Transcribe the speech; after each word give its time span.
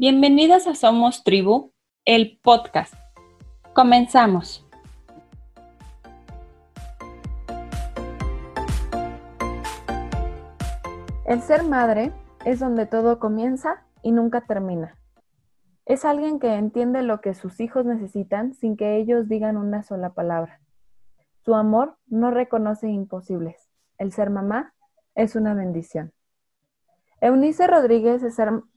Bienvenidas 0.00 0.66
a 0.66 0.74
Somos 0.74 1.24
Tribu, 1.24 1.74
el 2.06 2.40
podcast. 2.42 2.94
Comenzamos. 3.74 4.66
El 11.26 11.42
ser 11.42 11.64
madre 11.64 12.14
es 12.46 12.60
donde 12.60 12.86
todo 12.86 13.18
comienza 13.18 13.84
y 14.02 14.12
nunca 14.12 14.40
termina. 14.46 14.96
Es 15.84 16.06
alguien 16.06 16.38
que 16.38 16.54
entiende 16.54 17.02
lo 17.02 17.20
que 17.20 17.34
sus 17.34 17.60
hijos 17.60 17.84
necesitan 17.84 18.54
sin 18.54 18.78
que 18.78 18.96
ellos 18.96 19.28
digan 19.28 19.58
una 19.58 19.82
sola 19.82 20.14
palabra. 20.14 20.62
Su 21.44 21.54
amor 21.54 21.98
no 22.06 22.30
reconoce 22.30 22.88
imposibles. 22.88 23.68
El 23.98 24.12
ser 24.12 24.30
mamá 24.30 24.72
es 25.14 25.36
una 25.36 25.52
bendición. 25.52 26.14
Eunice 27.20 27.66
Rodríguez 27.66 28.22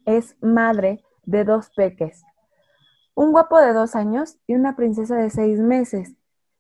es, 0.06 0.36
madre 0.42 1.02
de 1.24 1.44
dos 1.44 1.72
peques, 1.76 2.24
un 3.16 3.32
guapo 3.32 3.60
de 3.60 3.74
dos 3.74 3.96
años 3.96 4.38
y 4.48 4.56
una 4.56 4.76
princesa 4.76 5.16
de 5.16 5.30
seis 5.30 5.60
meses, 5.60 6.16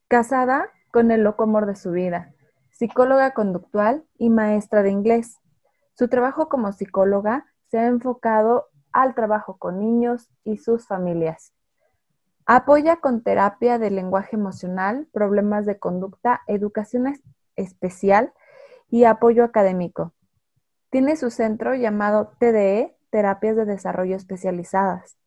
casada 0.07 0.69
con 0.91 1.11
el 1.11 1.21
loco 1.21 1.43
amor 1.43 1.65
de 1.65 1.75
su 1.75 1.91
vida, 1.91 2.33
psicóloga 2.71 3.33
conductual 3.33 4.05
y 4.17 4.29
maestra 4.29 4.83
de 4.83 4.91
inglés. 4.91 5.39
Su 5.95 6.07
trabajo 6.07 6.49
como 6.49 6.71
psicóloga 6.71 7.45
se 7.69 7.79
ha 7.79 7.87
enfocado 7.87 8.67
al 8.91 9.15
trabajo 9.15 9.57
con 9.57 9.79
niños 9.79 10.29
y 10.43 10.57
sus 10.57 10.87
familias. 10.87 11.53
Apoya 12.45 12.97
con 12.97 13.23
terapia 13.23 13.79
de 13.79 13.89
lenguaje 13.89 14.35
emocional, 14.35 15.07
problemas 15.11 15.65
de 15.65 15.79
conducta, 15.79 16.41
educación 16.47 17.13
especial 17.55 18.33
y 18.89 19.05
apoyo 19.05 19.43
académico. 19.43 20.13
Tiene 20.89 21.15
su 21.15 21.31
centro 21.31 21.73
llamado 21.73 22.33
TDE, 22.39 22.95
Terapias 23.13 23.55
de 23.55 23.63
Desarrollo 23.65 24.15
Especializadas. 24.15 25.17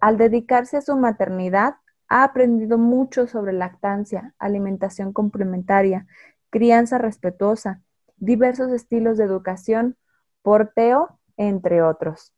Al 0.00 0.18
dedicarse 0.18 0.76
a 0.76 0.80
su 0.80 0.96
maternidad, 0.96 1.76
ha 2.08 2.24
aprendido 2.24 2.78
mucho 2.78 3.28
sobre 3.28 3.52
lactancia, 3.52 4.34
alimentación 4.40 5.12
complementaria, 5.12 6.08
crianza 6.50 6.98
respetuosa, 6.98 7.80
diversos 8.16 8.72
estilos 8.72 9.18
de 9.18 9.24
educación, 9.24 9.96
porteo, 10.42 11.20
entre 11.36 11.80
otros. 11.80 12.34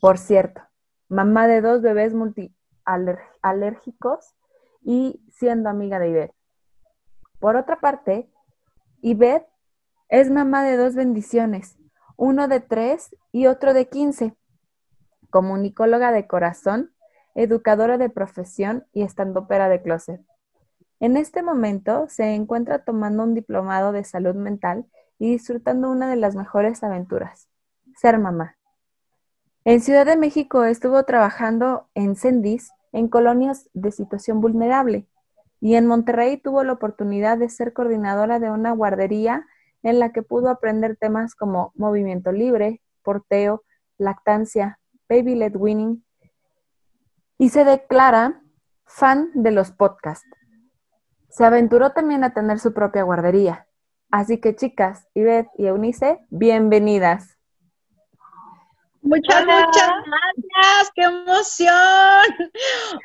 Por 0.00 0.16
cierto, 0.16 0.62
mamá 1.10 1.46
de 1.46 1.60
dos 1.60 1.82
bebés 1.82 2.14
multialérgicos 2.14 4.34
y 4.80 5.22
siendo 5.30 5.68
amiga 5.68 5.98
de 5.98 6.08
Ivette. 6.08 6.34
Por 7.40 7.56
otra 7.56 7.78
parte, 7.78 8.32
Ivette 9.02 9.50
es 10.08 10.30
mamá 10.30 10.64
de 10.64 10.78
dos 10.78 10.94
bendiciones, 10.94 11.77
uno 12.18 12.48
de 12.48 12.58
tres 12.58 13.16
y 13.30 13.46
otro 13.46 13.72
de 13.72 13.88
quince. 13.88 14.34
Comunicóloga 15.30 16.10
de 16.10 16.26
corazón, 16.26 16.92
educadora 17.36 17.96
de 17.96 18.10
profesión 18.10 18.84
y 18.92 19.02
estandopera 19.02 19.68
de 19.68 19.80
closet. 19.80 20.20
En 20.98 21.16
este 21.16 21.42
momento 21.42 22.06
se 22.08 22.34
encuentra 22.34 22.84
tomando 22.84 23.22
un 23.22 23.34
diplomado 23.34 23.92
de 23.92 24.02
salud 24.02 24.34
mental 24.34 24.84
y 25.20 25.30
disfrutando 25.30 25.90
una 25.90 26.10
de 26.10 26.16
las 26.16 26.34
mejores 26.34 26.82
aventuras, 26.82 27.48
ser 27.96 28.18
mamá. 28.18 28.56
En 29.64 29.80
Ciudad 29.80 30.04
de 30.04 30.16
México 30.16 30.64
estuvo 30.64 31.04
trabajando 31.04 31.88
en 31.94 32.16
Cendis 32.16 32.72
en 32.90 33.06
colonias 33.06 33.70
de 33.74 33.92
situación 33.92 34.40
vulnerable 34.40 35.06
y 35.60 35.76
en 35.76 35.86
Monterrey 35.86 36.36
tuvo 36.36 36.64
la 36.64 36.72
oportunidad 36.72 37.38
de 37.38 37.48
ser 37.48 37.72
coordinadora 37.72 38.40
de 38.40 38.50
una 38.50 38.72
guardería 38.72 39.46
en 39.82 39.98
la 39.98 40.12
que 40.12 40.22
pudo 40.22 40.50
aprender 40.50 40.96
temas 40.96 41.34
como 41.34 41.72
movimiento 41.74 42.32
libre, 42.32 42.82
porteo, 43.02 43.62
lactancia, 43.96 44.78
baby 45.08 45.34
led 45.34 45.56
winning, 45.56 46.04
y 47.38 47.50
se 47.50 47.64
declara 47.64 48.42
fan 48.84 49.30
de 49.34 49.52
los 49.52 49.70
podcasts. 49.70 50.28
Se 51.30 51.44
aventuró 51.44 51.92
también 51.92 52.24
a 52.24 52.34
tener 52.34 52.58
su 52.58 52.72
propia 52.72 53.02
guardería. 53.02 53.66
Así 54.10 54.40
que 54.40 54.56
chicas, 54.56 55.06
Ivette 55.14 55.50
y 55.56 55.66
Eunice, 55.66 56.18
bienvenidas. 56.30 57.38
Muchas, 59.02 59.44
muchas 59.44 59.90
gracias, 60.04 60.90
qué 60.94 61.02
emoción. 61.02 62.50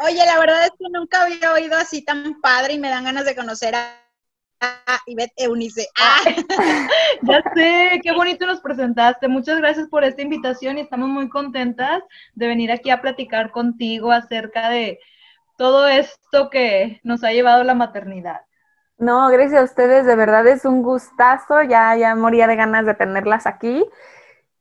Oye, 0.06 0.26
la 0.26 0.40
verdad 0.40 0.66
es 0.66 0.72
que 0.72 0.86
nunca 0.92 1.24
había 1.24 1.54
oído 1.54 1.78
así 1.78 2.04
tan 2.04 2.42
padre 2.42 2.74
y 2.74 2.80
me 2.80 2.90
dan 2.90 3.04
ganas 3.04 3.26
de 3.26 3.36
conocer 3.36 3.76
a 3.76 4.03
Ivette 5.06 5.34
Eunice. 5.38 5.88
Ah. 6.00 6.22
ya 7.22 7.44
sé, 7.56 8.00
qué 8.04 8.12
bonito 8.14 8.46
nos 8.46 8.62
presentaste. 8.62 9.28
Muchas 9.28 9.58
gracias 9.58 9.88
por 9.88 10.04
esta 10.04 10.22
invitación 10.22 10.78
y 10.78 10.82
estamos 10.82 11.10
muy 11.10 11.30
contentas 11.30 12.04
de 12.36 12.48
venir 12.48 12.72
aquí 12.72 12.90
a 12.90 13.02
platicar 13.02 13.52
contigo 13.52 14.12
acerca 14.12 14.70
de 14.70 15.00
todo 15.58 15.88
esto 15.88 16.50
que 16.50 17.00
nos 17.04 17.24
ha 17.24 17.32
llevado 17.32 17.64
la 17.64 17.76
maternidad. 17.76 18.42
No, 18.98 19.28
gracias 19.30 19.60
a 19.60 19.64
ustedes, 19.64 20.06
de 20.06 20.16
verdad 20.16 20.48
es 20.48 20.66
un 20.66 20.82
gustazo, 20.82 21.62
ya, 21.64 21.96
ya 21.98 22.16
moría 22.16 22.48
de 22.48 22.56
ganas 22.56 22.86
de 22.86 22.94
tenerlas 22.94 23.48
aquí. 23.48 23.84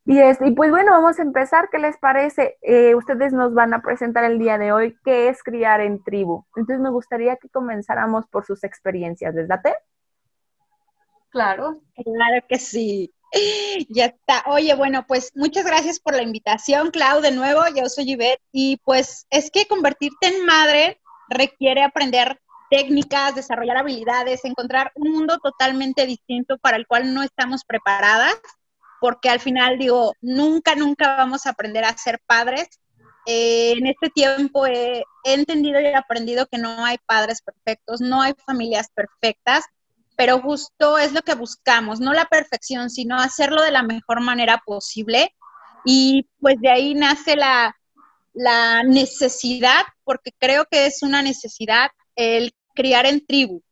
Y, 0.04 0.20
y 0.20 0.50
pues 0.52 0.70
bueno, 0.70 0.90
vamos 0.90 1.18
a 1.20 1.22
empezar. 1.22 1.68
¿Qué 1.70 1.78
les 1.78 1.96
parece? 1.96 2.58
Eh, 2.62 2.94
ustedes 2.96 3.32
nos 3.32 3.54
van 3.54 3.72
a 3.72 3.82
presentar 3.82 4.24
el 4.24 4.38
día 4.38 4.58
de 4.58 4.72
hoy 4.72 4.96
qué 5.04 5.28
es 5.28 5.42
criar 5.44 5.80
en 5.80 6.02
tribu. 6.02 6.44
Entonces 6.56 6.80
me 6.80 6.90
gustaría 6.90 7.36
que 7.36 7.48
comenzáramos 7.48 8.26
por 8.26 8.44
sus 8.44 8.64
experiencias. 8.64 9.32
¿Les 9.34 9.46
date? 9.46 9.74
Claro. 11.32 11.80
Claro 11.96 12.46
que 12.48 12.58
sí. 12.58 13.12
Ya 13.88 14.04
está. 14.06 14.44
Oye, 14.46 14.74
bueno, 14.74 15.06
pues 15.08 15.32
muchas 15.34 15.64
gracias 15.64 15.98
por 15.98 16.14
la 16.14 16.22
invitación, 16.22 16.90
Clau, 16.90 17.22
de 17.22 17.32
nuevo. 17.32 17.62
Yo 17.74 17.88
soy 17.88 18.04
Yvette 18.04 18.42
y 18.52 18.76
pues 18.84 19.26
es 19.30 19.50
que 19.50 19.66
convertirte 19.66 20.26
en 20.26 20.44
madre 20.44 21.00
requiere 21.30 21.82
aprender 21.82 22.38
técnicas, 22.70 23.34
desarrollar 23.34 23.78
habilidades, 23.78 24.44
encontrar 24.44 24.92
un 24.94 25.12
mundo 25.12 25.38
totalmente 25.38 26.06
distinto 26.06 26.58
para 26.58 26.76
el 26.76 26.86
cual 26.86 27.14
no 27.14 27.22
estamos 27.22 27.64
preparadas, 27.64 28.34
porque 29.00 29.30
al 29.30 29.40
final 29.40 29.78
digo, 29.78 30.14
nunca, 30.20 30.74
nunca 30.74 31.16
vamos 31.16 31.46
a 31.46 31.50
aprender 31.50 31.84
a 31.84 31.96
ser 31.96 32.20
padres. 32.26 32.68
Eh, 33.24 33.72
en 33.78 33.86
este 33.86 34.10
tiempo 34.10 34.66
he 34.66 35.04
entendido 35.24 35.80
y 35.80 35.86
aprendido 35.86 36.46
que 36.46 36.58
no 36.58 36.84
hay 36.84 36.98
padres 37.06 37.40
perfectos, 37.40 38.02
no 38.02 38.20
hay 38.20 38.34
familias 38.44 38.88
perfectas 38.94 39.64
pero 40.16 40.40
justo 40.40 40.98
es 40.98 41.12
lo 41.12 41.22
que 41.22 41.34
buscamos, 41.34 42.00
no 42.00 42.12
la 42.12 42.26
perfección, 42.26 42.90
sino 42.90 43.16
hacerlo 43.16 43.62
de 43.62 43.70
la 43.70 43.82
mejor 43.82 44.20
manera 44.20 44.62
posible. 44.64 45.34
Y 45.84 46.28
pues 46.40 46.56
de 46.60 46.70
ahí 46.70 46.94
nace 46.94 47.36
la, 47.36 47.74
necesidad, 48.84 49.84
porque 50.04 50.32
creo 50.38 50.64
que 50.70 50.86
es 50.86 51.02
una 51.02 51.22
necesidad, 51.22 51.90
el 52.16 52.52
criar 52.74 53.06
en 53.06 53.24
tribu. 53.26 53.62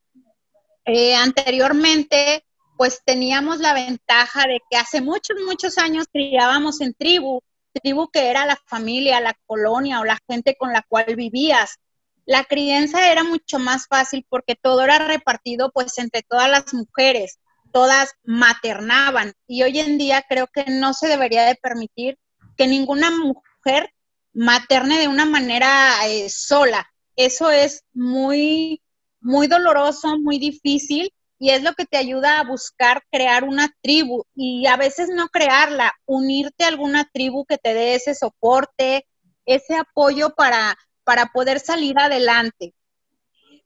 Eh, 0.85 1.15
anteriormente, 1.15 2.45
pues 2.77 3.01
teníamos 3.03 3.59
la 3.59 3.73
ventaja 3.73 4.47
de 4.47 4.59
que 4.69 4.77
hace 4.77 5.01
muchos, 5.01 5.37
muchos 5.45 5.77
años 5.77 6.05
criábamos 6.11 6.81
en 6.81 6.93
tribu, 6.93 7.41
tribu 7.73 8.09
que 8.09 8.29
era 8.29 8.45
la 8.45 8.57
familia, 8.65 9.21
la 9.21 9.35
colonia 9.45 9.99
o 9.99 10.05
la 10.05 10.19
gente 10.27 10.55
con 10.57 10.73
la 10.73 10.83
cual 10.87 11.15
vivías 11.15 11.79
la 12.25 12.43
crianza 12.43 13.11
era 13.11 13.23
mucho 13.23 13.59
más 13.59 13.87
fácil 13.87 14.25
porque 14.29 14.55
todo 14.55 14.81
era 14.83 14.99
repartido 14.99 15.71
pues 15.71 15.97
entre 15.97 16.21
todas 16.21 16.49
las 16.49 16.73
mujeres, 16.73 17.39
todas 17.71 18.11
maternaban 18.23 19.33
y 19.47 19.63
hoy 19.63 19.79
en 19.79 19.97
día 19.97 20.23
creo 20.27 20.47
que 20.47 20.65
no 20.67 20.93
se 20.93 21.07
debería 21.07 21.43
de 21.43 21.55
permitir 21.55 22.17
que 22.57 22.67
ninguna 22.67 23.11
mujer 23.11 23.93
materne 24.33 24.99
de 24.99 25.07
una 25.07 25.25
manera 25.25 25.95
eh, 26.07 26.29
sola. 26.29 26.87
Eso 27.15 27.49
es 27.49 27.83
muy, 27.93 28.81
muy 29.19 29.47
doloroso, 29.47 30.17
muy 30.19 30.39
difícil 30.39 31.13
y 31.39 31.49
es 31.49 31.63
lo 31.63 31.73
que 31.73 31.85
te 31.85 31.97
ayuda 31.97 32.39
a 32.39 32.43
buscar 32.43 33.03
crear 33.11 33.43
una 33.43 33.73
tribu 33.81 34.25
y 34.35 34.67
a 34.67 34.77
veces 34.77 35.09
no 35.09 35.27
crearla, 35.29 35.93
unirte 36.05 36.63
a 36.63 36.67
alguna 36.67 37.09
tribu 37.11 37.45
que 37.45 37.57
te 37.57 37.73
dé 37.73 37.95
ese 37.95 38.13
soporte, 38.13 39.07
ese 39.45 39.75
apoyo 39.75 40.35
para 40.35 40.77
para 41.03 41.27
poder 41.27 41.59
salir 41.59 41.97
adelante. 41.99 42.73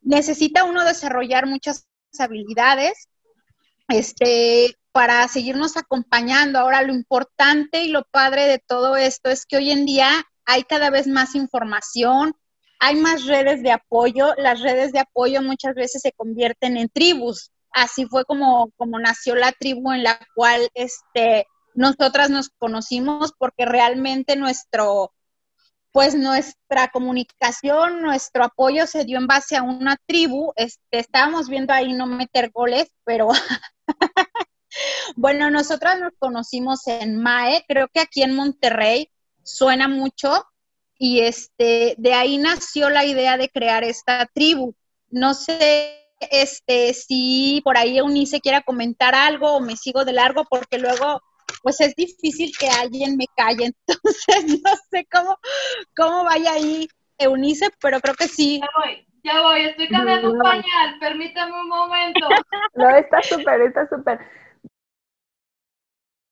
Necesita 0.02 0.64
uno 0.64 0.84
desarrollar 0.84 1.46
muchas 1.48 1.88
habilidades 2.20 3.10
este, 3.90 4.76
para 4.92 5.28
seguirnos 5.28 5.78
acompañando. 5.78 6.60
Ahora, 6.60 6.82
lo 6.82 6.94
importante 6.94 7.84
y 7.84 7.90
lo 7.90 8.04
padre 8.12 8.46
de 8.48 8.60
todo 8.60 8.96
esto 8.96 9.30
es 9.30 9.46
que 9.46 9.58
hoy 9.58 9.72
en 9.72 9.86
día 9.86 10.10
hay 10.46 10.64
cada 10.64 10.90
vez 10.90 11.08
más 11.08 11.36
información, 11.36 12.36
hay 12.80 12.96
más 12.96 13.26
redes 13.26 13.64
de 13.64 13.72
apoyo. 13.72 14.34
Las 14.38 14.62
redes 14.62 14.92
de 14.92 15.00
apoyo 15.00 15.42
muchas 15.42 15.76
veces 15.76 16.02
se 16.02 16.12
convierten 16.12 16.78
en 16.78 16.90
tribus. 16.90 17.52
Así 17.72 18.06
fue 18.06 18.26
como, 18.26 18.72
como 18.78 19.00
nació 19.00 19.36
la 19.36 19.52
tribu 19.52 19.92
en 19.92 20.04
la 20.04 20.20
cual 20.34 20.70
este, 20.76 21.48
nosotras 21.74 22.30
nos 22.30 22.50
conocimos 22.58 23.34
porque 23.38 23.66
realmente 23.66 24.36
nuestro, 24.38 25.12
pues 25.96 26.14
nuestra 26.14 26.90
comunicación, 26.90 28.02
nuestro 28.02 28.44
apoyo 28.44 28.86
se 28.86 29.06
dio 29.06 29.18
en 29.18 29.28
base 29.28 29.56
a 29.56 29.64
una 29.64 29.96
tribu. 30.06 30.52
Este, 30.58 31.00
estábamos 31.00 31.48
viendo 31.48 31.72
ahí 31.72 31.94
no 31.94 32.06
meter 32.06 32.52
goles, 32.52 32.92
pero 33.06 33.30
bueno, 35.16 35.50
nosotras 35.50 35.98
nos 36.02 36.12
conocimos 36.20 36.86
en 36.88 37.16
MAE, 37.16 37.64
creo 37.66 37.88
que 37.88 38.02
aquí 38.02 38.24
en 38.24 38.36
Monterrey 38.36 39.10
suena 39.42 39.88
mucho 39.88 40.44
y 40.98 41.22
este, 41.22 41.96
de 41.98 42.14
ahí 42.14 42.40
nació 42.40 42.90
la 42.90 43.06
idea 43.06 43.38
de 43.38 43.48
crear 43.48 43.86
esta 43.86 44.26
tribu. 44.26 44.76
No 45.08 45.34
sé 45.34 46.10
este, 46.20 46.94
si 46.94 47.62
por 47.64 47.78
ahí 47.78 48.00
Eunice 48.00 48.42
quiera 48.42 48.64
comentar 48.64 49.16
algo 49.16 49.54
o 49.54 49.62
me 49.62 49.78
sigo 49.78 50.04
de 50.04 50.12
largo 50.12 50.44
porque 50.50 50.78
luego 50.78 51.22
pues 51.66 51.82
es 51.82 51.96
difícil 51.96 52.52
que 52.60 52.68
alguien 52.70 53.18
me 53.18 53.26
calle, 53.36 53.74
entonces 53.88 54.62
no 54.64 54.72
sé 54.92 55.08
cómo, 55.12 55.36
cómo 55.98 56.24
vaya 56.24 56.54
ahí 56.54 56.88
Eunice, 57.18 57.70
pero 57.82 58.00
creo 58.02 58.14
que 58.14 58.28
sí. 58.28 58.62
Ya 58.62 58.70
voy, 58.78 59.08
ya 59.24 59.42
voy, 59.42 59.62
estoy 59.62 59.88
cambiando 59.88 60.32
un 60.32 60.40
pañal, 60.40 61.00
permítame 61.00 61.60
un 61.60 61.68
momento. 61.68 62.28
No, 62.76 62.90
está 62.90 63.20
súper, 63.24 63.62
está 63.62 63.88
súper. 63.88 64.20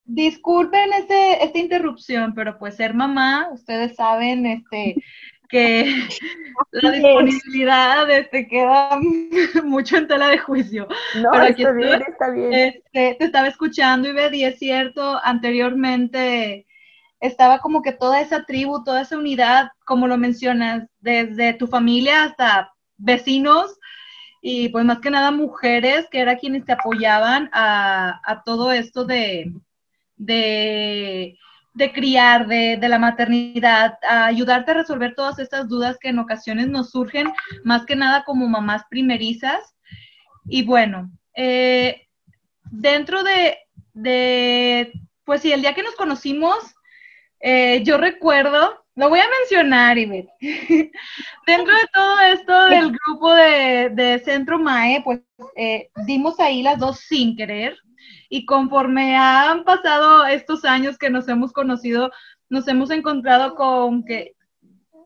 Disculpen 0.04 0.94
este, 0.94 1.44
esta 1.44 1.58
interrupción, 1.58 2.36
pero 2.36 2.60
pues 2.60 2.76
ser 2.76 2.94
mamá, 2.94 3.50
ustedes 3.54 3.96
saben 3.96 4.46
este, 4.46 4.96
que 5.54 5.86
la 6.72 6.92
disponibilidad 6.92 8.10
este, 8.10 8.48
queda 8.48 9.00
mucho 9.64 9.98
en 9.98 10.08
tela 10.08 10.30
de 10.30 10.40
juicio. 10.40 10.88
No, 11.22 11.30
pero 11.32 11.46
está 11.46 11.72
bien, 11.72 12.04
está 12.08 12.30
bien. 12.32 12.54
Este, 12.54 13.16
te 13.20 13.24
estaba 13.24 13.48
escuchando 13.48 14.10
y 14.10 14.36
y 14.36 14.44
es 14.46 14.58
cierto, 14.58 15.20
anteriormente 15.24 16.66
estaba 17.20 17.60
como 17.60 17.84
que 17.84 17.92
toda 17.92 18.20
esa 18.20 18.46
tribu, 18.46 18.84
toda 18.84 19.02
esa 19.02 19.16
unidad, 19.16 19.70
como 19.86 20.08
lo 20.08 20.18
mencionas, 20.18 20.90
desde 21.00 21.54
tu 21.54 21.68
familia 21.68 22.24
hasta 22.24 22.74
vecinos 22.98 23.78
y 24.42 24.70
pues 24.70 24.84
más 24.86 25.00
que 25.02 25.12
nada 25.12 25.30
mujeres 25.30 26.08
que 26.10 26.20
eran 26.20 26.38
quienes 26.38 26.66
te 26.66 26.74
apoyaban 26.74 27.52
a, 27.54 28.20
a 28.26 28.44
todo 28.44 28.72
esto 28.72 29.06
de, 29.06 29.54
de, 30.16 31.38
criar, 31.94 32.48
de, 32.48 32.78
la 32.81 33.00
maternidad, 33.00 33.98
a 34.08 34.25
ayudarte 34.25 34.72
a 34.72 34.75
resolver 34.75 35.16
todas 35.16 35.40
estas 35.40 35.68
dudas 35.68 35.98
que 36.00 36.10
en 36.10 36.20
ocasiones 36.20 36.68
nos 36.68 36.92
surgen, 36.92 37.31
más 37.64 37.86
que 37.86 37.96
nada 37.96 38.24
como 38.24 38.48
mamás 38.48 38.84
primerizas. 38.90 39.75
Y 40.46 40.64
bueno, 40.64 41.12
eh, 41.36 42.08
dentro 42.72 43.24
de, 43.24 43.58
de, 43.94 44.94
pues 45.24 45.42
sí, 45.42 45.52
el 45.52 45.62
día 45.62 45.74
que 45.74 45.84
nos 45.84 45.96
conocimos, 45.96 46.58
eh, 47.40 47.81
yo 47.84 47.98
recuerdo, 47.98 48.83
lo 48.95 49.10
voy 49.10 49.19
a 49.19 49.30
mencionar, 49.40 49.98
Ivette, 49.98 50.30
dentro 51.48 51.74
de 51.74 51.88
todo 51.94 52.19
esto 52.22 52.66
del 52.66 52.92
grupo 52.92 53.34
de, 53.34 54.22
Centro 54.24 54.60
MAE, 54.60 55.01
pues 55.04 55.22
eh, 55.56 55.90
dimos 56.06 56.40
ahí 56.40 56.62
las 56.62 56.78
dos 56.78 57.00
sin 57.00 57.36
querer, 57.36 57.75
y 58.30 58.45
conforme 58.45 59.16
han 59.16 59.63
pasado 59.63 60.25
estos 60.25 60.66
años 60.66 60.98
que 60.98 61.10
nos 61.10 61.28
hemos 61.28 61.54
conocido, 61.54 62.12
nos 62.50 62.68
hemos 62.68 62.92
encontrado 62.92 63.56
con 63.56 64.04
que 64.06 64.36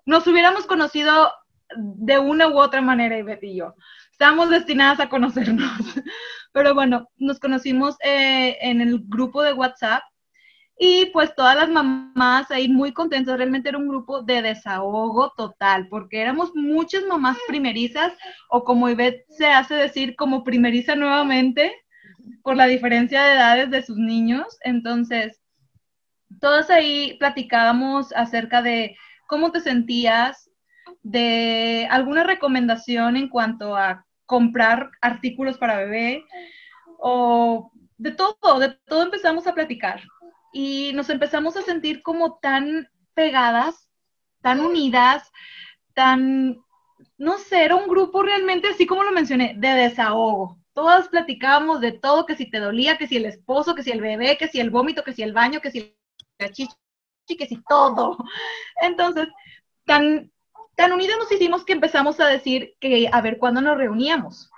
nos 0.06 0.26
hubiéramos 0.28 0.66
conocido 0.66 1.32
de 1.76 2.20
una 2.20 2.48
u 2.48 2.58
otra 2.58 2.82
manera, 2.82 3.18
Ivette 3.18 3.44
y 3.44 3.58
yo. 3.58 3.76
Estamos 4.12 4.50
destinadas 4.50 5.00
a 5.00 5.10
conocernos. 5.10 5.72
Pero 6.54 6.74
bueno, 6.74 7.10
nos 7.18 7.40
conocimos 7.40 7.96
eh, 8.04 8.58
en 8.62 8.82
el 8.82 9.00
grupo 9.08 9.44
de 9.44 9.54
WhatsApp 9.54 10.02
y 10.80 11.08
pues 11.08 11.34
todas 11.36 11.56
las 11.56 11.70
mamás 11.70 12.52
ahí 12.52 12.70
muy 12.70 12.94
contentas, 12.94 13.38
realmente 13.38 13.70
era 13.70 13.80
un 13.80 13.88
grupo 13.88 14.22
de 14.22 14.44
desahogo 14.44 15.34
total, 15.36 15.88
porque 15.90 16.22
éramos 16.22 16.52
muchas 16.54 17.04
mamás 17.06 17.38
primerizas, 17.48 18.14
o 18.50 18.64
como 18.64 18.90
Ivette 18.90 19.26
se 19.30 19.48
hace 19.48 19.74
decir, 19.74 20.16
como 20.16 20.44
primeriza 20.44 20.96
nuevamente, 20.96 21.74
por 22.44 22.56
la 22.56 22.68
diferencia 22.68 23.24
de 23.24 23.34
edades 23.34 23.72
de 23.72 23.82
sus 23.82 23.98
niños. 23.98 24.58
Entonces, 24.62 25.42
todas 26.40 26.70
ahí 26.70 27.18
platicábamos 27.20 28.14
acerca 28.14 28.62
de 28.62 28.96
cómo 29.28 29.52
te 29.52 29.62
sentías, 29.62 30.50
de 31.02 31.88
alguna 31.90 32.24
recomendación 32.24 33.18
en 33.18 33.30
cuanto 33.30 33.76
a 33.76 34.06
comprar 34.26 34.92
artículos 35.02 35.58
para 35.58 35.78
bebé 35.78 36.24
o 37.00 37.72
de 37.98 38.12
todo, 38.12 38.60
de 38.60 38.78
todo 38.88 39.04
empezamos 39.04 39.48
a 39.48 39.54
platicar 39.54 40.02
y 40.58 40.92
nos 40.94 41.10
empezamos 41.10 41.56
a 41.56 41.62
sentir 41.62 42.02
como 42.02 42.40
tan 42.40 42.90
pegadas, 43.14 43.90
tan 44.42 44.60
unidas, 44.60 45.32
tan, 45.94 46.58
no 47.18 47.38
sé, 47.38 47.64
era 47.64 47.76
un 47.76 47.88
grupo 47.88 48.24
realmente, 48.24 48.68
así 48.68 48.88
como 48.88 49.04
lo 49.04 49.12
mencioné, 49.12 49.54
de 49.58 49.70
desahogo 49.70 50.58
todas 50.78 51.08
platicábamos 51.08 51.82
de 51.82 51.92
todo, 51.92 52.28
que 52.28 52.36
si 52.36 52.52
te 52.52 52.60
dolía, 52.60 53.00
que 53.00 53.08
si 53.08 53.18
el 53.18 53.26
esposo, 53.26 53.74
que 53.74 53.82
si 53.82 53.90
el 53.90 54.00
bebé, 54.00 54.38
que 54.38 54.48
si 54.48 54.60
el 54.60 54.70
vómito, 54.70 55.04
que 55.04 55.12
si 55.12 55.24
el 55.24 55.34
baño, 55.34 55.60
que 55.60 55.72
si 55.72 55.98
la 56.38 56.52
chichi, 56.52 56.76
que 57.36 57.48
si 57.48 57.64
todo. 57.68 58.16
Entonces, 58.80 59.28
tan, 59.86 60.32
tan 60.76 60.92
unidos 60.92 61.18
nos 61.18 61.32
hicimos 61.32 61.66
que 61.66 61.74
empezamos 61.74 62.20
a 62.20 62.28
decir 62.28 62.76
que 62.80 63.10
a 63.12 63.22
ver 63.22 63.40
cuándo 63.40 63.60
nos 63.60 63.76
reuníamos. 63.76 64.52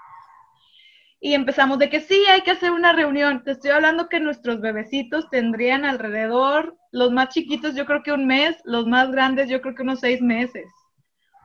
Y 1.21 1.33
empezamos 1.33 1.80
de 1.80 1.89
que 1.89 2.00
sí, 2.00 2.24
hay 2.30 2.42
que 2.42 2.51
hacer 2.51 2.71
una 2.71 2.94
reunión. 2.94 3.44
Te 3.44 3.51
estoy 3.51 3.71
hablando 3.71 4.07
que 4.07 4.19
nuestros 4.19 4.62
bebecitos 4.62 5.30
tendrían 5.30 5.83
alrededor, 5.83 6.77
los 6.92 7.12
más 7.12 7.30
chiquitos 7.30 7.75
yo 7.75 7.86
creo 7.86 8.04
que 8.04 8.13
un 8.13 8.25
mes, 8.25 8.57
los 8.63 8.88
más 8.88 9.12
grandes 9.12 9.50
yo 9.50 9.62
creo 9.62 9.75
que 9.75 9.83
unos 9.83 10.00
seis 10.00 10.21
meses. 10.21 10.66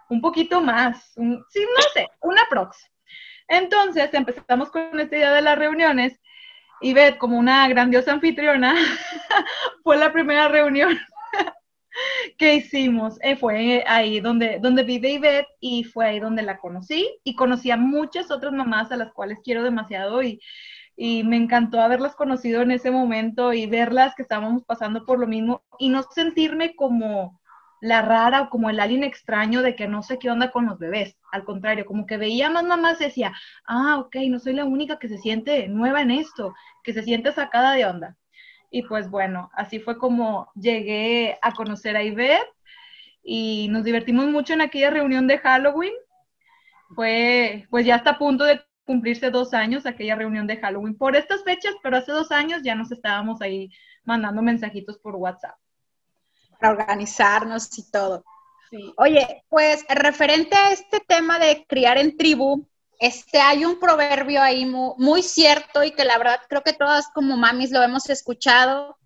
Un 0.09 0.21
poquito 0.21 0.61
más, 0.61 1.13
sí, 1.15 1.21
no 1.21 1.83
sé, 1.93 2.09
una 2.21 2.43
prox. 2.49 2.77
Entonces 3.49 4.13
empezamos 4.15 4.71
con 4.71 5.01
esta 5.01 5.17
idea 5.17 5.33
de 5.33 5.43
las 5.43 5.59
reuniones 5.59 6.21
y 6.81 6.95
Beth, 6.95 7.19
como 7.19 7.39
una 7.39 7.67
grandiosa 7.69 8.13
anfitriona, 8.13 8.75
fue 9.83 9.97
la 9.97 10.13
primera 10.13 10.49
reunión 10.49 10.99
que 12.37 12.55
hicimos. 12.55 13.19
Eh, 13.23 13.37
fue 13.37 13.85
ahí 13.87 14.21
donde, 14.21 14.59
donde 14.61 14.83
vive 14.83 15.13
Ivette 15.13 15.49
y 15.61 15.85
fue 15.85 16.07
ahí 16.07 16.21
donde 16.21 16.43
la 16.43 16.59
conocí 16.59 17.09
y 17.25 17.35
conocí 17.35 17.71
a 17.71 17.77
muchas 17.77 18.31
otras 18.31 18.53
mamás 18.53 18.93
a 18.93 18.97
las 18.97 19.13
cuales 19.13 19.39
quiero 19.45 19.63
demasiado 19.63 20.23
y, 20.23 20.41
y 20.97 21.25
me 21.25 21.37
encantó 21.37 21.81
haberlas 21.81 22.15
conocido 22.15 22.63
en 22.63 22.71
ese 22.71 22.91
momento 22.91 23.53
y 23.53 23.67
verlas 23.67 24.15
que 24.15 24.23
estábamos 24.23 24.65
pasando 24.65 25.05
por 25.05 25.19
lo 25.19 25.27
mismo 25.27 25.63
y 25.79 25.89
no 25.89 26.03
sentirme 26.03 26.75
como 26.77 27.41
la 27.81 28.01
rara 28.01 28.43
o 28.43 28.51
como 28.51 28.71
el 28.71 28.81
alien 28.81 29.05
extraño 29.05 29.61
de 29.61 29.77
que 29.77 29.87
no 29.89 30.03
sé 30.03 30.19
qué 30.19 30.31
onda 30.31 30.51
con 30.51 30.67
los 30.67 30.79
bebés. 30.79 31.19
Al 31.31 31.45
contrario, 31.45 31.85
como 31.85 32.07
que 32.07 32.17
veía 32.17 32.49
más 32.49 32.65
mamás 32.65 32.99
decía, 32.99 33.35
ah, 33.67 33.99
ok, 33.99 34.17
no 34.31 34.39
soy 34.39 34.55
la 34.55 34.65
única 34.65 34.99
que 34.99 35.09
se 35.09 35.19
siente 35.19 35.69
nueva 35.69 36.01
en 36.01 36.11
esto, 36.11 36.55
que 36.83 36.95
se 36.95 37.03
siente 37.03 37.33
sacada 37.33 37.73
de 37.75 37.85
onda. 37.85 38.17
Y 38.75 38.83
pues 38.83 39.09
bueno, 39.09 39.53
así 39.55 39.79
fue 39.79 39.97
como 39.99 40.51
llegué 40.57 41.39
a 41.43 41.53
conocer 41.53 41.97
a 41.97 42.03
Ivette 42.03 42.51
y 43.23 43.69
nos 43.71 43.85
divertimos 43.85 44.27
mucho 44.27 44.53
en 44.53 44.63
aquella 44.63 44.91
reunión 44.91 45.29
de 45.29 45.39
Halloween. 45.39 45.93
Fue, 46.93 47.69
pues 47.71 47.87
ya 47.87 47.95
está 47.95 48.11
a 48.11 48.19
punto 48.19 48.43
de 48.43 48.61
cumplirse 48.85 49.31
dos 49.31 49.55
años 49.55 49.87
aquella 49.87 50.17
reunión 50.17 50.49
de 50.49 50.57
Halloween 50.57 50.99
por 50.99 51.15
estas 51.15 51.45
fechas, 51.45 51.77
pero 51.85 51.99
hace 51.99 52.11
dos 52.11 52.33
años 52.33 52.63
ya 52.65 52.75
nos 52.75 52.91
estábamos 52.91 53.41
ahí 53.43 53.71
mandando 54.03 54.43
mensajitos 54.43 54.99
por 54.99 55.15
WhatsApp 55.15 55.57
organizarnos 56.61 57.79
y 57.79 57.91
todo. 57.93 58.25
Oye, 58.97 59.45
pues 59.49 59.85
referente 59.89 60.57
a 60.57 60.73
este 60.73 60.99
tema 60.99 61.39
de 61.39 61.65
criar 61.69 61.97
en 61.97 62.17
tribu, 62.17 62.67
este, 63.07 63.39
hay 63.39 63.65
un 63.65 63.79
proverbio 63.79 64.43
ahí 64.43 64.65
muy, 64.65 65.23
cierto 65.23 65.85
y 65.85 65.93
que 65.93 66.05
la 66.05 66.17
verdad 66.17 66.41
creo 66.49 66.63
que 66.63 66.73
todas 66.73 67.09
como 67.15 67.37
mamis 67.37 67.71
lo 67.71 67.83
hemos 67.83 68.09
escuchado 68.09 68.97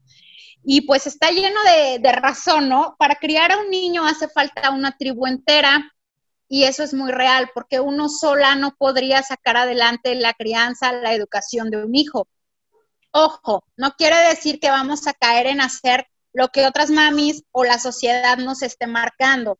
y 0.64 0.82
pues 0.82 1.06
está 1.06 1.30
lleno 1.30 1.60
de, 1.64 1.98
de 1.98 2.12
razón, 2.12 2.68
¿no? 2.68 2.94
Para 2.98 3.16
criar 3.16 3.52
a 3.52 3.58
un 3.58 3.70
niño 3.70 4.06
hace 4.06 4.28
falta 4.28 4.70
una 4.70 4.96
tribu 4.96 5.26
entera 5.26 5.92
y 6.48 6.64
eso 6.64 6.82
es 6.82 6.94
muy 6.94 7.10
real 7.10 7.50
porque 7.54 7.80
uno 7.80 8.08
sola 8.08 8.54
no 8.54 8.74
podría 8.76 9.22
sacar 9.22 9.56
adelante 9.56 10.14
la 10.14 10.32
crianza, 10.32 10.92
la 10.92 11.12
educación 11.12 11.70
de 11.70 11.84
un 11.84 11.94
hijo. 11.94 12.28
Ojo, 13.10 13.64
no 13.76 13.92
quiere 13.92 14.16
decir 14.28 14.60
que 14.60 14.70
vamos 14.70 15.06
a 15.06 15.12
caer 15.12 15.46
en 15.46 15.60
hacer 15.60 16.06
lo 16.32 16.48
que 16.48 16.66
otras 16.66 16.90
mamis 16.90 17.42
o 17.50 17.64
la 17.64 17.78
sociedad 17.78 18.36
nos 18.38 18.62
esté 18.62 18.86
marcando. 18.86 19.58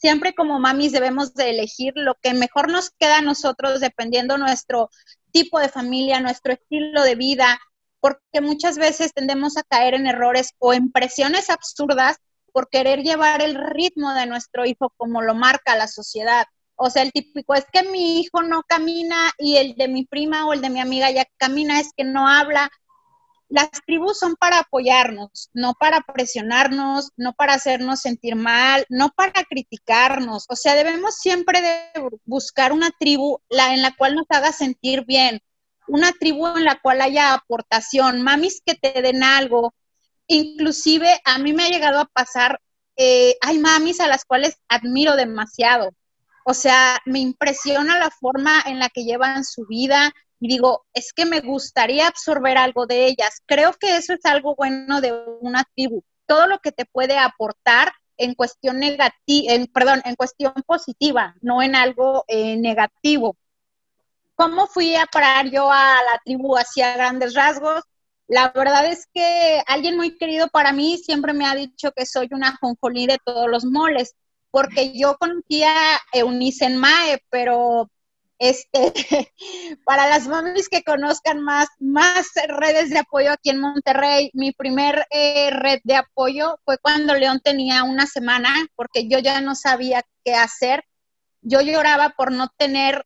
Siempre 0.00 0.34
como 0.34 0.58
mamis 0.58 0.92
debemos 0.92 1.34
de 1.34 1.50
elegir 1.50 1.92
lo 1.94 2.14
que 2.22 2.32
mejor 2.32 2.70
nos 2.70 2.90
queda 2.90 3.18
a 3.18 3.22
nosotros 3.22 3.80
dependiendo 3.80 4.38
nuestro 4.38 4.88
tipo 5.30 5.58
de 5.60 5.68
familia, 5.68 6.20
nuestro 6.20 6.54
estilo 6.54 7.02
de 7.02 7.16
vida, 7.16 7.60
porque 8.00 8.40
muchas 8.40 8.78
veces 8.78 9.12
tendemos 9.12 9.58
a 9.58 9.62
caer 9.62 9.92
en 9.92 10.06
errores 10.06 10.54
o 10.58 10.72
en 10.72 10.90
presiones 10.90 11.50
absurdas 11.50 12.16
por 12.52 12.70
querer 12.70 13.02
llevar 13.02 13.42
el 13.42 13.54
ritmo 13.54 14.14
de 14.14 14.26
nuestro 14.26 14.64
hijo 14.64 14.92
como 14.96 15.20
lo 15.20 15.34
marca 15.34 15.76
la 15.76 15.86
sociedad. 15.86 16.46
O 16.76 16.88
sea, 16.88 17.02
el 17.02 17.12
típico 17.12 17.54
es 17.54 17.66
que 17.70 17.82
mi 17.82 18.20
hijo 18.20 18.42
no 18.42 18.62
camina 18.66 19.30
y 19.36 19.58
el 19.58 19.74
de 19.74 19.86
mi 19.86 20.06
prima 20.06 20.46
o 20.46 20.54
el 20.54 20.62
de 20.62 20.70
mi 20.70 20.80
amiga 20.80 21.10
ya 21.10 21.26
camina, 21.36 21.78
es 21.78 21.90
que 21.94 22.04
no 22.04 22.26
habla, 22.26 22.70
las 23.50 23.70
tribus 23.84 24.18
son 24.18 24.36
para 24.36 24.60
apoyarnos, 24.60 25.50
no 25.52 25.74
para 25.74 26.00
presionarnos, 26.00 27.10
no 27.16 27.34
para 27.34 27.54
hacernos 27.54 28.00
sentir 28.00 28.36
mal, 28.36 28.86
no 28.88 29.10
para 29.10 29.44
criticarnos. 29.44 30.46
O 30.48 30.56
sea, 30.56 30.74
debemos 30.74 31.16
siempre 31.16 31.60
buscar 32.24 32.72
una 32.72 32.90
tribu 32.98 33.40
la, 33.50 33.74
en 33.74 33.82
la 33.82 33.94
cual 33.94 34.14
nos 34.14 34.26
haga 34.30 34.52
sentir 34.52 35.04
bien, 35.04 35.40
una 35.88 36.12
tribu 36.12 36.46
en 36.56 36.64
la 36.64 36.80
cual 36.80 37.00
haya 37.02 37.34
aportación, 37.34 38.22
mamis 38.22 38.62
que 38.64 38.76
te 38.76 39.02
den 39.02 39.22
algo. 39.24 39.74
Inclusive 40.28 41.20
a 41.24 41.38
mí 41.38 41.52
me 41.52 41.64
ha 41.64 41.68
llegado 41.68 41.98
a 41.98 42.06
pasar 42.06 42.60
eh, 43.02 43.36
hay 43.40 43.58
mamis 43.58 43.98
a 44.00 44.08
las 44.08 44.26
cuales 44.26 44.58
admiro 44.68 45.16
demasiado. 45.16 45.90
O 46.44 46.52
sea, 46.52 46.98
me 47.06 47.18
impresiona 47.18 47.98
la 47.98 48.10
forma 48.10 48.62
en 48.66 48.78
la 48.78 48.90
que 48.90 49.04
llevan 49.04 49.44
su 49.44 49.66
vida 49.66 50.12
y 50.40 50.48
digo, 50.48 50.86
es 50.94 51.12
que 51.12 51.26
me 51.26 51.40
gustaría 51.40 52.08
absorber 52.08 52.56
algo 52.56 52.86
de 52.86 53.06
ellas. 53.06 53.42
Creo 53.46 53.74
que 53.74 53.96
eso 53.96 54.14
es 54.14 54.24
algo 54.24 54.54
bueno 54.56 55.02
de 55.02 55.12
una 55.40 55.64
tribu. 55.76 56.02
Todo 56.26 56.46
lo 56.46 56.58
que 56.60 56.72
te 56.72 56.86
puede 56.86 57.18
aportar 57.18 57.92
en 58.16 58.34
cuestión 58.34 58.78
negativa, 58.78 59.52
en, 59.52 59.66
perdón, 59.66 60.00
en 60.04 60.16
cuestión 60.16 60.54
positiva, 60.66 61.34
no 61.42 61.62
en 61.62 61.76
algo 61.76 62.24
eh, 62.26 62.56
negativo. 62.56 63.36
¿Cómo 64.34 64.66
fui 64.66 64.96
a 64.96 65.04
parar 65.04 65.50
yo 65.50 65.70
a 65.70 65.96
la 66.10 66.20
tribu 66.24 66.56
hacia 66.56 66.94
grandes 66.94 67.34
rasgos? 67.34 67.82
La 68.26 68.50
verdad 68.54 68.86
es 68.86 69.06
que 69.12 69.62
alguien 69.66 69.96
muy 69.96 70.16
querido 70.16 70.48
para 70.48 70.72
mí 70.72 70.96
siempre 70.96 71.34
me 71.34 71.44
ha 71.46 71.54
dicho 71.54 71.92
que 71.92 72.06
soy 72.06 72.28
una 72.30 72.56
jonjolí 72.58 73.06
de 73.06 73.18
todos 73.22 73.48
los 73.50 73.66
moles, 73.66 74.14
porque 74.50 74.96
yo 74.96 75.18
conocía 75.18 75.72
a 75.96 76.00
Eunice 76.12 76.64
en 76.64 76.76
Mae, 76.78 77.22
pero 77.28 77.90
este, 78.40 78.92
para 79.84 80.08
las 80.08 80.26
mamis 80.26 80.68
que 80.68 80.82
conozcan 80.82 81.42
más, 81.42 81.68
más 81.78 82.26
redes 82.48 82.88
de 82.90 82.98
apoyo 82.98 83.32
aquí 83.32 83.50
en 83.50 83.60
Monterrey, 83.60 84.30
mi 84.32 84.52
primer 84.52 85.06
eh, 85.10 85.50
red 85.50 85.80
de 85.84 85.96
apoyo 85.96 86.58
fue 86.64 86.78
cuando 86.78 87.14
León 87.14 87.40
tenía 87.44 87.84
una 87.84 88.06
semana, 88.06 88.50
porque 88.74 89.06
yo 89.08 89.18
ya 89.18 89.40
no 89.42 89.54
sabía 89.54 90.02
qué 90.24 90.34
hacer. 90.34 90.84
Yo 91.42 91.60
lloraba 91.60 92.14
por 92.16 92.32
no 92.32 92.48
tener 92.56 93.04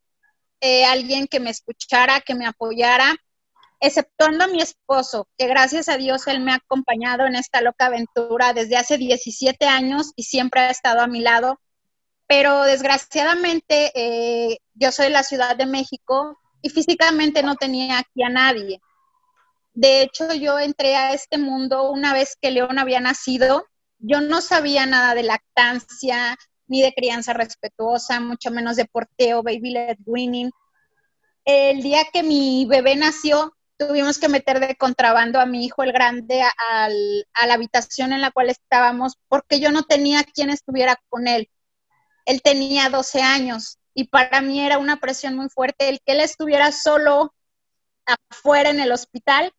eh, 0.61 0.85
alguien 0.87 1.27
que 1.27 1.41
me 1.41 1.51
escuchara, 1.51 2.21
que 2.21 2.37
me 2.37 2.47
apoyara 2.47 3.15
exceptuando 3.81 4.45
a 4.45 4.47
mi 4.49 4.63
esposo, 4.63 5.29
que 5.37 5.49
gracias 5.49 5.89
a 5.89 5.97
Dios 5.97 6.27
él 6.29 6.41
me 6.41 6.53
ha 6.53 6.57
acompañado 6.57 7.27
en 7.27 7.35
esta 7.35 7.61
loca 7.61 7.87
aventura 7.87 8.53
desde 8.53 8.77
hace 8.77 8.99
17 8.99 9.67
años 9.67 10.13
y 10.15 10.23
siempre 10.23 10.61
ha 10.61 10.71
estado 10.71 11.01
a 11.01 11.09
mi 11.09 11.21
lado. 11.21 11.61
Pero 12.27 12.63
desgraciadamente 12.63 13.93
eh, 13.95 14.59
yo 14.75 14.93
soy 14.93 15.07
de 15.07 15.13
la 15.13 15.23
Ciudad 15.23 15.57
de 15.57 15.67
México 15.67 16.39
y 16.63 16.71
físicamente 16.71 17.43
no 17.43 17.57
tenía 17.57 17.99
aquí 17.99 18.23
a 18.23 18.31
nadie. 18.31 18.81
De 19.75 20.03
hecho, 20.03 20.33
yo 20.33 20.59
entré 20.59 20.97
a 20.97 21.13
este 21.13 21.37
mundo 21.37 21.91
una 21.91 22.13
vez 22.13 22.37
que 22.41 22.51
León 22.51 22.79
había 22.79 23.01
nacido. 23.01 23.67
Yo 23.99 24.21
no 24.21 24.41
sabía 24.41 24.87
nada 24.87 25.15
de 25.15 25.25
lactancia, 25.25 26.39
ni 26.67 26.81
de 26.81 26.95
crianza 26.95 27.33
respetuosa, 27.33 28.21
mucho 28.21 28.51
menos 28.51 28.77
de 28.77 28.87
porteo, 28.87 29.43
baby 29.43 29.71
led 29.71 29.97
winning. 30.07 30.51
El 31.45 31.83
día 31.83 32.05
que 32.13 32.23
mi 32.23 32.67
bebé 32.67 32.97
nació, 32.97 33.55
tuvimos 33.77 34.19
que 34.19 34.29
meter 34.29 34.61
de 34.61 34.77
contrabando 34.77 35.41
a 35.41 35.47
mi 35.47 35.65
hijo 35.65 35.83
el 35.83 35.93
grande 35.93 36.43
a, 36.43 36.89
la 36.89 37.55
habitación 37.55 38.13
en 38.13 38.21
la 38.21 38.31
cual 38.31 38.51
estábamos 38.51 39.19
porque 39.29 39.61
yo 39.61 39.71
no 39.71 39.83
tenía 39.83 40.25
quien 40.25 40.51
estuviera 40.51 40.97
con 41.09 41.27
él. 41.27 41.51
Él 42.25 42.43
tenía 42.43 42.89
12 42.89 43.23
años 43.23 43.79
y 43.95 44.05
para 44.05 44.41
mí 44.41 44.61
era 44.61 44.79
una 44.79 44.97
presión 44.97 45.37
muy 45.37 45.49
fuerte 45.49 45.89
el 45.89 46.01
que 46.01 46.13
él 46.13 46.21
estuviera 46.21 46.73
solo 46.73 47.35
afuera 48.07 48.71
en 48.71 48.81
el 48.81 48.93
hospital 48.93 49.53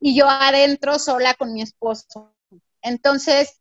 y 0.00 0.14
yo 0.14 0.28
adentro 0.28 0.98
sola 0.98 1.34
con 1.34 1.52
mi 1.52 1.62
esposo. 1.62 2.34
Entonces, 2.82 3.60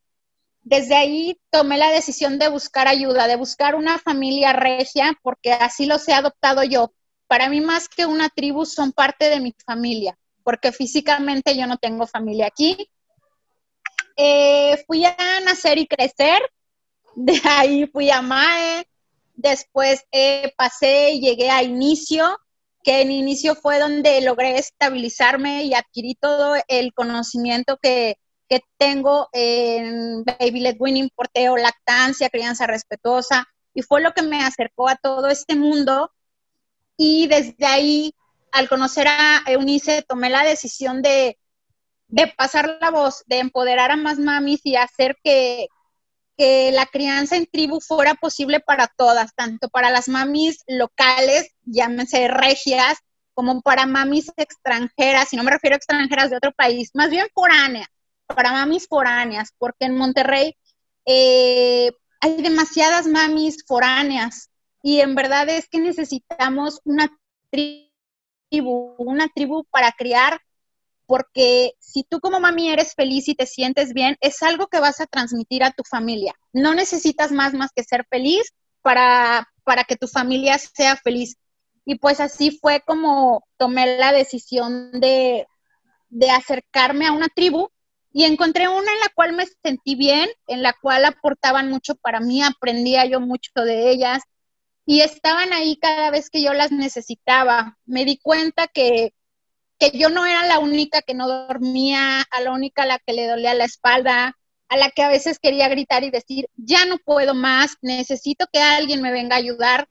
desde 0.62 0.96
ahí 0.96 1.40
tomé 1.50 1.78
la 1.78 1.90
decisión 1.90 2.40
de 2.40 2.50
buscar 2.50 2.88
ayuda, 2.88 3.28
de 3.28 3.36
buscar 3.36 3.76
una 3.76 4.00
familia 4.00 4.54
regia, 4.54 5.18
porque 5.22 5.54
así 5.54 5.86
los 5.86 6.08
he 6.08 6.14
adoptado 6.14 6.64
yo, 6.64 6.94
para 7.28 7.50
mí 7.50 7.62
más 7.62 7.90
que 7.90 8.06
una 8.06 8.30
tribu 8.30 8.66
son 8.66 8.92
parte 8.92 9.30
de 9.30 9.40
mi 9.40 9.54
familia, 9.66 10.18
porque 10.44 10.72
físicamente 10.72 11.58
yo 11.58 11.68
no 11.68 11.78
tengo 11.78 12.08
familia 12.08 12.48
aquí. 12.48 12.90
Eh, 14.16 14.84
fui 14.86 15.06
a 15.06 15.16
nacer 15.44 15.78
y 15.78 15.88
crecer, 15.88 16.42
de 17.16 17.42
ahí 17.46 17.88
fui 17.88 18.10
a 18.10 18.22
MAE, 18.22 18.88
después 19.36 20.06
eh, 20.12 20.54
pasé 20.58 21.12
y 21.12 21.22
llegué 21.22 21.50
a 21.50 21.64
Inicio, 21.64 22.40
que 22.84 23.02
en 23.02 23.12
Inicio 23.12 23.56
fue 23.56 23.80
donde 23.80 24.20
logré 24.22 24.58
estabilizarme 24.58 25.64
y 25.64 25.74
adquirí 25.74 26.16
todo 26.16 26.56
el 26.68 26.94
conocimiento 26.94 27.78
que, 27.82 28.18
que 28.50 28.62
tengo 28.78 29.30
en 29.32 30.24
Baby 30.24 30.60
Led 30.60 30.76
Winning, 30.80 31.10
porteo, 31.16 31.58
lactancia, 31.58 32.30
crianza 32.30 32.68
respetuosa, 32.68 33.48
y 33.74 33.82
fue 33.82 34.02
lo 34.02 34.14
que 34.14 34.22
me 34.22 34.44
acercó 34.44 34.90
a 34.90 34.96
todo 34.96 35.28
este 35.30 35.56
mundo. 35.56 36.12
Y 36.98 37.28
desde 37.28 37.66
ahí, 37.66 38.14
al 38.52 38.70
conocer 38.70 39.08
a 39.08 39.44
Eunice, 39.48 40.04
tomé 40.04 40.30
la 40.30 40.44
decisión 40.44 41.02
de, 41.02 41.38
pasar 42.38 42.78
la 42.80 42.92
voz, 42.92 43.24
de 43.26 43.40
empoderar 43.40 43.92
a 43.92 43.96
más 43.96 44.20
mamis 44.20 44.62
y 44.66 44.76
hacer 44.76 45.18
que, 45.24 45.68
la 46.38 46.86
crianza 46.86 47.38
en 47.38 47.46
tribu 47.46 47.80
fuera 47.80 48.16
posible 48.16 48.60
para 48.60 48.88
todas, 48.88 49.34
tanto 49.36 49.70
para 49.70 49.90
las 49.92 50.08
mamis 50.10 50.64
locales, 50.68 51.52
llámense 51.64 52.28
regias, 52.28 52.98
como 53.34 53.62
para 53.62 53.86
mamis 53.86 54.32
extranjeras, 54.38 55.34
y 55.34 55.38
no 55.38 55.44
me 55.44 55.52
refiero 55.52 55.76
a 55.76 55.78
extranjeras 55.78 56.30
de 56.30 56.38
otro 56.38 56.52
país, 56.52 56.92
más 56.94 57.10
bien 57.10 57.28
foráneas, 57.34 57.88
para 58.28 58.52
mamis 58.52 58.88
foráneas, 58.88 59.54
porque 59.58 59.86
en 59.86 59.96
Monterrey 59.96 60.56
eh, 61.06 61.92
hay 62.22 62.42
demasiadas 62.42 63.08
mamis 63.08 63.66
foráneas 63.68 64.50
y 64.82 65.02
en 65.02 65.16
verdad 65.16 65.50
es 65.50 65.68
que 65.68 65.80
necesitamos 65.80 66.80
una 66.84 67.10
tribu, 67.50 68.96
una 68.98 69.28
tribu 69.30 69.66
para 69.66 69.92
criar, 69.92 70.40
porque 71.06 71.74
si 71.80 72.04
tú 72.04 72.20
como 72.20 72.40
mami 72.40 72.70
eres 72.72 72.94
feliz 72.96 73.28
y 73.28 73.36
te 73.36 73.46
sientes 73.46 73.94
bien, 73.94 74.18
es 74.22 74.42
algo 74.44 74.68
que 74.68 74.80
vas 74.80 75.00
a 75.02 75.06
transmitir 75.06 75.64
a 75.64 75.72
tu 75.72 75.84
familia. 75.84 76.34
No 76.54 76.74
necesitas 76.74 77.32
más 77.32 77.54
más 77.54 77.72
que 77.76 77.84
ser 77.84 78.06
feliz 78.10 78.54
para, 78.82 79.48
para 79.64 79.84
que 79.84 79.96
tu 79.96 80.08
familia 80.08 80.58
sea 80.58 80.96
feliz. 80.96 81.38
Y 81.86 81.96
pues 81.96 82.20
así 82.20 82.58
fue 82.62 82.82
como 82.82 83.46
tomé 83.58 83.98
la 83.98 84.12
decisión 84.12 84.92
de, 85.00 85.48
de 86.10 86.30
acercarme 86.32 87.08
a 87.08 87.12
una 87.12 87.28
tribu 87.28 87.70
y 88.14 88.26
encontré 88.26 88.68
una 88.68 88.92
en 88.92 89.00
la 89.00 89.10
cual 89.16 89.34
me 89.34 89.46
sentí 89.64 89.96
bien, 89.96 90.30
en 90.48 90.62
la 90.62 90.74
cual 90.80 91.04
aportaban 91.04 91.70
mucho 91.70 91.96
para 91.96 92.20
mí, 92.20 92.44
aprendía 92.44 93.06
yo 93.06 93.20
mucho 93.20 93.52
de 93.56 93.90
ellas, 93.90 94.22
y 94.86 95.02
estaban 95.02 95.54
ahí 95.54 95.78
cada 95.78 96.12
vez 96.12 96.30
que 96.30 96.42
yo 96.44 96.54
las 96.54 96.72
necesitaba. 96.72 97.78
Me 97.86 98.06
di 98.06 98.18
cuenta 98.18 98.68
que, 98.68 99.14
yo 99.92 100.10
no 100.10 100.26
era 100.26 100.46
la 100.46 100.60
única 100.60 101.02
que 101.02 101.14
no 101.14 101.28
dormía, 101.28 102.22
a 102.22 102.42
la 102.42 102.52
única 102.52 102.84
a 102.84 102.86
la 102.86 103.00
que 103.00 103.14
le 103.14 103.28
dolía 103.28 103.54
la 103.54 103.66
espalda, 103.66 104.38
a 104.70 104.78
la 104.78 104.90
que 104.90 105.04
a 105.04 105.10
veces 105.10 105.40
quería 105.40 105.68
gritar 105.70 106.04
y 106.04 106.12
decir, 106.12 106.50
ya 106.56 106.86
no 106.86 106.98
puedo 106.98 107.34
más, 107.34 107.78
necesito 107.82 108.46
que 108.52 108.60
alguien 108.60 109.02
me 109.02 109.12
venga 109.12 109.36
a 109.36 109.40
ayudar. 109.40 109.88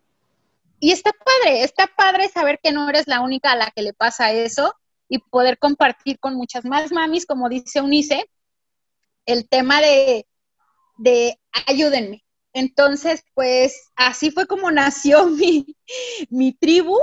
Y 0.80 0.92
está 0.92 1.12
padre, 1.12 1.62
está 1.62 1.86
padre 1.86 2.28
saber 2.28 2.58
que 2.62 2.72
no 2.72 2.88
eres 2.88 3.06
la 3.06 3.20
única 3.20 3.52
a 3.52 3.56
la 3.56 3.70
que 3.70 3.82
le 3.82 3.92
pasa 3.92 4.32
eso 4.32 4.74
y 5.08 5.18
poder 5.18 5.58
compartir 5.58 6.18
con 6.18 6.34
muchas 6.34 6.64
más 6.64 6.90
mamis, 6.90 7.26
como 7.26 7.48
dice 7.48 7.80
Unice, 7.80 8.28
el 9.26 9.48
tema 9.48 9.80
de, 9.80 10.26
de 10.98 11.38
ayúdenme, 11.68 12.24
entonces, 12.52 13.24
pues 13.34 13.90
así 13.96 14.30
fue 14.30 14.46
como 14.46 14.70
nació 14.72 15.26
mi, 15.26 16.52
tribu. 16.60 16.98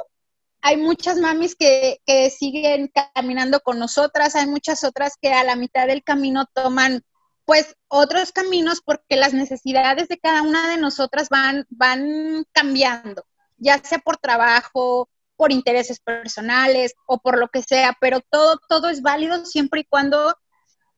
Hay 0.62 0.78
muchas 0.78 1.18
mamis 1.18 1.56
que, 1.56 2.00
siguen 2.30 2.92
caminando 3.14 3.62
con 3.62 3.80
nosotras, 3.80 4.36
hay 4.36 4.48
muchas 4.48 4.84
otras 4.84 5.16
que 5.22 5.34
a 5.34 5.44
la 5.44 5.56
mitad 5.56 5.88
del 5.88 6.04
camino 6.04 6.46
toman 6.54 7.02
pues 7.46 7.76
otros 7.88 8.32
caminos 8.32 8.82
porque 8.82 9.16
las 9.16 9.34
necesidades 9.34 10.08
de 10.08 10.20
cada 10.20 10.44
una 10.44 10.70
de 10.70 10.78
nosotras 10.78 11.30
van, 11.30 11.66
van 11.70 12.46
cambiando, 12.52 13.26
ya 13.58 13.80
sea 13.84 13.98
por 14.00 14.18
trabajo, 14.18 15.10
por 15.36 15.52
intereses 15.52 16.00
personales 16.00 16.94
o 17.08 17.20
por 17.20 17.40
lo 17.40 17.48
que 17.48 17.64
sea, 17.64 17.98
pero 18.00 18.20
todo, 18.20 18.60
todo 18.68 18.90
es 18.90 19.02
válido 19.02 19.46
siempre 19.46 19.82
y 19.82 19.86
cuando 19.86 20.36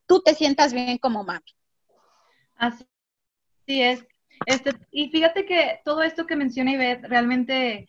tú 0.08 0.22
te 0.22 0.34
sientas 0.34 0.74
bien 0.74 0.98
como 0.98 1.24
mami. 1.24 1.46
Así 2.56 2.86
es. 3.68 4.06
Este, 4.46 4.72
y 4.92 5.10
fíjate 5.10 5.46
que 5.46 5.80
todo 5.86 6.02
esto 6.04 6.26
que 6.26 6.36
menciona 6.36 6.72
Ivette 6.72 7.08
realmente, 7.08 7.88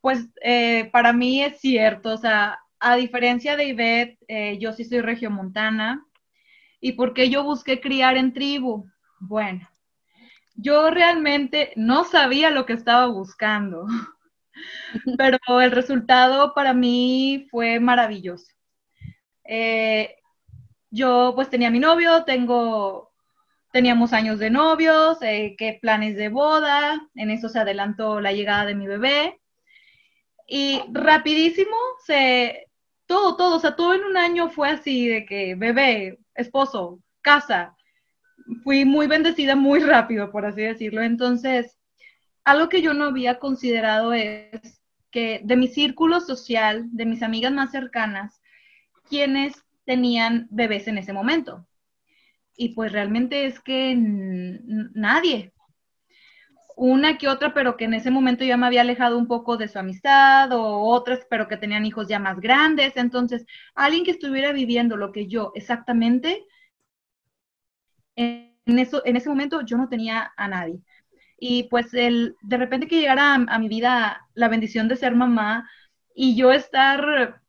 pues 0.00 0.28
eh, 0.42 0.88
para 0.92 1.12
mí 1.12 1.42
es 1.42 1.60
cierto, 1.60 2.14
o 2.14 2.16
sea, 2.16 2.58
a 2.78 2.96
diferencia 2.96 3.56
de 3.56 3.64
Ivette, 3.66 4.18
eh, 4.28 4.58
yo 4.58 4.72
sí 4.72 4.84
soy 4.84 5.00
regiomontana. 5.00 6.06
¿Y 6.80 6.92
por 6.92 7.12
qué 7.12 7.28
yo 7.28 7.44
busqué 7.44 7.80
criar 7.80 8.16
en 8.16 8.32
tribu? 8.32 8.86
Bueno, 9.18 9.68
yo 10.54 10.90
realmente 10.90 11.72
no 11.76 12.04
sabía 12.04 12.50
lo 12.50 12.64
que 12.66 12.72
estaba 12.72 13.06
buscando, 13.06 13.86
pero 15.18 15.38
el 15.60 15.72
resultado 15.72 16.54
para 16.54 16.72
mí 16.72 17.46
fue 17.50 17.80
maravilloso. 17.80 18.46
Eh, 19.44 20.16
yo 20.90 21.32
pues 21.34 21.50
tenía 21.50 21.70
mi 21.70 21.80
novio, 21.80 22.24
tengo 22.24 23.10
Teníamos 23.72 24.12
años 24.12 24.40
de 24.40 24.50
novios, 24.50 25.18
eh, 25.22 25.54
qué 25.56 25.78
planes 25.80 26.16
de 26.16 26.28
boda, 26.28 27.08
en 27.14 27.30
eso 27.30 27.48
se 27.48 27.60
adelantó 27.60 28.20
la 28.20 28.32
llegada 28.32 28.64
de 28.64 28.74
mi 28.74 28.88
bebé. 28.88 29.39
Y 30.52 30.82
rapidísimo 30.90 31.76
se, 32.04 32.66
todo, 33.06 33.36
todo, 33.36 33.56
o 33.56 33.60
sea, 33.60 33.76
todo 33.76 33.94
en 33.94 34.02
un 34.02 34.16
año 34.16 34.50
fue 34.50 34.68
así 34.68 35.06
de 35.06 35.24
que 35.24 35.54
bebé, 35.54 36.18
esposo, 36.34 36.98
casa, 37.22 37.76
fui 38.64 38.84
muy 38.84 39.06
bendecida 39.06 39.54
muy 39.54 39.78
rápido, 39.78 40.32
por 40.32 40.44
así 40.44 40.62
decirlo. 40.62 41.02
Entonces, 41.02 41.78
algo 42.42 42.68
que 42.68 42.82
yo 42.82 42.94
no 42.94 43.04
había 43.04 43.38
considerado 43.38 44.12
es 44.12 44.82
que 45.12 45.40
de 45.44 45.54
mi 45.54 45.68
círculo 45.68 46.20
social, 46.20 46.88
de 46.90 47.06
mis 47.06 47.22
amigas 47.22 47.52
más 47.52 47.70
cercanas, 47.70 48.40
quienes 49.08 49.54
tenían 49.84 50.48
bebés 50.50 50.88
en 50.88 50.98
ese 50.98 51.12
momento. 51.12 51.64
Y 52.56 52.70
pues 52.70 52.90
realmente 52.90 53.46
es 53.46 53.60
que 53.60 53.94
nadie, 53.96 55.52
una 56.80 57.18
que 57.18 57.28
otra, 57.28 57.52
pero 57.52 57.76
que 57.76 57.84
en 57.84 57.92
ese 57.94 58.10
momento 58.10 58.42
ya 58.42 58.56
me 58.56 58.66
había 58.66 58.80
alejado 58.80 59.18
un 59.18 59.26
poco 59.26 59.58
de 59.58 59.68
su 59.68 59.78
amistad, 59.78 60.50
o 60.52 60.78
otras, 60.80 61.26
pero 61.28 61.46
que 61.46 61.58
tenían 61.58 61.84
hijos 61.84 62.08
ya 62.08 62.18
más 62.18 62.40
grandes. 62.40 62.96
Entonces, 62.96 63.44
alguien 63.74 64.02
que 64.04 64.12
estuviera 64.12 64.52
viviendo 64.52 64.96
lo 64.96 65.12
que 65.12 65.26
yo 65.26 65.52
exactamente, 65.54 66.46
en, 68.16 68.78
eso, 68.78 69.02
en 69.04 69.16
ese 69.16 69.28
momento 69.28 69.60
yo 69.62 69.76
no 69.76 69.90
tenía 69.90 70.32
a 70.36 70.48
nadie. 70.48 70.80
Y 71.38 71.64
pues 71.64 71.92
el, 71.94 72.36
de 72.42 72.56
repente 72.56 72.88
que 72.88 73.00
llegara 73.00 73.34
a, 73.34 73.58
mi 73.58 73.68
vida 73.68 74.26
la 74.34 74.48
bendición 74.48 74.88
de 74.88 74.96
ser 74.96 75.14
mamá 75.14 75.68
y 76.14 76.34
yo 76.36 76.50
estar, 76.52 77.42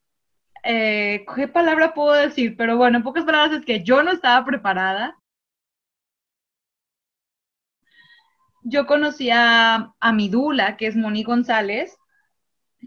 eh, 0.63 1.25
¿qué 1.35 1.47
palabra 1.47 1.93
puedo 1.93 2.13
decir? 2.13 2.57
Pero 2.57 2.77
bueno, 2.77 2.97
en 2.97 3.03
pocas 3.03 3.23
palabras 3.25 3.59
es 3.59 3.65
que 3.65 3.83
yo 3.83 4.03
no 4.03 4.11
estaba 4.11 4.45
preparada 4.45 5.20
yo 8.63 8.85
conocí 8.85 9.29
a, 9.31 9.93
mi 10.13 10.29
dula, 10.29 10.77
que 10.77 10.87
es 10.87 10.95
Moni 10.95 11.23
González, 11.23 11.97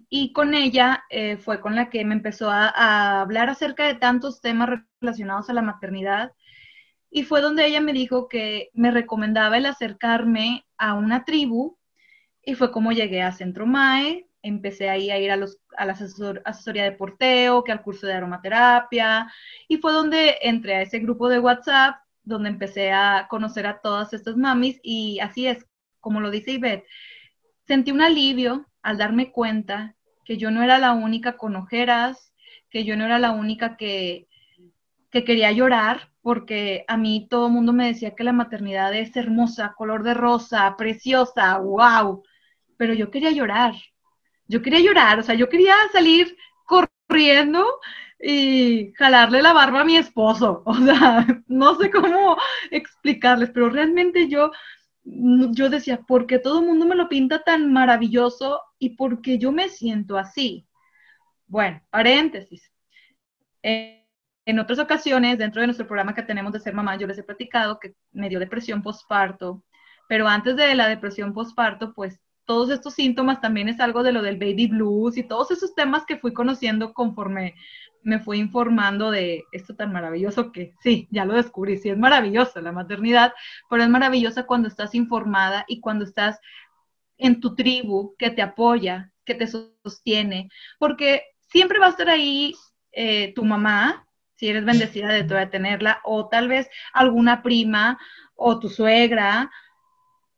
y 0.08 0.32
con 0.32 0.54
ella 0.54 1.04
eh, 1.10 1.36
fue 1.36 1.60
con 1.60 1.76
la 1.76 1.90
que 1.90 2.04
me 2.04 2.14
empezó 2.14 2.50
a, 2.50 3.20
hablar 3.20 3.50
acerca 3.50 3.86
de 3.86 3.94
tantos 3.94 4.40
temas 4.40 4.70
relacionados 5.00 5.50
a 5.50 5.54
la 5.54 5.62
maternidad. 5.62 6.32
Y 7.10 7.22
fue 7.24 7.40
donde 7.40 7.66
ella 7.66 7.80
me 7.80 7.92
dijo 7.92 8.28
que 8.28 8.70
me 8.74 8.90
recomendaba 8.90 9.56
el 9.56 9.66
acercarme 9.66 10.64
a 10.78 10.94
una 10.94 11.24
tribu. 11.24 11.78
Y 12.42 12.54
fue 12.54 12.72
como 12.72 12.92
llegué 12.92 13.22
a 13.22 13.32
Centro 13.32 13.66
MAE. 13.66 14.28
Empecé 14.42 14.90
ahí 14.90 15.10
a 15.10 15.18
ir 15.18 15.30
a, 15.30 15.36
los, 15.36 15.60
a 15.76 15.86
la 15.86 15.92
asesoría 16.44 16.84
de 16.84 16.92
porteo, 16.92 17.62
que 17.64 17.72
al 17.72 17.82
curso 17.82 18.06
de 18.06 18.14
aromaterapia. 18.14 19.32
Y 19.68 19.78
fue 19.78 19.92
donde 19.92 20.38
entré 20.42 20.74
a 20.74 20.82
ese 20.82 20.98
grupo 20.98 21.28
de 21.28 21.38
WhatsApp 21.38 22.03
donde 22.24 22.48
empecé 22.48 22.92
a 22.92 23.26
conocer 23.28 23.66
a 23.66 23.80
todas 23.80 24.12
estas 24.12 24.36
mamis 24.36 24.80
y 24.82 25.20
así 25.20 25.46
es, 25.46 25.66
como 26.00 26.20
lo 26.20 26.30
dice 26.30 26.52
Ivette, 26.52 26.86
sentí 27.66 27.92
un 27.92 28.02
alivio 28.02 28.66
al 28.82 28.98
darme 28.98 29.30
cuenta 29.30 29.94
que 30.24 30.36
yo 30.36 30.50
no 30.50 30.62
era 30.62 30.78
la 30.78 30.92
única 30.92 31.36
con 31.36 31.56
ojeras, 31.56 32.32
que 32.70 32.84
yo 32.84 32.96
no 32.96 33.04
era 33.04 33.18
la 33.18 33.32
única 33.32 33.76
que, 33.76 34.26
que 35.10 35.24
quería 35.24 35.52
llorar, 35.52 36.10
porque 36.22 36.84
a 36.88 36.96
mí 36.96 37.26
todo 37.30 37.46
el 37.48 37.52
mundo 37.52 37.72
me 37.72 37.86
decía 37.86 38.14
que 38.14 38.24
la 38.24 38.32
maternidad 38.32 38.94
es 38.94 39.14
hermosa, 39.16 39.74
color 39.76 40.02
de 40.02 40.14
rosa, 40.14 40.74
preciosa, 40.76 41.58
wow, 41.58 42.22
pero 42.76 42.94
yo 42.94 43.10
quería 43.10 43.30
llorar, 43.30 43.74
yo 44.48 44.62
quería 44.62 44.80
llorar, 44.80 45.18
o 45.18 45.22
sea, 45.22 45.34
yo 45.34 45.48
quería 45.48 45.74
salir 45.92 46.36
corriendo 46.64 47.64
y 48.20 48.92
jalarle 48.94 49.42
la 49.42 49.52
barba 49.52 49.82
a 49.82 49.84
mi 49.84 49.96
esposo. 49.96 50.62
O 50.66 50.74
sea, 50.74 51.26
no 51.46 51.76
sé 51.76 51.90
cómo 51.90 52.36
explicarles, 52.70 53.50
pero 53.50 53.70
realmente 53.70 54.28
yo, 54.28 54.50
yo 55.04 55.70
decía, 55.70 56.00
¿por 56.02 56.26
qué 56.26 56.38
todo 56.38 56.60
el 56.60 56.66
mundo 56.66 56.86
me 56.86 56.96
lo 56.96 57.08
pinta 57.08 57.42
tan 57.42 57.72
maravilloso 57.72 58.60
y 58.78 58.90
por 58.96 59.20
qué 59.22 59.38
yo 59.38 59.52
me 59.52 59.68
siento 59.68 60.18
así? 60.18 60.66
Bueno, 61.46 61.82
paréntesis. 61.90 62.70
en 63.62 64.58
otras 64.58 64.78
ocasiones, 64.78 65.38
dentro 65.38 65.60
de 65.60 65.66
nuestro 65.68 65.86
programa 65.86 66.14
que 66.14 66.22
tenemos 66.22 66.52
de 66.52 66.60
ser 66.60 66.74
mamá, 66.74 66.96
yo 66.96 67.06
les 67.06 67.18
he 67.18 67.22
platicado 67.22 67.78
que 67.78 67.94
me 68.12 68.28
dio 68.28 68.38
depresión 68.40 68.82
postparto, 68.82 69.62
pero 70.08 70.28
antes 70.28 70.56
de 70.56 70.74
la 70.74 70.88
depresión 70.88 71.32
postparto, 71.32 71.94
pues 71.94 72.20
todos 72.44 72.70
estos 72.70 72.94
síntomas 72.94 73.40
también 73.40 73.68
es 73.68 73.80
algo 73.80 74.02
de 74.02 74.12
lo 74.12 74.22
del 74.22 74.38
baby 74.38 74.68
blues 74.68 75.16
y 75.16 75.22
todos 75.22 75.50
esos 75.50 75.74
temas 75.74 76.04
que 76.04 76.18
fui 76.18 76.32
conociendo 76.32 76.92
conforme 76.92 77.54
me 78.04 78.20
fui 78.20 78.38
informando 78.38 79.10
de 79.10 79.44
esto 79.52 79.74
tan 79.74 79.92
maravilloso 79.92 80.52
que 80.52 80.74
sí, 80.82 81.08
ya 81.10 81.24
lo 81.24 81.34
descubrí, 81.34 81.78
sí 81.78 81.88
es 81.88 81.98
maravilloso 81.98 82.60
la 82.60 82.72
maternidad, 82.72 83.32
pero 83.68 83.82
es 83.82 83.88
maravillosa 83.88 84.46
cuando 84.46 84.68
estás 84.68 84.94
informada 84.94 85.64
y 85.66 85.80
cuando 85.80 86.04
estás 86.04 86.38
en 87.16 87.40
tu 87.40 87.54
tribu 87.54 88.14
que 88.18 88.30
te 88.30 88.42
apoya, 88.42 89.10
que 89.24 89.34
te 89.34 89.46
sostiene, 89.46 90.50
porque 90.78 91.22
siempre 91.48 91.78
va 91.78 91.86
a 91.86 91.90
estar 91.90 92.08
ahí 92.08 92.54
eh, 92.92 93.32
tu 93.34 93.44
mamá, 93.44 94.06
si 94.36 94.48
eres 94.48 94.64
bendecida 94.64 95.08
de 95.08 95.24
todavía 95.24 95.50
tenerla, 95.50 96.00
o 96.04 96.28
tal 96.28 96.48
vez 96.48 96.68
alguna 96.92 97.42
prima 97.42 97.98
o 98.34 98.58
tu 98.58 98.68
suegra, 98.68 99.50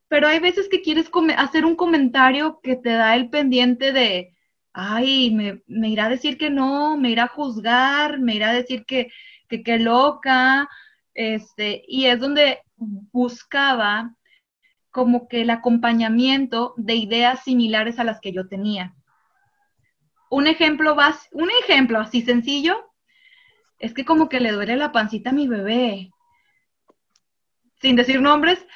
pero 0.08 0.28
hay 0.28 0.38
veces 0.38 0.68
que 0.68 0.82
quieres 0.82 1.10
hacer 1.36 1.64
un 1.64 1.74
comentario 1.74 2.60
que 2.62 2.76
te 2.76 2.90
da 2.90 3.16
el 3.16 3.28
pendiente 3.28 3.92
de, 3.92 4.35
ay, 4.78 5.30
me, 5.30 5.88
irá 5.88 6.04
a 6.04 6.10
decir 6.10 6.36
que 6.36 6.50
no, 6.50 6.98
me 6.98 7.10
irá 7.10 7.24
a 7.24 7.28
juzgar, 7.28 8.20
me 8.20 8.34
irá 8.34 8.50
a 8.50 8.54
decir 8.54 8.84
que 8.84 9.10
qué 9.48 9.78
loca, 9.78 10.68
este, 11.14 11.82
y 11.88 12.06
es 12.06 12.20
donde 12.20 12.60
buscaba 12.76 14.14
como 14.90 15.28
que 15.28 15.42
el 15.42 15.50
acompañamiento 15.50 16.74
de 16.76 16.94
ideas 16.94 17.42
similares 17.42 17.98
a 17.98 18.04
las 18.04 18.20
que 18.20 18.32
yo 18.32 18.48
tenía. 18.48 18.94
Un 20.30 20.46
ejemplo, 20.46 20.94
un 21.32 21.50
ejemplo 21.62 21.98
así 21.98 22.20
sencillo 22.20 22.92
es 23.78 23.94
que 23.94 24.04
como 24.04 24.28
que 24.28 24.40
le 24.40 24.52
duele 24.52 24.76
la 24.76 24.92
pancita 24.92 25.30
a 25.30 25.32
mi 25.32 25.48
bebé. 25.48 26.10
Sin 27.80 27.96
decir 27.96 28.20
nombres, 28.20 28.66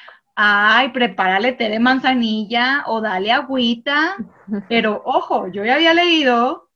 ay, 0.43 0.89
prepárale 0.89 1.51
té 1.53 1.69
de 1.69 1.79
manzanilla 1.79 2.83
o 2.87 2.99
dale 2.99 3.31
agüita, 3.31 4.17
pero 4.69 5.01
ojo, 5.05 5.47
yo 5.49 5.63
ya 5.63 5.75
había 5.75 5.93
leído, 5.93 6.71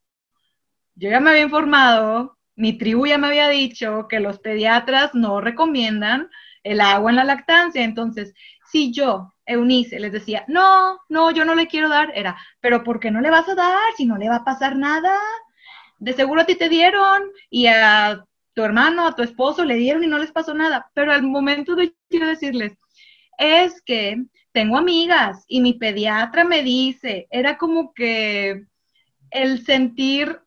yo 0.93 1.09
ya 1.09 1.19
me 1.19 1.31
había 1.31 1.41
informado, 1.41 2.37
mi 2.55 2.77
tribu 2.77 3.07
ya 3.07 3.17
me 3.17 3.25
había 3.25 3.49
dicho 3.49 4.07
que 4.07 4.19
los 4.19 4.37
pediatras 4.39 5.15
no 5.15 5.41
recomiendan 5.41 6.29
el 6.63 6.79
agua 6.79 7.09
en 7.09 7.15
la 7.15 7.23
lactancia, 7.23 7.83
entonces, 7.83 8.35
si 8.71 8.93
yo, 8.93 9.33
Eunice, 9.47 9.99
les 9.99 10.11
decía, 10.11 10.45
no, 10.47 10.99
no, 11.09 11.31
yo 11.31 11.43
no 11.43 11.55
le 11.55 11.67
quiero 11.67 11.89
dar, 11.89 12.11
era, 12.13 12.37
pero 12.59 12.83
¿por 12.83 12.99
qué 12.99 13.09
no 13.09 13.19
le 13.19 13.31
vas 13.31 13.49
a 13.49 13.55
dar 13.55 13.93
si 13.97 14.05
no 14.05 14.17
le 14.17 14.29
va 14.29 14.37
a 14.37 14.45
pasar 14.45 14.75
nada? 14.75 15.17
De 15.97 16.13
seguro 16.13 16.41
a 16.41 16.45
ti 16.45 16.55
te 16.55 16.69
dieron 16.69 17.23
y 17.49 17.65
a 17.65 18.23
tu 18.53 18.63
hermano, 18.63 19.07
a 19.07 19.15
tu 19.15 19.23
esposo 19.23 19.65
le 19.65 19.75
dieron 19.75 20.03
y 20.03 20.07
no 20.07 20.19
les 20.19 20.31
pasó 20.31 20.53
nada, 20.53 20.91
pero 20.93 21.11
al 21.11 21.23
momento 21.23 21.75
de 21.75 21.95
decirles, 22.09 22.77
es 23.37 23.81
que 23.81 24.23
tengo 24.51 24.77
amigas 24.77 25.43
y 25.47 25.61
mi 25.61 25.73
pediatra 25.73 26.43
me 26.43 26.63
dice, 26.63 27.27
era 27.29 27.57
como 27.57 27.93
que 27.93 28.63
el 29.31 29.65
sentir 29.65 30.39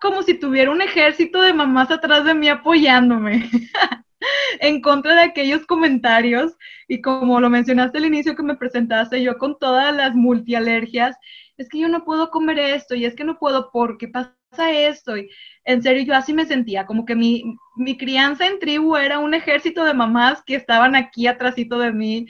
como 0.00 0.22
si 0.22 0.34
tuviera 0.34 0.72
un 0.72 0.82
ejército 0.82 1.40
de 1.40 1.54
mamás 1.54 1.90
atrás 1.92 2.24
de 2.24 2.34
mí 2.34 2.48
apoyándome 2.48 3.48
en 4.60 4.80
contra 4.80 5.14
de 5.14 5.22
aquellos 5.22 5.64
comentarios. 5.64 6.56
Y 6.88 7.00
como 7.00 7.40
lo 7.40 7.48
mencionaste 7.48 7.98
al 7.98 8.06
inicio 8.06 8.34
que 8.34 8.42
me 8.42 8.56
presentaste, 8.56 9.22
yo 9.22 9.38
con 9.38 9.58
todas 9.58 9.94
las 9.94 10.14
multialergias, 10.14 11.16
es 11.56 11.68
que 11.68 11.78
yo 11.78 11.88
no 11.88 12.04
puedo 12.04 12.30
comer 12.30 12.58
esto 12.58 12.96
y 12.96 13.04
es 13.04 13.14
que 13.14 13.24
no 13.24 13.38
puedo 13.38 13.70
porque 13.70 14.08
pasa 14.08 14.36
esto 14.58 15.16
y 15.16 15.30
en 15.64 15.82
serio 15.82 16.02
yo 16.04 16.14
así 16.14 16.32
me 16.32 16.46
sentía, 16.46 16.86
como 16.86 17.04
que 17.04 17.14
mi, 17.14 17.56
mi 17.76 17.96
crianza 17.96 18.46
en 18.46 18.58
tribu 18.58 18.96
era 18.96 19.18
un 19.18 19.34
ejército 19.34 19.84
de 19.84 19.94
mamás 19.94 20.42
que 20.44 20.54
estaban 20.54 20.94
aquí 20.94 21.26
atrásito 21.26 21.78
de 21.78 21.92
mí, 21.92 22.26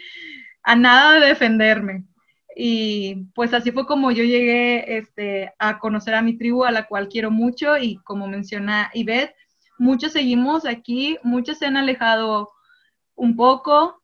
a 0.63 0.77
nada 0.77 1.15
de 1.15 1.27
defenderme. 1.27 2.05
Y 2.55 3.27
pues 3.35 3.55
así 3.55 3.73
fue 3.73 3.87
como 3.87 4.11
yo 4.11 4.25
llegué 4.25 4.99
este, 4.99 5.53
a 5.59 5.79
conocer 5.79 6.15
a 6.15 6.23
mi 6.23 6.37
tribu, 6.37 6.65
a 6.65 6.71
la 6.71 6.87
cual 6.87 7.09
quiero 7.09 7.31
mucho 7.31 7.79
y 7.79 7.97
como 8.05 8.29
menciona 8.29 8.91
Ivette, 8.93 9.35
muchos 9.79 10.13
seguimos 10.13 10.67
aquí, 10.67 11.19
muchos 11.23 11.59
se 11.59 11.67
han 11.67 11.77
alejado 11.77 12.51
un 13.15 13.37
poco 13.37 14.03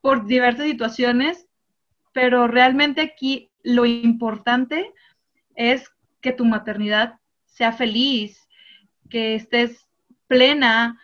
por 0.00 0.26
diversas 0.26 0.66
situaciones, 0.66 1.46
pero 2.12 2.48
realmente 2.48 3.02
aquí 3.02 3.50
lo 3.62 3.84
importante 3.84 4.90
es 5.54 5.90
que 6.20 6.32
tu 6.32 6.44
maternidad 6.44 7.18
sea 7.52 7.72
feliz, 7.72 8.48
que 9.10 9.34
estés 9.34 9.86
plena 10.26 11.00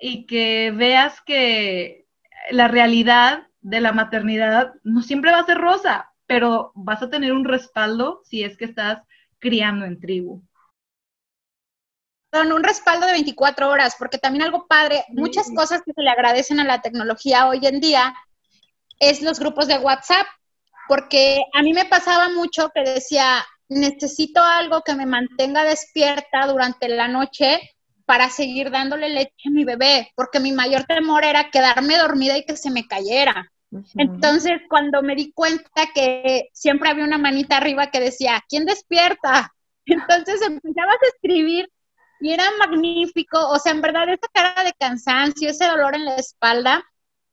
y 0.00 0.26
que 0.26 0.72
veas 0.74 1.20
que 1.22 2.06
la 2.50 2.68
realidad 2.68 3.48
de 3.60 3.80
la 3.80 3.92
maternidad 3.92 4.74
no 4.84 5.02
siempre 5.02 5.32
va 5.32 5.40
a 5.40 5.46
ser 5.46 5.58
rosa, 5.58 6.12
pero 6.26 6.72
vas 6.74 7.02
a 7.02 7.10
tener 7.10 7.32
un 7.32 7.44
respaldo 7.44 8.22
si 8.24 8.44
es 8.44 8.56
que 8.56 8.66
estás 8.66 9.02
criando 9.38 9.86
en 9.86 9.98
tribu. 9.98 10.42
Con 12.30 12.52
un 12.52 12.62
respaldo 12.62 13.06
de 13.06 13.12
24 13.12 13.70
horas, 13.70 13.96
porque 13.98 14.18
también 14.18 14.44
algo 14.44 14.66
padre, 14.68 15.04
muchas 15.08 15.50
cosas 15.54 15.82
que 15.82 15.94
se 15.94 16.02
le 16.02 16.10
agradecen 16.10 16.60
a 16.60 16.64
la 16.64 16.82
tecnología 16.82 17.48
hoy 17.48 17.66
en 17.66 17.80
día 17.80 18.14
es 19.00 19.22
los 19.22 19.38
grupos 19.38 19.66
de 19.66 19.78
WhatsApp, 19.78 20.26
porque 20.86 21.42
a 21.54 21.62
mí 21.62 21.72
me 21.72 21.86
pasaba 21.86 22.28
mucho 22.28 22.70
que 22.74 22.82
decía, 22.82 23.44
necesito 23.68 24.42
algo 24.42 24.82
que 24.82 24.94
me 24.94 25.06
mantenga 25.06 25.64
despierta 25.64 26.46
durante 26.46 26.88
la 26.88 27.08
noche 27.08 27.60
para 28.04 28.30
seguir 28.30 28.70
dándole 28.70 29.10
leche 29.10 29.48
a 29.48 29.50
mi 29.50 29.64
bebé, 29.64 30.10
porque 30.14 30.40
mi 30.40 30.52
mayor 30.52 30.84
temor 30.84 31.24
era 31.24 31.50
quedarme 31.50 31.98
dormida 31.98 32.38
y 32.38 32.44
que 32.44 32.56
se 32.56 32.70
me 32.70 32.86
cayera. 32.86 33.52
Entonces, 33.96 34.62
cuando 34.68 35.02
me 35.02 35.14
di 35.14 35.30
cuenta 35.32 35.88
que 35.94 36.48
siempre 36.54 36.88
había 36.88 37.04
una 37.04 37.18
manita 37.18 37.58
arriba 37.58 37.90
que 37.90 38.00
decía, 38.00 38.42
¿quién 38.48 38.64
despierta? 38.64 39.52
Entonces 39.86 40.40
empezabas 40.40 40.96
a 41.02 41.08
escribir 41.14 41.70
y 42.20 42.32
era 42.32 42.44
magnífico, 42.58 43.38
o 43.48 43.58
sea, 43.58 43.72
en 43.72 43.82
verdad 43.82 44.08
esa 44.08 44.28
cara 44.32 44.64
de 44.64 44.72
cansancio, 44.72 45.50
ese 45.50 45.66
dolor 45.66 45.94
en 45.94 46.06
la 46.06 46.16
espalda, 46.16 46.82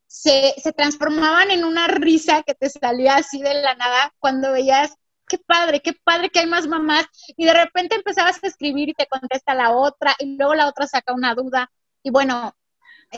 se, 0.07 0.53
se 0.57 0.73
transformaban 0.73 1.51
en 1.51 1.63
una 1.63 1.87
risa 1.87 2.43
que 2.43 2.53
te 2.53 2.69
salía 2.69 3.15
así 3.15 3.41
de 3.41 3.53
la 3.55 3.75
nada 3.75 4.13
cuando 4.19 4.51
veías 4.51 4.93
qué 5.27 5.37
padre, 5.37 5.81
qué 5.81 5.93
padre 6.03 6.29
que 6.29 6.39
hay 6.39 6.47
más 6.47 6.67
mamás. 6.67 7.05
Y 7.37 7.45
de 7.45 7.53
repente 7.53 7.95
empezabas 7.95 8.43
a 8.43 8.47
escribir 8.47 8.89
y 8.89 8.93
te 8.93 9.07
contesta 9.07 9.53
la 9.53 9.71
otra, 9.75 10.15
y 10.19 10.37
luego 10.37 10.55
la 10.55 10.67
otra 10.67 10.87
saca 10.87 11.13
una 11.13 11.35
duda. 11.35 11.71
Y 12.03 12.11
bueno, 12.11 12.53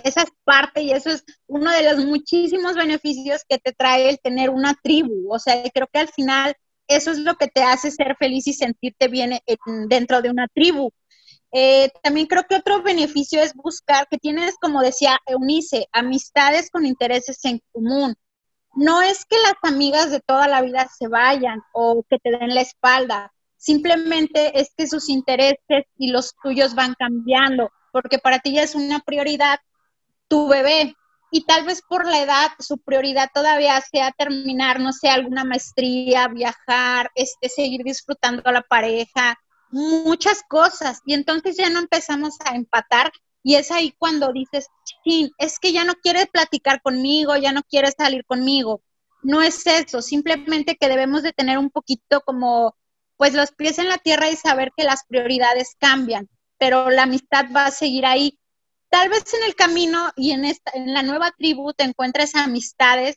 esa 0.03 0.23
es 0.23 0.29
parte 0.43 0.81
y 0.81 0.91
eso 0.91 1.09
es 1.09 1.23
uno 1.47 1.71
de 1.71 1.83
los 1.83 2.05
muchísimos 2.05 2.75
beneficios 2.75 3.43
que 3.47 3.57
te 3.57 3.73
trae 3.73 4.09
el 4.09 4.19
tener 4.19 4.49
una 4.49 4.75
tribu. 4.81 5.33
O 5.33 5.39
sea, 5.39 5.61
creo 5.73 5.87
que 5.87 5.99
al 5.99 6.09
final 6.09 6.55
eso 6.87 7.11
es 7.11 7.19
lo 7.19 7.35
que 7.35 7.47
te 7.47 7.63
hace 7.63 7.91
ser 7.91 8.15
feliz 8.17 8.47
y 8.47 8.53
sentirte 8.53 9.07
bien 9.07 9.39
dentro 9.87 10.21
de 10.21 10.29
una 10.29 10.47
tribu. 10.47 10.91
Eh, 11.51 11.89
también 12.03 12.27
creo 12.27 12.43
que 12.43 12.55
otro 12.55 12.81
beneficio 12.81 13.41
es 13.41 13.53
buscar 13.53 14.07
que 14.09 14.17
tienes, 14.17 14.55
como 14.59 14.81
decía 14.81 15.17
Eunice, 15.25 15.87
amistades 15.91 16.69
con 16.69 16.85
intereses 16.85 17.43
en 17.45 17.61
común 17.71 18.15
no 18.77 19.01
es 19.01 19.25
que 19.25 19.37
las 19.39 19.55
amigas 19.63 20.11
de 20.11 20.19
toda 20.19 20.47
la 20.47 20.61
vida 20.61 20.87
se 20.87 21.07
vayan 21.07 21.63
o 21.73 22.03
que 22.07 22.19
te 22.19 22.29
den 22.29 22.53
la 22.53 22.61
espalda, 22.61 23.33
simplemente 23.57 24.59
es 24.59 24.71
que 24.77 24.87
sus 24.87 25.09
intereses 25.09 25.85
y 25.97 26.11
los 26.11 26.35
tuyos 26.43 26.75
van 26.75 26.93
cambiando, 26.93 27.71
porque 27.91 28.19
para 28.19 28.37
ti 28.37 28.53
ya 28.53 28.61
es 28.61 28.75
una 28.75 28.99
prioridad 28.99 29.59
tu 30.27 30.47
bebé 30.47 30.95
y 31.31 31.45
tal 31.45 31.65
vez 31.65 31.81
por 31.81 32.05
la 32.05 32.21
edad 32.21 32.51
su 32.59 32.77
prioridad 32.77 33.29
todavía 33.33 33.81
sea 33.81 34.11
terminar, 34.11 34.79
no 34.79 34.93
sé, 34.93 35.09
alguna 35.09 35.43
maestría, 35.43 36.27
viajar, 36.27 37.09
este, 37.15 37.49
seguir 37.49 37.83
disfrutando 37.83 38.43
a 38.45 38.51
la 38.51 38.61
pareja, 38.61 39.39
muchas 39.71 40.43
cosas. 40.47 41.01
Y 41.03 41.15
entonces 41.15 41.57
ya 41.57 41.69
no 41.71 41.79
empezamos 41.79 42.35
a 42.45 42.55
empatar 42.55 43.11
y 43.47 43.55
es 43.55 43.71
ahí 43.71 43.93
cuando 43.97 44.33
dices, 44.33 44.67
es 45.37 45.57
que 45.59 45.71
ya 45.71 45.85
no 45.85 45.93
quiere 45.93 46.25
platicar 46.25 46.81
conmigo, 46.81 47.37
ya 47.37 47.53
no 47.53 47.63
quiere 47.63 47.89
salir 47.97 48.25
conmigo. 48.25 48.81
No 49.23 49.41
es 49.41 49.65
eso, 49.65 50.01
simplemente 50.01 50.75
que 50.75 50.89
debemos 50.89 51.23
de 51.23 51.31
tener 51.31 51.57
un 51.57 51.69
poquito 51.69 52.19
como, 52.25 52.75
pues 53.15 53.33
los 53.33 53.53
pies 53.53 53.79
en 53.79 53.87
la 53.87 53.99
tierra 53.99 54.29
y 54.29 54.35
saber 54.35 54.73
que 54.75 54.83
las 54.83 55.05
prioridades 55.05 55.77
cambian, 55.79 56.27
pero 56.57 56.89
la 56.89 57.03
amistad 57.03 57.45
va 57.55 57.67
a 57.67 57.71
seguir 57.71 58.05
ahí. 58.05 58.37
Tal 58.89 59.07
vez 59.07 59.33
en 59.33 59.47
el 59.47 59.55
camino 59.55 60.11
y 60.17 60.31
en, 60.31 60.43
esta, 60.43 60.71
en 60.73 60.93
la 60.93 61.03
nueva 61.03 61.31
tribu 61.31 61.71
te 61.71 61.85
encuentres 61.85 62.35
amistades 62.35 63.15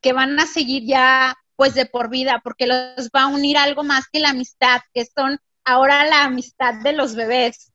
que 0.00 0.12
van 0.12 0.38
a 0.38 0.46
seguir 0.46 0.84
ya 0.86 1.36
pues 1.56 1.74
de 1.74 1.86
por 1.86 2.08
vida, 2.08 2.40
porque 2.44 2.68
los 2.68 3.08
va 3.08 3.22
a 3.22 3.26
unir 3.34 3.58
algo 3.58 3.82
más 3.82 4.04
que 4.12 4.20
la 4.20 4.28
amistad, 4.28 4.80
que 4.94 5.06
son 5.06 5.40
ahora 5.64 6.04
la 6.04 6.22
amistad 6.22 6.74
de 6.84 6.92
los 6.92 7.16
bebés. 7.16 7.71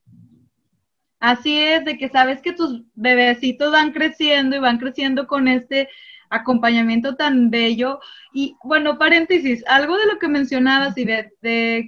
Así 1.20 1.60
es, 1.60 1.84
de 1.86 1.98
que 1.98 2.10
sabes 2.10 2.42
que 2.42 2.54
tus 2.54 2.84
bebecitos 2.94 3.72
van 3.72 3.92
creciendo 3.92 4.56
y 4.56 4.60
van 4.60 4.78
creciendo 4.78 5.28
con 5.28 5.48
este 5.48 5.90
acompañamiento 6.30 7.16
tan 7.16 7.50
bello. 7.50 8.00
Y 8.34 8.56
bueno, 8.64 8.98
paréntesis, 8.98 9.64
algo 9.68 9.98
de 9.98 10.06
lo 10.06 10.20
que 10.20 10.28
mencionabas, 10.28 10.98
y 10.98 11.06
de 11.06 11.32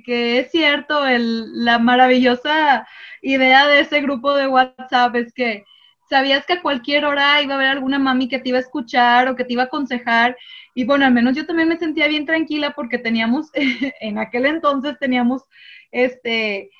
que 0.05 0.39
es 0.39 0.51
cierto, 0.51 1.05
el, 1.07 1.63
la 1.63 1.79
maravillosa 1.79 2.87
idea 3.21 3.67
de 3.67 3.81
ese 3.81 4.01
grupo 4.01 4.33
de 4.33 4.47
WhatsApp 4.47 5.15
es 5.15 5.33
que 5.33 5.65
sabías 6.09 6.45
que 6.45 6.53
a 6.53 6.61
cualquier 6.61 7.05
hora 7.05 7.41
iba 7.41 7.53
a 7.53 7.57
haber 7.57 7.69
alguna 7.69 7.99
mami 7.99 8.27
que 8.27 8.39
te 8.39 8.49
iba 8.49 8.57
a 8.57 8.61
escuchar 8.61 9.27
o 9.27 9.35
que 9.35 9.43
te 9.45 9.53
iba 9.53 9.63
a 9.63 9.65
aconsejar. 9.67 10.35
Y 10.73 10.85
bueno, 10.85 11.05
al 11.05 11.13
menos 11.13 11.35
yo 11.35 11.45
también 11.45 11.69
me 11.69 11.77
sentía 11.77 12.07
bien 12.07 12.25
tranquila 12.25 12.71
porque 12.71 12.97
teníamos, 12.97 13.49
en 13.53 14.17
aquel 14.17 14.45
entonces 14.47 14.97
teníamos, 14.99 15.43
este, 15.91 16.71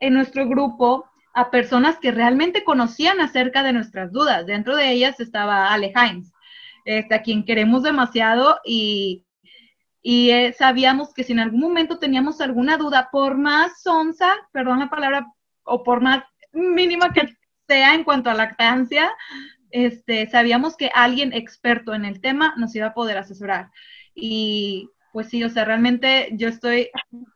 en 0.00 0.14
nuestro 0.14 0.46
grupo 0.48 1.06
a 1.34 1.50
personas 1.50 1.98
que 1.98 2.12
realmente 2.12 2.62
conocían 2.62 3.20
acerca 3.20 3.62
de 3.62 3.72
nuestras 3.72 4.12
dudas. 4.12 4.46
Dentro 4.46 4.76
de 4.76 4.90
ellas 4.92 5.18
estaba 5.18 5.72
Ale 5.72 5.92
Hines, 5.94 6.32
este, 6.84 7.14
a 7.14 7.22
quien 7.22 7.44
queremos 7.44 7.82
demasiado 7.82 8.60
y, 8.64 9.24
y 10.00 10.30
eh, 10.30 10.54
sabíamos 10.56 11.12
que 11.12 11.24
si 11.24 11.32
en 11.32 11.40
algún 11.40 11.60
momento 11.60 11.98
teníamos 11.98 12.40
alguna 12.40 12.76
duda, 12.76 13.08
por 13.10 13.36
más 13.36 13.82
sonsa, 13.82 14.32
perdón 14.52 14.78
la 14.78 14.90
palabra, 14.90 15.26
o 15.64 15.82
por 15.82 16.00
más 16.00 16.24
mínima 16.52 17.12
que 17.12 17.36
sea 17.66 17.94
en 17.94 18.04
cuanto 18.04 18.30
a 18.30 18.34
lactancia, 18.34 19.10
este, 19.70 20.28
sabíamos 20.30 20.76
que 20.76 20.90
alguien 20.94 21.32
experto 21.32 21.94
en 21.94 22.04
el 22.04 22.20
tema 22.20 22.54
nos 22.56 22.76
iba 22.76 22.88
a 22.88 22.94
poder 22.94 23.18
asesorar. 23.18 23.72
Y 24.14 24.88
pues 25.12 25.28
sí, 25.30 25.42
o 25.42 25.48
sea, 25.48 25.64
realmente 25.64 26.28
yo 26.32 26.48
estoy 26.48 26.90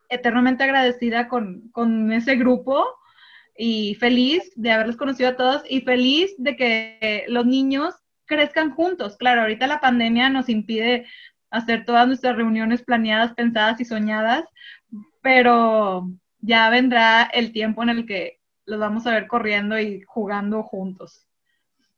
eternamente 0.09 0.63
agradecida 0.63 1.27
con, 1.27 1.69
con 1.73 2.13
ese 2.13 2.37
grupo 2.37 2.87
y 3.61 3.97
feliz 3.97 4.53
de 4.55 4.71
haberlos 4.71 4.97
conocido 4.97 5.31
a 5.31 5.37
todos 5.37 5.63
y 5.69 5.81
feliz 5.81 6.33
de 6.39 6.57
que 6.57 7.25
los 7.27 7.45
niños 7.45 7.93
crezcan 8.25 8.71
juntos. 8.71 9.17
Claro, 9.17 9.41
ahorita 9.41 9.67
la 9.67 9.81
pandemia 9.81 10.31
nos 10.31 10.49
impide 10.49 11.07
hacer 11.51 11.85
todas 11.85 12.07
nuestras 12.07 12.37
reuniones 12.37 12.83
planeadas, 12.83 13.35
pensadas 13.35 13.81
y 13.81 13.85
soñadas, 13.85 14.45
pero 15.23 16.09
ya 16.39 16.71
vendrá 16.71 17.25
el 17.25 17.53
tiempo 17.53 17.83
en 17.83 17.89
el 17.89 18.07
que 18.07 18.39
los 18.65 18.79
vamos 18.79 19.07
a 19.07 19.11
ver 19.11 19.27
corriendo 19.27 19.79
y 19.79 20.03
jugando 20.03 20.63
juntos. 20.63 21.27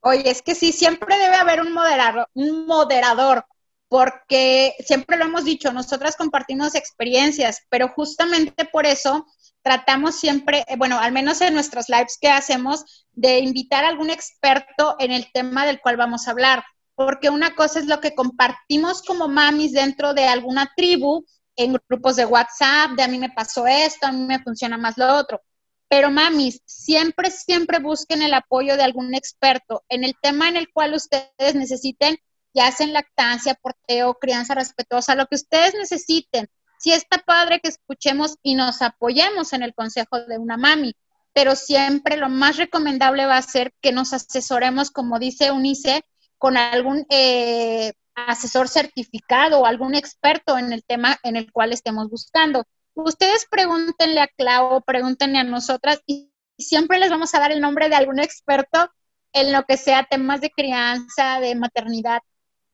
Oye, 0.01 0.31
es 0.31 0.41
que 0.41 0.55
sí, 0.55 0.73
siempre 0.73 1.19
debe 1.19 1.35
haber 1.35 1.61
un 1.61 1.75
moderador, 1.75 2.27
un 2.33 2.67
moderador, 2.67 3.45
porque 3.89 4.75
siempre 4.79 5.19
lo 5.19 5.27
hemos 5.27 5.45
dicho, 5.45 5.73
nosotras 5.73 6.17
compartimos 6.17 6.75
experiencias, 6.75 7.67
pero 7.69 7.89
justamente 7.89 8.65
por 8.65 8.87
eso 8.87 9.27
tratamos 9.63 10.17
siempre, 10.17 10.65
eh, 10.69 10.77
bueno, 10.77 10.99
al 10.99 11.13
menos 11.13 11.41
en 11.41 11.55
nuestros 11.55 11.89
lives 11.89 12.19
que 12.21 12.29
hacemos, 12.29 13.07
de 13.13 13.41
invitar 13.41 13.85
a 13.85 13.89
algún 13.89 14.11
experto 14.11 14.97
en 14.99 15.11
el 15.11 15.31
tema 15.33 15.67
del 15.67 15.81
cual 15.81 15.97
vamos 15.97 16.27
a 16.27 16.31
hablar, 16.31 16.65
porque 16.95 17.31
una 17.31 17.55
cosa 17.55 17.79
es 17.79 17.87
lo 17.87 18.01
que 18.01 18.15
compartimos 18.15 19.03
como 19.03 19.29
mamis 19.29 19.73
dentro 19.73 20.15
de 20.15 20.27
alguna 20.27 20.71
tribu, 20.77 21.25
en 21.57 21.75
grupos 21.89 22.17
de 22.17 22.25
WhatsApp, 22.25 22.93
de 22.93 23.03
a 23.03 23.09
mí 23.09 23.19
me 23.19 23.31
pasó 23.31 23.67
esto, 23.67 24.07
a 24.07 24.13
mí 24.13 24.25
me 24.25 24.43
funciona 24.43 24.79
más 24.79 24.97
lo 24.97 25.15
otro. 25.17 25.41
Pero 25.89 26.11
mamis, 26.11 26.63
siempre, 26.65 27.31
siempre 27.31 27.81
busquen 27.81 28.23
el 28.23 28.33
apoyo 28.33 28.77
de 28.77 28.85
algún 28.85 29.15
experto 29.15 29.83
en 29.89 30.05
el 30.05 30.15
tema 30.23 30.49
en 30.49 30.57
el 30.57 30.73
cual 30.73 30.95
ustedes 30.95 31.55
necesiten, 31.55 32.17
ya 32.55 32.71
sea 32.71 32.87
en 32.87 32.93
lactancia, 32.93 33.55
porteo, 33.55 34.15
crianza 34.15 34.55
respetuosa, 34.55 35.15
lo 35.15 35.27
que 35.27 35.35
ustedes 35.35 35.75
necesiten 35.75 36.49
sí 36.81 36.93
está 36.93 37.19
padre 37.19 37.61
que 37.61 37.69
escuchemos 37.69 38.39
y 38.43 38.55
nos 38.55 38.81
apoyemos 38.81 39.53
en 39.53 39.63
el 39.63 39.75
consejo 39.75 40.19
de 40.21 40.39
una 40.39 40.57
mami, 40.57 40.97
pero 41.35 41.55
siempre 41.55 42.17
lo 42.17 42.31
más 42.31 42.57
recomendable 42.57 43.27
va 43.27 43.37
a 43.37 43.43
ser 43.43 43.73
que 43.83 43.93
nos 43.93 44.15
asesoremos, 44.15 44.91
como 44.91 45.19
dice 45.19 45.53
Unice, 45.53 46.03
con 46.39 46.57
algún 46.57 47.05
eh, 47.11 47.93
asesor 48.15 48.69
certificado 48.69 49.61
o 49.61 49.67
algún 49.67 49.95
experto 49.95 50.57
en 50.57 50.73
el 50.73 50.83
tema 50.83 51.19
en 51.23 51.37
el 51.37 51.53
cual 51.53 51.75
estemos 51.75 52.09
buscando. 52.09 52.65
Ustedes 52.95 53.47
pregúntenle 53.51 54.21
a 54.21 54.29
Clau, 54.29 54.83
pregúntenle 54.83 55.39
a 55.39 55.45
nosotras 55.45 56.01
y 56.07 56.33
siempre 56.59 56.99
les 56.99 57.11
vamos 57.11 57.35
a 57.35 57.41
dar 57.41 57.53
el 57.53 57.61
nombre 57.61 57.91
de 57.91 57.97
algún 57.97 58.21
experto 58.21 58.91
en 59.35 59.53
lo 59.53 59.65
que 59.65 59.77
sea 59.77 60.07
temas 60.11 60.41
de 60.41 60.51
crianza, 60.51 61.41
de 61.41 61.55
maternidad. 61.57 62.21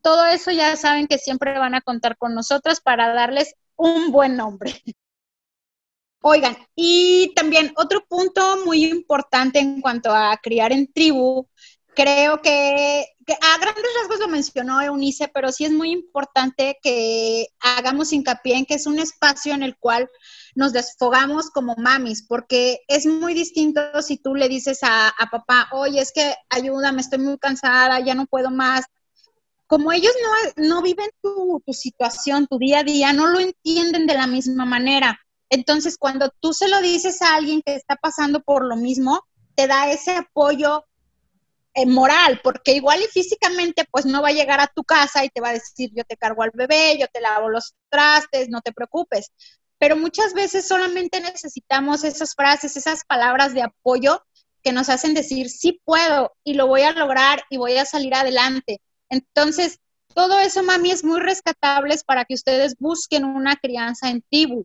Todo 0.01 0.27
eso 0.27 0.53
ya 0.53 0.77
saben 0.77 1.09
que 1.09 1.19
siempre 1.19 1.59
van 1.59 1.75
a 1.75 1.81
contar 1.81 2.17
con 2.17 2.37
nosotros 2.37 2.81
para 2.81 3.13
darles 3.13 3.57
un 3.77 4.11
buen 4.11 4.37
nombre. 4.37 4.83
Oigan, 6.21 6.57
y 6.75 7.33
también 7.37 7.73
otro 7.77 8.05
punto 8.09 8.65
muy 8.65 8.85
importante 8.85 9.61
en 9.61 9.81
cuanto 9.81 10.13
a 10.13 10.37
criar 10.43 10.73
en 10.73 10.93
tribu, 10.93 11.47
creo 11.95 12.43
que, 12.43 13.07
a 13.29 13.59
grandes 13.59 13.85
rasgos 14.01 14.21
lo 14.21 14.29
mencionó 14.29 14.81
Eunice, 14.83 15.29
pero 15.33 15.51
sí 15.51 15.65
es 15.65 15.73
muy 15.73 15.91
importante 15.91 16.79
que 16.83 17.47
hagamos 17.61 18.13
hincapié 18.13 18.57
en 18.57 18.67
que 18.67 18.75
es 18.75 18.87
un 18.87 18.99
espacio 18.99 19.55
en 19.55 19.63
el 19.63 19.77
cual 19.79 20.09
nos 20.55 20.73
desfogamos 20.73 21.51
como 21.51 21.75
mamis, 21.77 22.25
porque 22.27 22.81
es 22.89 23.07
muy 23.07 23.33
distinto 23.35 23.81
si 24.03 24.19
tú 24.19 24.35
le 24.35 24.49
dices 24.49 24.81
a, 24.83 25.09
a 25.09 25.27
papá, 25.31 25.69
oye, 25.73 26.01
es 26.01 26.13
que 26.13 26.35
ayúdame, 26.51 27.01
estoy 27.01 27.19
muy 27.19 27.39
cansada, 27.39 28.01
ya 28.01 28.15
no 28.15 28.27
puedo 28.27 28.51
más, 28.51 28.85
como 29.67 29.93
ellos 29.93 30.13
no, 30.57 30.83
viven 30.83 31.11
tu, 31.23 31.63
situación, 31.73 32.47
tu 32.47 32.59
día 32.59 32.81
a 32.81 32.85
día, 32.85 33.13
no 33.13 33.27
lo 33.27 33.41
entienden 33.41 34.07
de 34.07 34.15
la 34.15 34.27
misma 34.27 34.65
manera. 34.65 35.21
Entonces, 35.51 35.97
cuando 35.99 36.31
tú 36.41 36.53
se 36.53 36.69
lo 36.69 36.81
dices 36.81 37.23
a 37.23 37.35
alguien 37.35 37.63
que 37.65 37.75
está 37.75 37.97
pasando 37.97 38.41
por 38.41 38.65
lo 38.65 38.77
mismo, 38.77 39.21
te 39.55 39.67
da 39.67 39.91
ese 39.91 40.13
apoyo 40.13 40.85
eh, 41.75 41.87
moral, 41.87 42.41
porque 42.43 42.73
igual 42.73 43.01
y 43.03 43.09
físicamente, 43.09 43.85
pues 43.91 44.07
no 44.07 44.23
va 44.23 44.29
a 44.29 44.33
llegar 44.33 44.61
a 44.61 44.71
tu 44.75 44.85
casa 44.85 45.25
y 45.25 45.31
te 45.31 45.41
va 45.41 45.51
a 45.51 45.55
decir, 45.55 45.91
yo 45.95 46.05
te 46.05 46.17
cargo 46.17 46.43
al 46.43 46.51
bebé, 46.55 46.97
yo 46.99 47.07
te 47.09 47.21
lavo 47.21 47.49
los 47.49 47.75
trastes, 47.91 48.49
no 48.49 48.61
te 48.61 48.73
preocupes. 48.73 49.33
Pero 49.79 49.97
muchas 49.97 50.33
veces 50.33 50.67
solamente 50.67 51.21
necesitamos 51.21 52.05
esas 52.05 52.35
frases, 52.35 52.77
esas 52.77 53.05
palabras 53.05 53.53
de 53.53 53.63
apoyo 53.63 54.23
que 54.63 54.73
nos 54.73 54.89
hacen 54.89 55.15
decir, 55.15 55.51
sí 55.51 55.81
puedo 55.85 56.33
y 56.45 56.55
lo 56.55 56.67
voy 56.67 56.83
a 56.83 56.93
lograr 56.93 57.45
y 57.51 57.57
voy 57.57 57.77
a 57.77 57.85
salir 57.85 58.15
adelante. 58.15 58.81
Entonces, 59.09 59.81
todo 60.15 60.39
eso, 60.39 60.63
mami, 60.63 60.91
es 60.91 61.05
muy 61.05 61.21
rescatable 61.21 61.95
para 62.07 62.25
que 62.25 62.35
ustedes 62.35 62.77
busquen 62.79 63.25
una 63.25 63.57
crianza 63.57 64.09
en 64.09 64.23
tribu. 64.23 64.65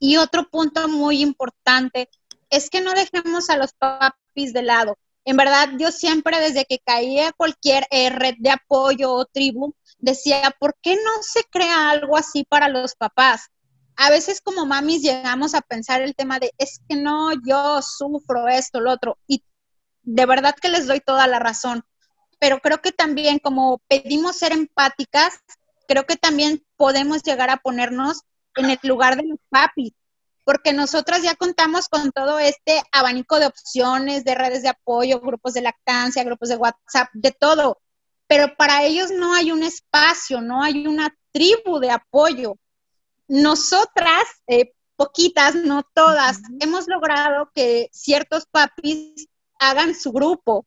Y 0.00 0.16
otro 0.16 0.48
punto 0.50 0.88
muy 0.88 1.22
importante 1.22 2.10
es 2.50 2.68
que 2.68 2.80
no 2.80 2.92
dejemos 2.92 3.48
a 3.50 3.56
los 3.56 3.72
papis 3.72 4.52
de 4.52 4.62
lado. 4.62 4.98
En 5.24 5.36
verdad, 5.36 5.70
yo 5.78 5.90
siempre 5.90 6.38
desde 6.40 6.66
que 6.66 6.78
caía 6.78 7.32
cualquier 7.32 7.86
eh, 7.90 8.10
red 8.10 8.34
de 8.38 8.50
apoyo 8.50 9.12
o 9.12 9.24
tribu, 9.24 9.74
decía, 9.98 10.54
¿por 10.58 10.76
qué 10.82 10.96
no 10.96 11.22
se 11.22 11.44
crea 11.44 11.90
algo 11.90 12.16
así 12.16 12.44
para 12.44 12.68
los 12.68 12.94
papás? 12.94 13.48
A 13.96 14.10
veces 14.10 14.40
como 14.42 14.66
mamis 14.66 15.02
llegamos 15.02 15.54
a 15.54 15.62
pensar 15.62 16.02
el 16.02 16.14
tema 16.14 16.38
de, 16.38 16.52
es 16.58 16.80
que 16.88 16.96
no, 16.96 17.30
yo 17.46 17.80
sufro 17.80 18.48
esto, 18.48 18.80
lo 18.80 18.92
otro, 18.92 19.18
y 19.26 19.42
de 20.02 20.26
verdad 20.26 20.54
que 20.60 20.68
les 20.68 20.86
doy 20.86 21.00
toda 21.00 21.26
la 21.26 21.38
razón, 21.38 21.84
pero 22.44 22.60
creo 22.60 22.82
que 22.82 22.92
también 22.92 23.38
como 23.38 23.80
pedimos 23.88 24.36
ser 24.36 24.52
empáticas, 24.52 25.40
creo 25.88 26.04
que 26.04 26.16
también 26.16 26.62
podemos 26.76 27.22
llegar 27.22 27.48
a 27.48 27.56
ponernos 27.56 28.20
en 28.56 28.68
el 28.68 28.78
lugar 28.82 29.16
de 29.16 29.26
los 29.26 29.38
papis, 29.48 29.94
porque 30.44 30.74
nosotras 30.74 31.22
ya 31.22 31.36
contamos 31.36 31.88
con 31.88 32.12
todo 32.12 32.38
este 32.38 32.82
abanico 32.92 33.38
de 33.38 33.46
opciones, 33.46 34.24
de 34.24 34.34
redes 34.34 34.62
de 34.62 34.68
apoyo, 34.68 35.20
grupos 35.20 35.54
de 35.54 35.62
lactancia, 35.62 36.22
grupos 36.22 36.50
de 36.50 36.56
WhatsApp, 36.56 37.08
de 37.14 37.32
todo, 37.32 37.80
pero 38.26 38.54
para 38.58 38.84
ellos 38.84 39.10
no 39.10 39.32
hay 39.32 39.50
un 39.50 39.62
espacio, 39.62 40.42
no 40.42 40.62
hay 40.62 40.86
una 40.86 41.16
tribu 41.32 41.78
de 41.78 41.92
apoyo. 41.92 42.58
Nosotras, 43.26 44.24
eh, 44.48 44.74
poquitas, 44.96 45.54
no 45.54 45.82
todas, 45.94 46.42
hemos 46.60 46.88
logrado 46.88 47.50
que 47.54 47.88
ciertos 47.90 48.44
papis 48.44 49.28
hagan 49.58 49.94
su 49.94 50.12
grupo. 50.12 50.66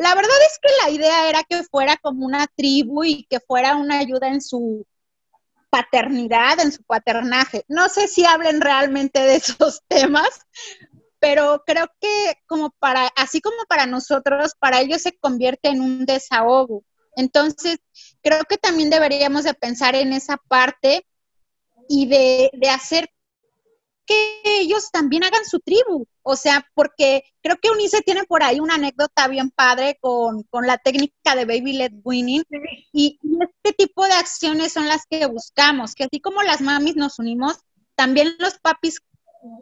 La 0.00 0.14
verdad 0.14 0.36
es 0.46 0.58
que 0.62 0.70
la 0.82 0.90
idea 0.90 1.28
era 1.28 1.44
que 1.44 1.62
fuera 1.64 1.98
como 1.98 2.24
una 2.24 2.46
tribu 2.46 3.04
y 3.04 3.24
que 3.24 3.38
fuera 3.38 3.76
una 3.76 3.98
ayuda 3.98 4.28
en 4.28 4.40
su 4.40 4.86
paternidad, 5.68 6.58
en 6.58 6.72
su 6.72 6.82
paternaje. 6.84 7.66
No 7.68 7.86
sé 7.90 8.08
si 8.08 8.24
hablen 8.24 8.62
realmente 8.62 9.20
de 9.20 9.36
esos 9.36 9.82
temas, 9.88 10.30
pero 11.18 11.62
creo 11.66 11.86
que 12.00 12.38
como 12.46 12.70
para, 12.78 13.08
así 13.14 13.42
como 13.42 13.58
para 13.68 13.84
nosotros, 13.84 14.54
para 14.58 14.80
ellos 14.80 15.02
se 15.02 15.18
convierte 15.18 15.68
en 15.68 15.82
un 15.82 16.06
desahogo. 16.06 16.82
Entonces, 17.14 17.76
creo 18.22 18.44
que 18.44 18.56
también 18.56 18.88
deberíamos 18.88 19.44
de 19.44 19.52
pensar 19.52 19.94
en 19.96 20.14
esa 20.14 20.38
parte 20.48 21.06
y 21.90 22.06
de, 22.06 22.50
de 22.54 22.70
hacer 22.70 23.10
que 24.10 24.60
ellos 24.60 24.90
también 24.90 25.22
hagan 25.22 25.44
su 25.44 25.60
tribu. 25.60 26.06
O 26.22 26.36
sea, 26.36 26.66
porque 26.74 27.22
creo 27.42 27.56
que 27.62 27.70
Unice 27.70 28.02
tiene 28.02 28.24
por 28.24 28.42
ahí 28.42 28.58
una 28.58 28.74
anécdota 28.74 29.28
bien 29.28 29.50
padre 29.50 29.98
con, 30.00 30.44
la 30.66 30.78
técnica 30.78 31.36
de 31.36 31.44
Baby 31.44 31.74
Led 31.74 31.92
Winning. 32.02 32.42
Y, 32.92 33.18
este 33.40 33.72
tipo 33.72 34.04
de 34.04 34.12
acciones 34.12 34.72
son 34.72 34.88
las 34.88 35.06
que 35.08 35.26
buscamos, 35.26 35.94
que 35.94 36.04
así 36.04 36.20
como 36.20 36.42
las 36.42 36.60
mamis 36.60 36.96
nos 36.96 37.18
unimos, 37.18 37.60
también 37.94 38.34
los 38.38 38.58
papis 38.58 39.00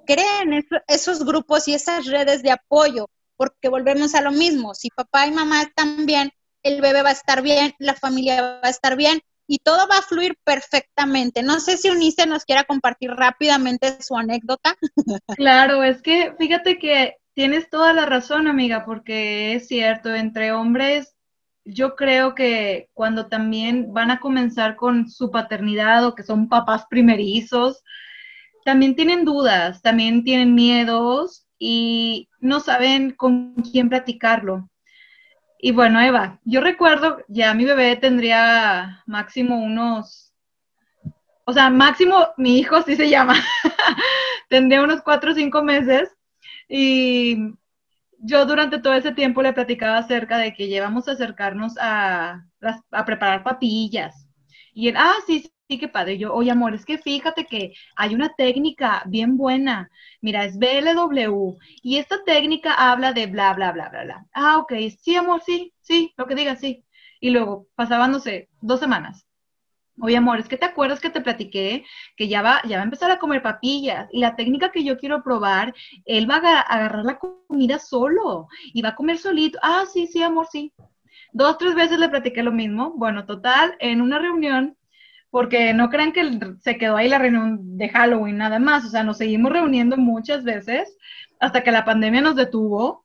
creen 0.07 0.67
esos 0.89 1.25
grupos 1.25 1.69
y 1.69 1.75
esas 1.75 2.07
redes 2.07 2.43
de 2.43 2.51
apoyo, 2.51 3.09
porque 3.37 3.69
volvemos 3.69 4.15
a 4.15 4.21
lo 4.21 4.33
mismo. 4.33 4.75
Si 4.75 4.89
papá 4.89 5.27
y 5.27 5.31
mamá 5.31 5.63
están 5.63 6.07
bien, 6.07 6.33
el 6.63 6.81
bebé 6.81 7.03
va 7.03 7.11
a 7.11 7.13
estar 7.13 7.43
bien, 7.43 7.75
la 7.79 7.95
familia 7.95 8.43
va 8.43 8.61
a 8.65 8.71
estar 8.71 8.97
bien 8.97 9.21
y 9.49 9.59
todo 9.59 9.89
va 9.89 9.99
a 9.99 10.03
fluir 10.03 10.37
perfectamente. 10.45 11.43
No 11.43 11.59
sé 11.59 11.79
si 11.79 11.89
Unice 11.89 12.27
nos 12.27 12.45
quiera 12.45 12.65
compartir 12.65 13.11
rápidamente 13.11 14.01
su 14.03 14.17
anécdota. 14.17 14.77
Claro, 15.37 15.83
es 15.83 16.03
que 16.03 16.35
fíjate 16.39 16.79
que 16.79 17.17
tienes 17.33 17.71
toda 17.71 17.93
la 17.93 18.05
razón, 18.05 18.47
amiga, 18.47 18.85
porque 18.85 19.55
es 19.55 19.69
cierto, 19.69 20.15
entre 20.15 20.53
hombres, 20.53 21.15
yo 21.65 21.97
creo 21.97 22.35
que 22.35 22.91
cuando 22.93 23.29
también 23.29 23.93
van 23.93 24.11
a 24.11 24.21
comenzar 24.21 24.77
con 24.77 25.09
su 25.09 25.31
paternidad 25.31 26.05
o 26.05 26.15
que 26.15 26.25
son 26.25 26.49
papás 26.49 26.85
primerizos, 26.91 27.83
también 28.65 28.97
tienen 28.97 29.25
dudas, 29.25 29.81
también 29.81 30.25
tienen 30.25 30.55
miedos 30.55 31.47
y 31.59 32.29
no 32.41 32.61
saben 32.61 33.13
con 33.13 33.55
quién 33.55 33.89
platicarlo. 33.89 34.69
Y 35.61 35.73
bueno, 35.73 36.01
Eva, 36.01 36.39
yo 36.45 36.61
recuerdo, 36.61 37.19
ya 37.29 37.53
mi 37.55 37.65
bebé 37.65 37.97
tendría 37.97 39.03
máximo 39.07 39.59
unos, 39.61 40.33
o 41.45 41.53
sea, 41.53 41.69
máximo 41.71 42.29
mi 42.37 42.59
hijo 42.59 42.83
sí 42.83 42.95
se 42.95 43.09
llama, 43.09 43.35
tendría 44.49 44.83
unos 44.83 45.03
cuatro 45.03 45.33
o 45.33 45.35
cinco 45.35 45.63
meses 45.63 46.17
y 46.69 47.55
yo 48.21 48.47
durante 48.47 48.79
todo 48.79 48.95
ese 48.95 49.13
tiempo 49.13 49.43
le 49.43 49.53
platicaba 49.53 49.99
acerca 49.99 50.39
de 50.39 50.55
que 50.55 50.69
llevamos 50.69 51.09
a 51.09 51.13
acercarnos 51.13 51.75
a, 51.81 52.45
a 52.93 53.05
preparar 53.05 53.43
papillas. 53.43 54.29
Y 54.73 54.89
él, 54.89 54.97
ah, 54.97 55.15
sí, 55.27 55.51
sí, 55.69 55.79
qué 55.79 55.89
padre. 55.89 56.19
Yo, 56.19 56.33
oye, 56.35 56.51
amor, 56.51 56.75
es 56.75 56.85
que 56.85 56.99
fíjate 56.99 57.45
que 57.47 57.75
hay 57.97 58.15
una 58.15 58.31
técnica 58.31 59.03
bien 59.07 59.37
buena. 59.37 59.91
Mira, 60.21 60.45
es 60.45 60.59
BLW. 60.59 61.59
Y 61.83 61.99
esta 61.99 62.25
técnica 62.25 62.75
habla 62.75 63.13
de 63.13 63.27
bla, 63.27 63.53
bla, 63.55 63.73
bla, 63.73 63.89
bla, 63.91 64.05
bla. 64.05 64.27
Ah, 64.33 64.59
ok. 64.59 64.73
Sí, 65.01 65.17
amor, 65.17 65.43
sí, 65.45 65.73
sí, 65.81 66.15
lo 66.17 66.27
que 66.27 66.35
digas, 66.35 66.61
sí. 66.61 66.85
Y 67.21 67.31
luego 67.31 67.67
pasaban, 67.75 68.13
dos 68.61 68.81
semanas. 68.81 69.27
Oye, 70.01 70.17
amor, 70.17 70.39
es 70.39 70.49
que 70.49 70.57
te 70.57 70.67
acuerdas 70.67 71.01
que 71.01 71.11
te 71.11 71.21
platiqué 71.21 71.85
que 72.17 72.29
ya 72.29 72.41
va, 72.41 72.63
ya 72.65 72.77
va 72.77 72.83
a 72.83 72.85
empezar 72.85 73.11
a 73.11 73.19
comer 73.19 73.43
papillas 73.43 74.09
y 74.13 74.21
la 74.21 74.37
técnica 74.37 74.71
que 74.71 74.85
yo 74.85 74.97
quiero 74.97 75.25
probar, 75.25 75.75
él 76.05 76.31
va 76.31 76.37
a 76.37 76.61
agarrar 76.61 77.05
la 77.05 77.19
comida 77.19 77.81
solo 77.81 78.47
y 78.73 78.81
va 78.83 78.91
a 78.91 78.95
comer 78.95 79.19
solito. 79.19 79.59
Ah, 79.63 79.85
sí, 79.93 80.07
sí, 80.07 80.23
amor, 80.23 80.47
sí. 80.51 80.73
Dos, 81.33 81.59
tres 81.59 81.75
veces 81.75 81.99
le 81.99 82.09
platiqué 82.09 82.43
lo 82.43 82.53
mismo. 82.53 82.93
Bueno, 82.97 83.27
total, 83.27 83.77
en 83.81 84.01
una 84.01 84.19
reunión 84.21 84.78
porque 85.31 85.75
no 85.75 85.91
crean 85.91 86.13
que 86.13 86.39
se 86.61 86.79
quedó 86.79 86.97
ahí 86.97 87.09
la 87.09 87.19
reunión 87.19 87.77
de 87.77 87.89
Halloween 87.89 88.39
nada 88.39 88.59
más, 88.59 88.85
o 88.85 88.89
sea, 88.89 89.05
nos 89.05 89.19
seguimos 89.19 89.53
reuniendo 89.53 89.97
muchas 89.97 90.45
veces 90.45 90.97
hasta 91.41 91.63
que 91.63 91.71
la 91.71 91.85
pandemia 91.85 92.21
nos 92.21 92.37
detuvo. 92.37 93.05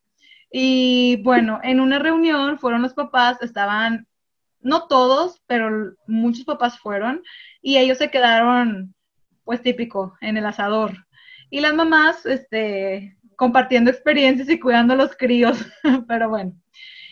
Y 0.51 1.21
bueno, 1.23 1.59
en 1.63 1.79
una 1.79 1.99
reunión 1.99 2.59
fueron 2.59 2.81
los 2.81 2.93
papás, 2.93 3.41
estaban, 3.41 4.07
no 4.61 4.87
todos, 4.87 5.41
pero 5.47 5.95
muchos 6.07 6.45
papás 6.45 6.79
fueron, 6.79 7.23
y 7.61 7.77
ellos 7.77 7.97
se 7.97 8.11
quedaron, 8.11 8.93
pues 9.43 9.61
típico, 9.61 10.15
en 10.21 10.37
el 10.37 10.45
asador. 10.45 11.07
Y 11.49 11.59
las 11.61 11.73
mamás, 11.73 12.25
este, 12.25 13.17
compartiendo 13.35 13.89
experiencias 13.91 14.49
y 14.49 14.59
cuidando 14.59 14.93
a 14.93 14.97
los 14.97 15.15
críos, 15.15 15.65
pero 16.07 16.29
bueno. 16.29 16.53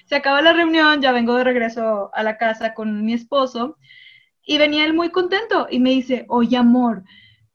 Se 0.06 0.16
acaba 0.16 0.42
la 0.42 0.54
reunión, 0.54 1.02
ya 1.02 1.12
vengo 1.12 1.36
de 1.36 1.44
regreso 1.44 2.12
a 2.14 2.24
la 2.24 2.38
casa 2.38 2.74
con 2.74 3.06
mi 3.06 3.14
esposo 3.14 3.78
y 4.52 4.58
venía 4.58 4.84
él 4.84 4.94
muy 4.94 5.12
contento 5.12 5.68
y 5.70 5.80
me 5.80 5.92
dice, 5.92 6.26
oye 6.28 6.58
amor, 6.58 7.06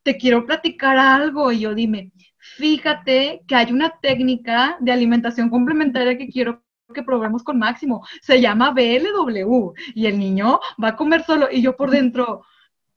te 0.03 0.17
quiero 0.17 0.47
platicar 0.47 0.97
algo. 0.97 1.53
Y 1.53 1.61
yo 1.61 1.75
dime, 1.75 2.11
fíjate 2.39 3.43
que 3.47 3.55
hay 3.55 3.71
una 3.71 3.91
técnica 4.01 4.79
de 4.81 4.93
alimentación 4.93 5.51
complementaria 5.51 6.17
que 6.17 6.29
quiero 6.29 6.65
que 6.95 7.03
probemos 7.03 7.43
con 7.43 7.59
Máximo. 7.59 8.03
Se 8.23 8.41
llama 8.41 8.71
BLW 8.71 9.75
y 9.95 10.07
el 10.07 10.19
niño 10.19 10.59
va 10.83 10.89
a 10.89 10.97
comer 10.97 11.23
solo 11.25 11.49
y 11.53 11.61
yo 11.61 11.77
por 11.77 11.91
dentro, 11.91 12.47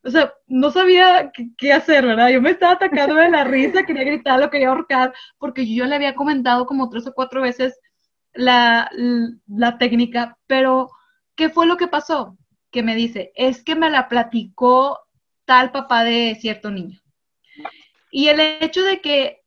o 0.02 0.10
sea, 0.10 0.34
no 0.48 0.72
sabía 0.72 1.30
qué, 1.58 1.74
hacer, 1.74 2.06
¿verdad? 2.06 2.30
Yo 2.30 2.42
me 2.42 2.52
estaba 2.52 2.74
atacando 2.74 3.16
de 3.16 3.30
la 3.30 3.44
risa, 3.44 3.84
quería 3.84 4.06
gritar, 4.06 4.40
lo 4.40 4.50
quería 4.50 4.70
ahorcar, 4.70 5.14
porque 5.40 5.68
yo 5.68 5.86
le 5.86 5.96
había 5.96 6.16
comentado 6.16 6.66
como 6.66 6.90
tres 6.90 7.06
o 7.06 7.14
cuatro 7.14 7.42
veces 7.42 7.78
la, 8.34 8.90
la 9.46 9.78
técnica, 9.78 10.38
pero 10.48 10.90
¿qué 11.36 11.50
fue 11.50 11.66
lo 11.66 11.76
que 11.76 11.90
pasó? 11.90 12.38
Que 12.72 12.84
me 12.84 12.96
dice, 12.96 13.32
es 13.36 13.64
que 13.64 13.76
me 13.76 13.90
la 13.90 14.08
platicó 14.10 15.00
tal 15.46 15.72
papá 15.72 16.04
de 16.04 16.38
cierto 16.40 16.72
niño. 16.72 17.00
Y 18.12 18.28
el 18.28 18.40
hecho 18.40 18.84
de 18.84 19.02
que 19.02 19.42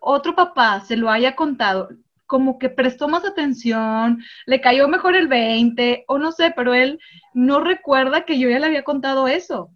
otro 0.00 0.34
papá 0.34 0.80
se 0.80 0.96
lo 0.96 1.10
haya 1.10 1.36
contado, 1.36 1.88
como 2.26 2.58
que 2.58 2.68
prestó 2.68 3.08
más 3.08 3.24
atención, 3.24 4.22
le 4.46 4.60
cayó 4.60 4.88
mejor 4.88 5.16
el 5.16 5.28
20, 5.28 6.04
o 6.08 6.18
no 6.18 6.32
sé, 6.32 6.52
pero 6.54 6.74
él 6.74 7.00
no 7.34 7.60
recuerda 7.60 8.24
que 8.24 8.38
yo 8.38 8.50
ya 8.50 8.58
le 8.58 8.66
había 8.66 8.84
contado 8.84 9.28
eso. 9.28 9.70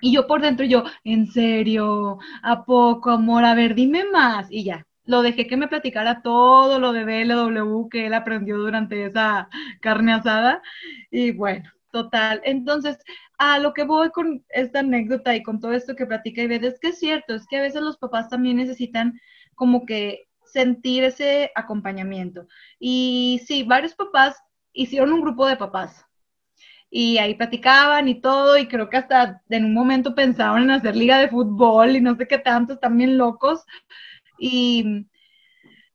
Y 0.00 0.12
yo 0.12 0.26
por 0.26 0.42
dentro, 0.42 0.66
yo, 0.66 0.84
en 1.04 1.26
serio, 1.28 2.18
¿a 2.42 2.64
poco, 2.64 3.10
amor? 3.10 3.44
A 3.44 3.54
ver, 3.54 3.74
dime 3.74 4.04
más. 4.04 4.48
Y 4.50 4.64
ya, 4.64 4.84
lo 5.04 5.22
dejé 5.22 5.46
que 5.46 5.56
me 5.56 5.68
platicara 5.68 6.22
todo 6.22 6.78
lo 6.78 6.92
de 6.92 7.04
BLW 7.04 7.88
que 7.88 8.06
él 8.06 8.14
aprendió 8.14 8.58
durante 8.58 9.06
esa 9.06 9.48
carne 9.80 10.12
asada. 10.12 10.62
Y 11.10 11.32
bueno, 11.32 11.70
Total. 11.92 12.40
Entonces, 12.44 12.98
a 13.38 13.58
lo 13.58 13.74
que 13.74 13.84
voy 13.84 14.10
con 14.10 14.42
esta 14.48 14.80
anécdota 14.80 15.36
y 15.36 15.42
con 15.42 15.60
todo 15.60 15.72
esto 15.72 15.94
que 15.94 16.06
platica 16.06 16.42
y 16.42 16.52
es 16.52 16.80
que 16.80 16.88
es 16.88 16.98
cierto, 16.98 17.34
es 17.34 17.46
que 17.46 17.58
a 17.58 17.62
veces 17.62 17.82
los 17.82 17.98
papás 17.98 18.30
también 18.30 18.56
necesitan 18.56 19.20
como 19.54 19.84
que 19.84 20.26
sentir 20.46 21.04
ese 21.04 21.52
acompañamiento. 21.54 22.46
Y 22.78 23.42
sí, 23.46 23.62
varios 23.62 23.94
papás 23.94 24.36
hicieron 24.72 25.12
un 25.12 25.20
grupo 25.20 25.46
de 25.46 25.56
papás 25.56 26.06
y 26.90 27.18
ahí 27.18 27.34
platicaban 27.34 28.08
y 28.08 28.20
todo, 28.20 28.56
y 28.58 28.68
creo 28.68 28.88
que 28.88 28.96
hasta 28.98 29.42
en 29.50 29.66
un 29.66 29.74
momento 29.74 30.14
pensaban 30.14 30.64
en 30.64 30.70
hacer 30.70 30.96
liga 30.96 31.18
de 31.18 31.28
fútbol 31.28 31.96
y 31.96 32.00
no 32.00 32.16
sé 32.16 32.26
qué 32.26 32.38
tantos, 32.38 32.80
también 32.80 33.18
locos. 33.18 33.64
Y 34.38 35.06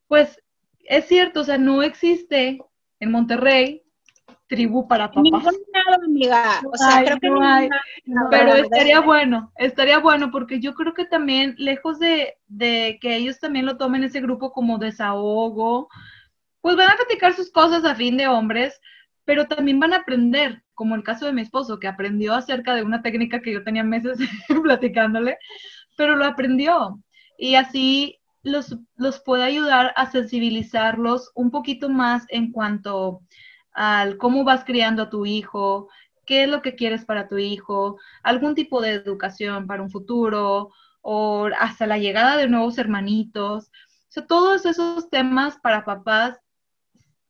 pues 0.06 0.40
es 0.84 1.06
cierto, 1.06 1.40
o 1.40 1.44
sea, 1.44 1.58
no 1.58 1.82
existe 1.82 2.58
en 3.00 3.10
Monterrey 3.10 3.82
tribu 4.48 4.88
para 4.88 5.08
papás. 5.08 5.22
Ningún 5.22 5.42
lado, 5.42 6.04
amiga. 6.04 6.60
O 6.72 6.76
sea, 6.76 6.96
Ay, 6.96 7.04
creo 7.04 7.20
que 7.20 7.30
no 7.30 7.42
hay. 7.42 7.68
Pero 8.30 8.54
estaría 8.54 9.00
bueno, 9.00 9.52
estaría 9.56 9.98
bueno, 9.98 10.30
porque 10.30 10.58
yo 10.60 10.74
creo 10.74 10.94
que 10.94 11.04
también, 11.04 11.54
lejos 11.58 11.98
de, 11.98 12.36
de 12.46 12.98
que 13.00 13.16
ellos 13.16 13.38
también 13.38 13.66
lo 13.66 13.76
tomen 13.76 14.04
ese 14.04 14.20
grupo 14.20 14.52
como 14.52 14.78
desahogo, 14.78 15.88
pues 16.60 16.76
van 16.76 16.90
a 16.90 16.96
platicar 16.96 17.34
sus 17.34 17.52
cosas 17.52 17.84
a 17.84 17.94
fin 17.94 18.16
de 18.16 18.26
hombres, 18.26 18.80
pero 19.24 19.46
también 19.46 19.78
van 19.78 19.92
a 19.92 19.98
aprender, 19.98 20.62
como 20.74 20.94
el 20.94 21.02
caso 21.02 21.26
de 21.26 21.32
mi 21.32 21.42
esposo, 21.42 21.78
que 21.78 21.86
aprendió 21.86 22.34
acerca 22.34 22.74
de 22.74 22.82
una 22.82 23.02
técnica 23.02 23.40
que 23.40 23.52
yo 23.52 23.62
tenía 23.62 23.84
meses 23.84 24.18
platicándole, 24.62 25.38
pero 25.96 26.16
lo 26.16 26.24
aprendió. 26.24 26.98
Y 27.36 27.54
así 27.54 28.18
los, 28.42 28.76
los 28.96 29.20
puede 29.20 29.44
ayudar 29.44 29.92
a 29.96 30.10
sensibilizarlos 30.10 31.30
un 31.34 31.50
poquito 31.50 31.88
más 31.88 32.24
en 32.28 32.52
cuanto 32.52 33.20
al 33.72 34.16
cómo 34.18 34.44
vas 34.44 34.64
criando 34.64 35.04
a 35.04 35.10
tu 35.10 35.26
hijo, 35.26 35.88
qué 36.26 36.44
es 36.44 36.48
lo 36.48 36.62
que 36.62 36.74
quieres 36.74 37.04
para 37.04 37.28
tu 37.28 37.38
hijo, 37.38 37.98
algún 38.22 38.54
tipo 38.54 38.80
de 38.80 38.90
educación 38.92 39.66
para 39.66 39.82
un 39.82 39.90
futuro 39.90 40.70
o 41.00 41.48
hasta 41.58 41.86
la 41.86 41.98
llegada 41.98 42.36
de 42.36 42.48
nuevos 42.48 42.76
hermanitos. 42.78 43.70
O 44.16 44.26
todos 44.26 44.66
esos 44.66 45.08
temas 45.10 45.58
para 45.58 45.84
papás, 45.84 46.40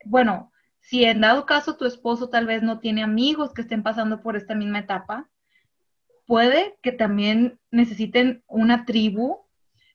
bueno, 0.05 0.53
si 0.81 1.05
en 1.05 1.20
dado 1.20 1.44
caso 1.44 1.77
tu 1.77 1.85
esposo 1.85 2.31
tal 2.31 2.46
vez 2.46 2.62
no 2.62 2.81
tiene 2.81 3.03
amigos 3.03 3.53
que 3.53 3.61
estén 3.61 3.83
pasando 3.83 4.22
por 4.22 4.37
esta 4.37 4.55
misma 4.55 4.79
etapa, 4.79 5.29
puede 6.27 6.79
que 6.83 6.92
también 6.92 7.61
necesiten 7.70 8.42
una 8.46 8.85
tribu 8.85 9.46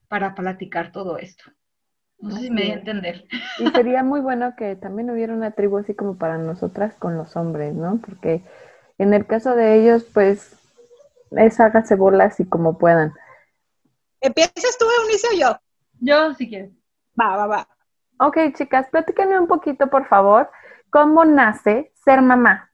para 0.07 0.35
platicar 0.35 0.91
todo 0.91 1.17
esto. 1.17 1.51
No 2.19 2.31
sé 2.35 2.43
si 2.43 2.51
me 2.51 2.61
di 2.63 2.71
a 2.71 2.73
entender. 2.75 3.25
Y 3.59 3.69
sería 3.69 4.03
muy 4.03 4.21
bueno 4.21 4.55
que 4.55 4.75
también 4.75 5.09
hubiera 5.09 5.33
una 5.33 5.51
tribu 5.51 5.77
así 5.77 5.93
como 5.93 6.17
para 6.17 6.37
nosotras 6.37 6.95
con 6.95 7.17
los 7.17 7.35
hombres, 7.35 7.73
¿no? 7.73 7.99
Porque 8.05 8.41
en 8.97 9.13
el 9.13 9.25
caso 9.25 9.55
de 9.55 9.75
ellos, 9.75 10.05
pues, 10.13 10.55
es 11.31 11.59
hágase 11.59 11.95
bolas 11.95 12.39
y 12.39 12.45
como 12.45 12.77
puedan. 12.77 13.13
¿Empiezas 14.21 14.77
tú, 14.77 14.85
Eunice, 15.01 15.27
o 15.33 15.37
yo? 15.37 15.59
Yo, 15.99 16.33
si 16.33 16.47
quieres. 16.47 16.71
Va, 17.19 17.35
va, 17.35 17.47
va. 17.47 17.67
Ok, 18.19 18.37
chicas, 18.55 18.87
platíquenme 18.89 19.39
un 19.39 19.47
poquito, 19.47 19.89
por 19.89 20.07
favor, 20.07 20.49
cómo 20.89 21.25
nace 21.25 21.91
ser 22.05 22.21
mamá. 22.21 22.71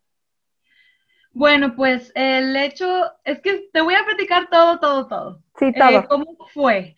Bueno, 1.31 1.75
pues 1.75 2.11
el 2.15 2.55
hecho 2.55 2.85
es 3.23 3.39
que 3.41 3.69
te 3.71 3.81
voy 3.81 3.95
a 3.95 4.03
platicar 4.03 4.49
todo, 4.49 4.79
todo, 4.79 5.07
todo. 5.07 5.43
Sí, 5.57 5.67
Eh, 5.67 5.73
todo. 5.77 6.07
¿Cómo 6.07 6.37
fue? 6.53 6.95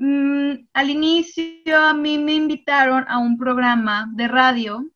Mm, 0.00 0.66
al 0.72 0.88
inicio 0.88 1.76
a 1.78 1.92
mí 1.92 2.16
me 2.16 2.32
invitaron 2.32 3.04
a 3.06 3.18
un 3.18 3.36
programa 3.36 4.08
de 4.14 4.28
radio. 4.28 4.90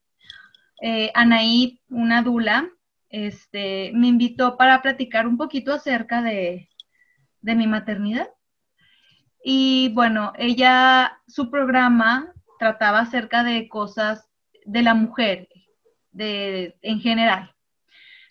Eh, 0.80 1.10
Anaí, 1.14 1.82
una 1.90 2.22
dula, 2.22 2.70
este, 3.10 3.92
me 3.94 4.06
invitó 4.08 4.56
para 4.56 4.80
platicar 4.80 5.26
un 5.26 5.36
poquito 5.36 5.74
acerca 5.74 6.22
de, 6.22 6.70
de 7.42 7.54
mi 7.54 7.66
maternidad. 7.66 8.28
Y 9.44 9.90
bueno, 9.92 10.32
ella, 10.38 11.20
su 11.28 11.50
programa 11.50 12.32
trataba 12.58 13.00
acerca 13.00 13.44
de 13.44 13.68
cosas 13.68 14.26
de 14.64 14.82
la 14.82 14.94
mujer, 14.94 15.48
de, 16.12 16.78
en 16.80 17.00
general. 17.00 17.54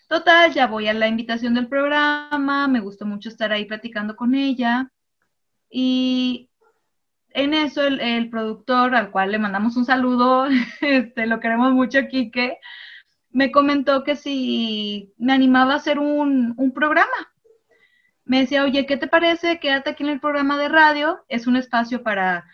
Total, 0.08 0.52
ya 0.52 0.66
voy 0.66 0.88
a 0.88 0.94
la 0.94 1.06
invitación 1.06 1.54
del 1.54 1.68
programa, 1.68 2.66
me 2.66 2.80
gustó 2.80 3.06
mucho 3.06 3.28
estar 3.28 3.52
ahí 3.52 3.64
platicando 3.64 4.16
con 4.16 4.34
ella. 4.34 4.90
Y 5.70 6.50
en 7.34 7.52
eso 7.52 7.82
el, 7.82 8.30
productor, 8.30 8.94
al 8.94 9.10
cual 9.10 9.32
le 9.32 9.38
mandamos 9.38 9.76
un 9.76 9.84
saludo, 9.84 10.46
este, 10.80 11.26
lo 11.26 11.40
queremos 11.40 11.72
mucho, 11.72 12.06
Quique, 12.08 12.58
me 13.30 13.50
comentó 13.50 14.04
que 14.04 14.16
si 14.16 15.12
me 15.18 15.32
animaba 15.32 15.74
a 15.74 15.76
hacer 15.76 15.98
un, 15.98 16.54
programa. 16.74 17.32
Me 18.24 18.40
decía, 18.40 18.64
oye, 18.64 18.86
¿qué 18.86 18.96
te 18.96 19.08
parece? 19.08 19.58
Quédate 19.58 19.90
aquí 19.90 20.04
en 20.04 20.10
el 20.10 20.20
programa 20.20 20.56
de 20.56 20.68
radio. 20.68 21.24
Es 21.28 21.46
un 21.46 21.56
espacio 21.56 22.02
para, 22.02 22.46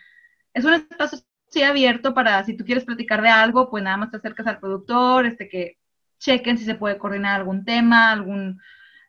es 0.53 0.65
un 0.65 0.73
espacio 0.73 1.23
abierto 1.65 2.13
para 2.13 2.43
si 2.43 2.57
tú 2.57 2.65
quieres 2.65 2.83
platicar 2.83 3.21
de 3.21 3.29
algo, 3.29 3.69
pues 3.69 3.83
nada 3.83 3.97
más 3.97 4.11
te 4.11 4.17
acercas 4.17 4.47
al 4.47 4.59
productor, 4.59 5.25
este 5.27 5.47
que 5.47 5.77
chequen 6.19 6.57
si 6.57 6.65
se 6.65 6.75
puede 6.75 6.97
coordinar 6.97 7.39
algún 7.39 7.63
tema, 7.65 8.11
algún, 8.11 8.59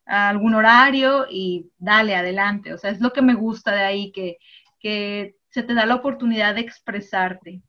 algún 0.05 0.55
horario 0.55 1.27
y 1.31 1.71
dale 1.79 2.15
adelante. 2.15 2.75
O 2.75 2.79
sea, 2.79 2.91
es 2.91 3.01
lo 3.01 3.13
que 3.13 3.23
me 3.23 3.35
gusta 3.35 3.73
de 3.75 3.83
ahí, 3.83 4.13
que, 4.13 4.39
que 4.79 5.37
se 5.53 5.63
te 5.65 5.75
da 5.75 5.87
la 5.87 5.97
oportunidad 5.97 6.57
de 6.57 6.63
expresarte. 6.63 7.63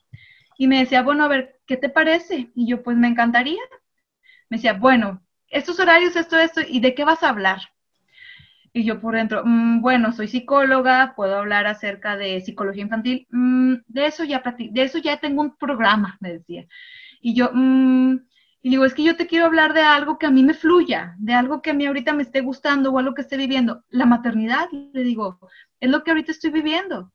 Y 0.58 0.68
me 0.68 0.80
decía, 0.80 1.04
bueno, 1.04 1.26
a 1.26 1.30
ver, 1.30 1.60
¿qué 1.68 1.78
te 1.78 1.90
parece? 1.90 2.52
Y 2.56 2.68
yo, 2.68 2.84
pues 2.84 2.98
me 2.98 3.08
encantaría. 3.10 3.62
Me 4.50 4.58
decía, 4.58 4.74
bueno, 4.74 5.22
estos 5.50 5.80
horarios, 5.80 6.16
esto, 6.16 6.38
esto, 6.40 6.62
¿y 6.68 6.80
de 6.82 6.96
qué 6.96 7.06
vas 7.06 7.24
a 7.24 7.30
hablar? 7.30 7.62
Y 8.74 8.86
yo 8.86 9.00
por 9.00 9.16
dentro, 9.16 9.44
"Mm, 9.46 9.82
bueno, 9.82 10.12
soy 10.14 10.28
psicóloga, 10.28 11.14
puedo 11.16 11.38
hablar 11.38 11.68
acerca 11.68 12.18
de 12.18 12.42
psicología 12.42 12.84
infantil, 12.84 13.28
"Mm, 13.30 13.76
de 13.88 14.06
eso 14.08 14.24
ya 14.24 14.42
de 14.58 14.82
eso 14.84 14.98
ya 14.98 15.18
tengo 15.18 15.42
un 15.44 15.56
programa, 15.58 16.18
me 16.20 16.34
decía. 16.34 16.66
Y 17.22 17.36
yo, 17.36 17.52
"Mm", 17.54 18.20
y 18.64 18.70
digo, 18.72 18.86
es 18.86 18.94
que 18.96 19.04
yo 19.04 19.16
te 19.18 19.28
quiero 19.28 19.46
hablar 19.48 19.74
de 19.74 19.82
algo 19.82 20.18
que 20.20 20.28
a 20.28 20.32
mí 20.32 20.44
me 20.44 20.54
fluya, 20.56 21.16
de 21.20 21.34
algo 21.34 21.62
que 21.62 21.72
a 21.72 21.74
mí 21.76 21.86
ahorita 21.86 22.14
me 22.14 22.24
esté 22.24 22.42
gustando 22.42 22.92
o 22.92 23.00
algo 23.00 23.14
que 23.16 23.22
esté 23.24 23.38
viviendo. 23.38 23.84
La 23.90 24.06
maternidad, 24.08 24.68
le 24.94 25.04
digo, 25.04 25.40
es 25.80 25.90
lo 25.92 26.04
que 26.04 26.12
ahorita 26.12 26.32
estoy 26.32 26.52
viviendo. 26.52 27.12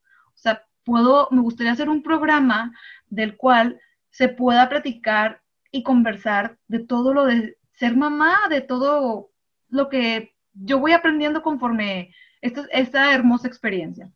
Puedo, 0.88 1.28
me 1.30 1.42
gustaría 1.42 1.72
hacer 1.72 1.90
un 1.90 2.02
programa 2.02 2.72
del 3.08 3.36
cual 3.36 3.78
se 4.08 4.30
pueda 4.30 4.70
platicar 4.70 5.42
y 5.70 5.82
conversar 5.82 6.56
de 6.66 6.78
todo 6.78 7.12
lo 7.12 7.26
de 7.26 7.58
ser 7.74 7.94
mamá, 7.94 8.38
de 8.48 8.62
todo 8.62 9.28
lo 9.68 9.90
que 9.90 10.34
yo 10.54 10.78
voy 10.78 10.92
aprendiendo 10.92 11.42
conforme 11.42 12.14
esta, 12.40 12.64
esta 12.72 13.12
hermosa 13.14 13.46
experiencia. 13.46 14.10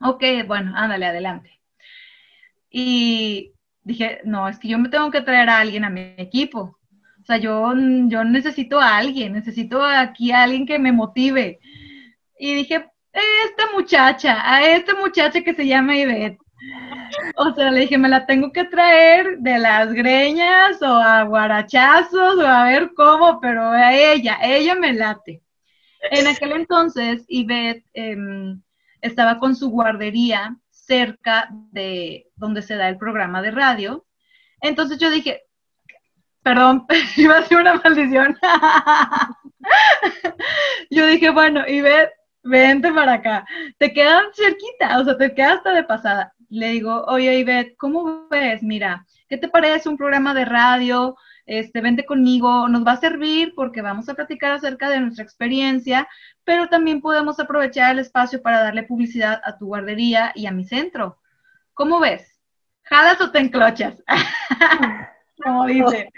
Ok, 0.00 0.24
bueno, 0.48 0.72
ándale, 0.74 1.06
adelante. 1.06 1.60
Y 2.68 3.52
dije, 3.84 4.18
no, 4.24 4.48
es 4.48 4.58
que 4.58 4.66
yo 4.66 4.80
me 4.80 4.88
tengo 4.88 5.12
que 5.12 5.20
traer 5.20 5.48
a 5.48 5.60
alguien 5.60 5.84
a 5.84 5.90
mi 5.90 6.14
equipo. 6.16 6.76
O 7.20 7.24
sea, 7.24 7.36
yo, 7.36 7.72
yo 8.08 8.24
necesito 8.24 8.80
a 8.80 8.96
alguien, 8.96 9.34
necesito 9.34 9.84
aquí 9.84 10.32
a 10.32 10.42
alguien 10.42 10.66
que 10.66 10.80
me 10.80 10.90
motive. 10.90 11.60
Y 12.36 12.54
dije, 12.54 12.89
esta 13.12 13.72
muchacha, 13.74 14.40
a 14.44 14.66
esta 14.66 14.94
muchacha 14.94 15.42
que 15.42 15.54
se 15.54 15.66
llama 15.66 15.96
Ivette. 15.96 16.38
O 17.36 17.52
sea, 17.54 17.70
le 17.70 17.80
dije, 17.80 17.98
me 17.98 18.08
la 18.08 18.26
tengo 18.26 18.52
que 18.52 18.64
traer 18.64 19.38
de 19.38 19.58
las 19.58 19.92
greñas 19.92 20.80
o 20.82 20.86
a 20.86 21.22
guarachazos 21.24 22.36
o 22.36 22.46
a 22.46 22.64
ver 22.64 22.92
cómo, 22.94 23.40
pero 23.40 23.70
a 23.70 23.94
ella, 23.94 24.38
ella 24.42 24.74
me 24.74 24.92
late. 24.92 25.42
En 26.10 26.26
aquel 26.26 26.52
entonces, 26.52 27.24
Ivette 27.28 27.84
em, 27.94 28.62
estaba 29.00 29.38
con 29.38 29.56
su 29.56 29.70
guardería 29.70 30.56
cerca 30.70 31.48
de 31.72 32.26
donde 32.36 32.62
se 32.62 32.76
da 32.76 32.88
el 32.88 32.98
programa 32.98 33.42
de 33.42 33.50
radio. 33.50 34.06
Entonces 34.60 34.98
yo 34.98 35.10
dije, 35.10 35.42
perdón, 36.42 36.86
iba 37.16 37.38
a 37.38 37.42
ser 37.42 37.58
una 37.58 37.74
maldición. 37.74 38.36
yo 40.90 41.06
dije, 41.06 41.30
bueno, 41.30 41.66
Ivette, 41.66 42.12
vente 42.42 42.92
para 42.92 43.14
acá. 43.14 43.46
Te 43.78 43.92
quedan 43.92 44.24
cerquita, 44.34 44.98
o 44.98 45.04
sea, 45.04 45.16
te 45.16 45.34
quedas 45.34 45.62
de 45.64 45.84
pasada. 45.84 46.34
Le 46.48 46.68
digo, 46.70 47.04
oye, 47.06 47.38
Ivette, 47.38 47.76
¿cómo 47.76 48.28
ves? 48.28 48.62
Mira, 48.62 49.06
¿qué 49.28 49.38
te 49.38 49.48
parece 49.48 49.88
un 49.88 49.96
programa 49.96 50.34
de 50.34 50.44
radio? 50.44 51.16
Este, 51.46 51.80
vente 51.80 52.04
conmigo, 52.04 52.68
nos 52.68 52.86
va 52.86 52.92
a 52.92 53.00
servir 53.00 53.54
porque 53.56 53.82
vamos 53.82 54.08
a 54.08 54.14
platicar 54.14 54.52
acerca 54.52 54.88
de 54.88 55.00
nuestra 55.00 55.24
experiencia, 55.24 56.08
pero 56.44 56.68
también 56.68 57.00
podemos 57.00 57.40
aprovechar 57.40 57.92
el 57.92 57.98
espacio 58.00 58.40
para 58.42 58.62
darle 58.62 58.84
publicidad 58.84 59.40
a 59.44 59.58
tu 59.58 59.66
guardería 59.66 60.32
y 60.34 60.46
a 60.46 60.52
mi 60.52 60.64
centro. 60.64 61.18
¿Cómo 61.74 62.00
ves? 62.00 62.40
¿Jalas 62.82 63.20
o 63.20 63.30
te 63.30 63.38
enclochas? 63.38 64.02
Como 65.42 65.66
dice. 65.66 66.10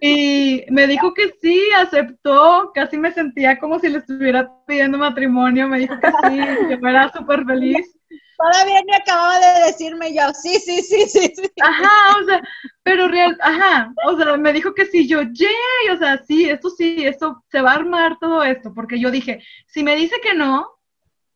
Y 0.00 0.64
me 0.70 0.86
dijo 0.86 1.14
que 1.14 1.34
sí, 1.40 1.60
aceptó, 1.76 2.72
casi 2.74 2.98
me 2.98 3.12
sentía 3.12 3.58
como 3.58 3.78
si 3.78 3.88
le 3.88 3.98
estuviera 3.98 4.50
pidiendo 4.66 4.98
matrimonio, 4.98 5.68
me 5.68 5.80
dijo 5.80 5.94
que 6.00 6.08
sí, 6.08 6.40
que 6.68 6.78
fuera 6.78 7.10
súper 7.12 7.44
feliz. 7.44 7.96
Todavía 8.36 8.80
me 8.84 8.96
acababa 8.96 9.38
de 9.38 9.66
decirme 9.66 10.12
yo, 10.12 10.22
sí, 10.34 10.58
sí, 10.58 10.82
sí, 10.82 11.06
sí, 11.08 11.32
sí. 11.36 11.48
Ajá, 11.62 12.18
o 12.20 12.24
sea, 12.24 12.42
pero 12.82 13.06
real, 13.06 13.38
ajá, 13.40 13.92
o 14.04 14.16
sea, 14.16 14.36
me 14.36 14.52
dijo 14.52 14.74
que 14.74 14.86
sí, 14.86 15.06
yo, 15.06 15.22
yay, 15.22 15.92
o 15.92 15.96
sea, 15.96 16.18
sí, 16.24 16.50
esto 16.50 16.70
sí, 16.70 17.06
esto, 17.06 17.44
se 17.48 17.60
va 17.60 17.72
a 17.72 17.76
armar 17.76 18.18
todo 18.18 18.42
esto, 18.42 18.72
porque 18.74 18.98
yo 18.98 19.12
dije, 19.12 19.44
si 19.68 19.84
me 19.84 19.94
dice 19.94 20.16
que 20.20 20.34
no, 20.34 20.68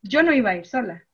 yo 0.03 0.25
no 0.25 0.33
iba 0.33 0.51
a 0.51 0.57
ir 0.57 0.67
sola. 0.67 1.05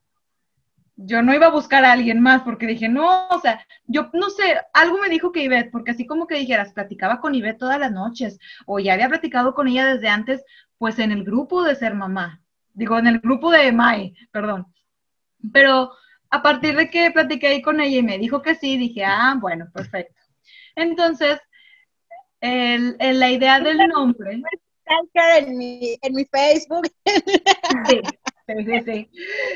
Yo 0.95 1.21
no 1.21 1.33
iba 1.33 1.47
a 1.47 1.51
buscar 1.51 1.83
a 1.85 1.91
alguien 1.91 2.21
más, 2.21 2.43
porque 2.43 2.67
dije, 2.67 2.87
no, 2.87 3.27
o 3.29 3.39
sea, 3.39 3.65
yo 3.85 4.09
no 4.13 4.29
sé, 4.29 4.57
algo 4.73 4.99
me 4.99 5.09
dijo 5.09 5.31
que 5.31 5.43
Ivette, 5.43 5.71
porque 5.71 5.91
así 5.91 6.05
como 6.05 6.27
que 6.27 6.35
dijeras, 6.35 6.73
platicaba 6.73 7.19
con 7.19 7.33
Ivette 7.33 7.57
todas 7.57 7.79
las 7.79 7.91
noches, 7.91 8.37
o 8.65 8.79
ya 8.79 8.93
había 8.93 9.09
platicado 9.09 9.55
con 9.55 9.67
ella 9.67 9.87
desde 9.87 10.07
antes, 10.07 10.43
pues 10.77 10.99
en 10.99 11.11
el 11.11 11.23
grupo 11.23 11.63
de 11.63 11.75
ser 11.75 11.95
mamá, 11.95 12.41
digo, 12.73 12.97
en 12.99 13.07
el 13.07 13.19
grupo 13.19 13.51
de 13.51 13.71
Mai, 13.71 14.13
perdón. 14.31 14.67
Pero 15.51 15.91
a 16.29 16.41
partir 16.41 16.75
de 16.75 16.89
que 16.89 17.11
platiqué 17.11 17.47
ahí 17.47 17.61
con 17.61 17.79
ella 17.81 17.97
y 17.97 18.03
me 18.03 18.17
dijo 18.17 18.41
que 18.41 18.55
sí, 18.55 18.77
dije, 18.77 19.03
ah, 19.03 19.35
bueno, 19.39 19.67
perfecto. 19.73 20.21
Entonces, 20.75 21.39
el, 22.41 22.97
la 22.99 23.29
idea 23.29 23.59
del 23.59 23.77
nombre. 23.87 24.41
En 25.37 25.57
mi, 25.57 25.97
en 26.01 26.13
mi 26.13 26.25
Facebook. 26.25 26.89
Sí, 27.87 28.01
sí, 28.47 28.81
sí. 28.85 29.09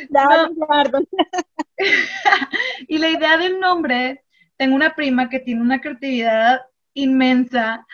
y 2.87 2.97
la 2.97 3.09
idea 3.09 3.37
del 3.37 3.59
nombre, 3.59 4.23
tengo 4.57 4.75
una 4.75 4.95
prima 4.95 5.29
que 5.29 5.39
tiene 5.39 5.61
una 5.61 5.79
creatividad 5.79 6.61
inmensa 6.93 7.85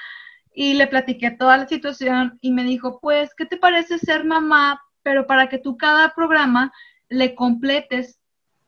y 0.54 0.76
le 0.76 0.88
platiqué 0.88 1.32
toda 1.32 1.58
la 1.58 1.68
situación 1.68 2.38
y 2.42 2.52
me 2.52 2.64
dijo, 2.64 3.00
pues, 3.02 3.34
¿qué 3.36 3.46
te 3.46 3.58
parece 3.58 3.98
ser 3.98 4.24
mamá? 4.24 4.82
Pero 5.02 5.28
para 5.28 5.50
que 5.50 5.58
tú 5.58 5.78
cada 5.78 6.14
programa 6.14 6.72
le 7.10 7.36
completes 7.36 8.20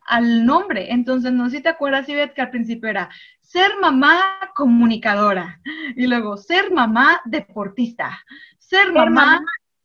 al 0.05 0.45
nombre. 0.45 0.91
Entonces, 0.91 1.31
no 1.31 1.49
sé 1.49 1.57
si 1.57 1.63
te 1.63 1.69
acuerdas, 1.69 2.07
Ivette, 2.09 2.33
que 2.33 2.41
al 2.41 2.51
principio 2.51 2.89
era 2.89 3.09
ser 3.41 3.71
mamá 3.79 4.21
comunicadora 4.55 5.61
y 5.95 6.07
luego 6.07 6.37
ser 6.37 6.71
mamá 6.71 7.21
deportista, 7.25 8.19
ser, 8.57 8.91
mamá, 8.91 9.43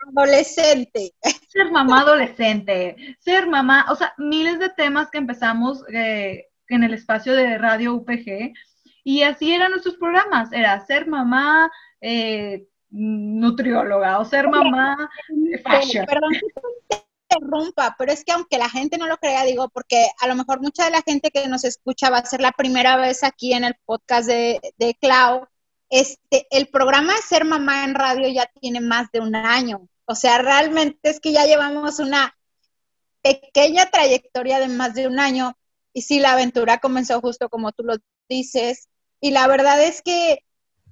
adolescente. 0.09 1.15
Ser 1.49 1.71
mamá 1.71 2.01
adolescente, 2.01 3.17
ser 3.19 3.47
mamá, 3.47 3.87
o 3.91 3.97
sea, 3.97 4.15
miles 4.19 4.59
de 4.59 4.71
temas 4.71 5.11
que 5.11 5.19
empezamos 5.19 5.85
eh, 5.93 6.47
en 6.69 6.85
el 6.85 6.95
espacio 6.95 7.35
de 7.35 7.59
Radio 7.59 7.95
UPG 7.95 8.53
y 9.05 9.23
así 9.23 9.53
eran 9.53 9.73
nuestros 9.73 9.97
programas, 9.97 10.53
era 10.53 10.79
ser 10.87 11.07
mamá 11.07 11.71
eh, 12.01 12.67
nutrióloga 12.91 14.19
o 14.19 14.25
ser 14.25 14.49
mamá 14.49 15.11
fashion. 15.65 16.07
Perdón 16.07 16.33
interrumpa, 17.31 17.95
pero 17.99 18.13
es 18.13 18.25
que 18.25 18.33
aunque 18.33 18.59
la 18.59 18.69
gente 18.69 18.99
no 18.99 19.07
lo 19.07 19.17
crea, 19.19 19.45
digo, 19.45 19.69
porque 19.69 20.09
a 20.21 20.27
lo 20.27 20.35
mejor 20.35 20.61
mucha 20.61 20.85
de 20.85 20.91
la 20.91 21.03
gente 21.03 21.31
que 21.31 21.47
nos 21.49 21.65
escucha 21.65 22.11
va 22.11 22.19
a 22.19 22.27
ser 22.27 22.41
la 22.41 22.53
primera 22.53 22.97
vez 22.97 23.23
aquí 23.23 23.53
en 23.53 23.65
el 23.65 23.75
podcast 23.85 24.29
de, 24.29 24.61
de 24.79 24.95
Clau, 24.95 25.47
este, 25.91 26.47
el 26.51 26.69
programa 26.69 27.15
de 27.15 27.23
Ser 27.23 27.45
Mamá 27.45 27.85
en 27.85 27.95
Radio 27.95 28.29
ya 28.29 28.47
tiene 28.61 28.81
más 28.81 29.11
de 29.13 29.21
un 29.21 29.35
año. 29.35 29.89
O 30.07 30.15
sea, 30.15 30.39
realmente 30.39 30.99
es 31.03 31.21
que 31.21 31.33
ya 31.33 31.45
llevamos 31.45 31.99
una 31.99 32.37
pequeña 33.23 33.91
trayectoria 33.91 34.59
de 34.61 34.69
más 34.69 34.95
de 34.95 35.07
un 35.07 35.19
año. 35.21 35.57
Y 35.93 36.03
sí, 36.03 36.21
la 36.21 36.33
aventura 36.33 36.79
comenzó 36.79 37.21
justo 37.21 37.49
como 37.49 37.73
tú 37.73 37.83
lo 37.83 37.97
dices. 38.29 38.89
Y 39.21 39.33
la 39.33 39.47
verdad 39.49 39.83
es 39.83 40.01
que 40.03 40.45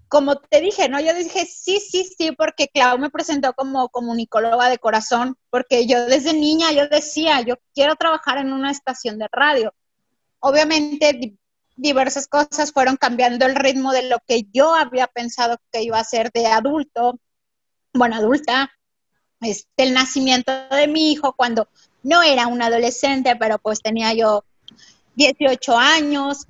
como 0.09 0.37
te 0.37 0.61
dije, 0.61 0.89
¿no? 0.89 1.01
Yo 1.01 1.15
dije, 1.15 1.45
sí, 1.47 1.81
sí, 1.81 2.05
sí, 2.05 2.33
porque 2.33 2.69
Clau 2.69 2.99
me 2.99 3.11
presentó 3.11 3.53
como 3.53 3.91
comunicóloga 3.91 4.71
de 4.71 4.79
corazón, 4.79 5.37
porque 5.51 5.87
yo 5.87 6.07
desde 6.07 6.33
niña 6.33 6.73
yo 6.73 6.89
decía, 6.89 7.43
yo 7.43 7.57
quiero 7.75 7.95
trabajar 7.97 8.39
en 8.39 8.53
una 8.53 8.71
estación 8.71 9.19
de 9.19 9.29
radio. 9.31 9.75
Obviamente 10.41 11.37
diversas 11.79 12.27
cosas 12.27 12.73
fueron 12.73 12.97
cambiando 12.97 13.47
el 13.47 13.55
ritmo 13.55 13.93
de 13.93 14.03
lo 14.03 14.19
que 14.27 14.47
yo 14.53 14.75
había 14.75 15.07
pensado 15.07 15.57
que 15.73 15.83
iba 15.83 15.99
a 15.99 16.05
ser 16.05 16.31
de 16.33 16.47
adulto, 16.47 17.19
bueno, 17.95 18.17
adulta, 18.17 18.71
este, 19.41 19.85
el 19.85 19.95
nacimiento 19.95 20.53
de 20.71 20.89
mi 20.89 21.13
hijo 21.13 21.33
cuando 21.35 21.69
no 22.03 22.23
era 22.23 22.49
un 22.49 22.61
adolescente, 22.61 23.37
pero 23.37 23.59
pues 23.59 23.81
tenía 23.81 24.13
yo 24.13 24.45
18 25.15 25.77
años, 25.79 26.47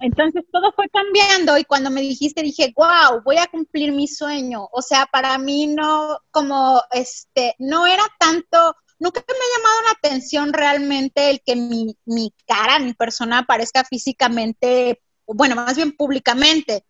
entonces 0.00 0.44
todo 0.50 0.72
fue 0.72 0.88
cambiando 0.88 1.58
y 1.58 1.64
cuando 1.64 1.90
me 1.90 2.00
dijiste 2.00 2.42
dije, 2.42 2.72
wow, 2.76 3.22
voy 3.24 3.36
a 3.36 3.46
cumplir 3.46 3.92
mi 3.92 4.08
sueño. 4.08 4.68
O 4.72 4.82
sea, 4.82 5.06
para 5.06 5.36
mí 5.38 5.66
no, 5.66 6.18
como, 6.30 6.82
este, 6.90 7.54
no 7.58 7.86
era 7.86 8.02
tanto, 8.18 8.74
nunca 8.98 9.24
me 9.26 9.34
ha 9.34 9.58
llamado 9.58 9.82
la 9.82 9.90
atención 9.90 10.52
realmente 10.52 11.30
el 11.30 11.40
que 11.44 11.56
mi, 11.56 11.96
mi 12.04 12.32
cara, 12.46 12.78
mi 12.78 12.94
persona 12.94 13.38
aparezca 13.38 13.84
físicamente, 13.84 15.00
bueno, 15.26 15.54
más 15.56 15.76
bien 15.76 15.92
públicamente. 15.92 16.84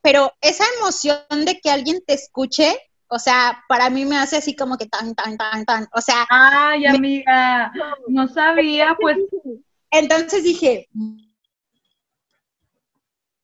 Pero 0.00 0.32
esa 0.40 0.64
emoción 0.78 1.44
de 1.44 1.60
que 1.60 1.70
alguien 1.70 2.00
te 2.06 2.14
escuche, 2.14 2.78
o 3.08 3.18
sea, 3.18 3.64
para 3.68 3.90
mí 3.90 4.04
me 4.04 4.18
hace 4.18 4.36
así 4.36 4.54
como 4.54 4.76
que 4.76 4.86
tan, 4.86 5.14
tan, 5.14 5.36
tan, 5.36 5.64
tan, 5.64 5.88
o 5.92 6.00
sea. 6.00 6.26
Ay, 6.28 6.86
amiga, 6.86 7.72
no 8.06 8.28
sabía, 8.28 8.96
pues. 9.00 9.16
Entonces 9.90 10.44
dije, 10.44 10.88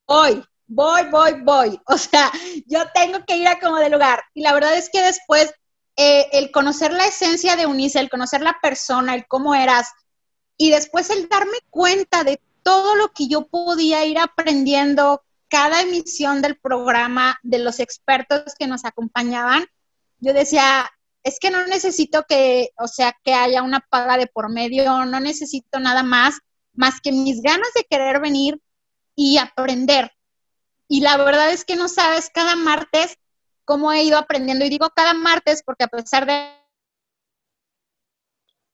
voy, 0.07 0.45
voy, 0.67 1.03
voy, 1.11 1.33
voy. 1.43 1.81
O 1.87 1.97
sea, 1.97 2.31
yo 2.67 2.83
tengo 2.95 3.25
que 3.27 3.37
ir 3.37 3.49
a 3.49 3.59
como 3.59 3.77
de 3.77 3.91
lugar. 3.91 4.23
Y 4.35 4.43
la 4.43 4.53
verdad 4.53 4.77
es 4.77 4.91
que 4.91 5.01
después, 5.01 5.53
eh, 5.97 6.29
el 6.33 6.51
conocer 6.51 6.93
la 6.93 7.07
esencia 7.07 7.57
de 7.57 7.67
Unice, 7.67 8.01
el 8.01 8.11
conocer 8.11 8.43
la 8.43 8.59
persona, 8.61 9.15
el 9.15 9.27
cómo 9.27 9.55
eras, 9.55 9.93
y 10.57 10.71
después 10.71 11.11
el 11.11 11.29
darme 11.29 11.59
cuenta 11.71 12.25
de 12.25 12.41
todo 12.63 12.97
lo 12.97 13.09
que 13.09 13.29
yo 13.29 13.47
podía 13.47 14.05
ir 14.05 14.19
aprendiendo 14.19 15.23
cada 15.49 15.83
emisión 15.83 16.43
del 16.43 16.57
programa, 16.57 17.39
de 17.43 17.59
los 17.59 17.79
expertos 17.79 18.55
que 18.59 18.67
nos 18.67 18.85
acompañaban, 18.85 19.67
yo 20.19 20.33
decía, 20.33 20.91
es 21.23 21.39
que 21.39 21.51
no 21.51 21.67
necesito 21.67 22.25
que, 22.29 22.71
o 22.77 22.89
sea, 22.89 23.17
que 23.23 23.35
haya 23.35 23.63
una 23.63 23.81
paga 23.81 24.17
de 24.17 24.27
por 24.27 24.51
medio, 24.51 25.05
no 25.05 25.21
necesito 25.21 25.79
nada 25.81 26.03
más, 26.03 26.39
más 26.73 27.01
que 27.01 27.13
mis 27.13 27.41
ganas 27.41 27.69
de 27.75 27.85
querer 27.85 28.21
venir 28.21 28.61
y 29.15 29.39
aprender. 29.39 30.13
Y 30.89 31.01
la 31.01 31.17
verdad 31.17 31.51
es 31.53 31.65
que 31.65 31.77
no 31.77 31.89
sabes 31.89 32.31
cada 32.33 32.57
martes 32.57 33.17
cómo 33.65 33.93
he 33.93 34.03
ido 34.03 34.19
aprendiendo. 34.19 34.65
Y 34.65 34.71
digo 34.71 34.91
cada 34.95 35.15
martes 35.15 35.62
porque 35.65 35.85
a 35.85 35.89
pesar 35.89 36.27
de 36.27 36.65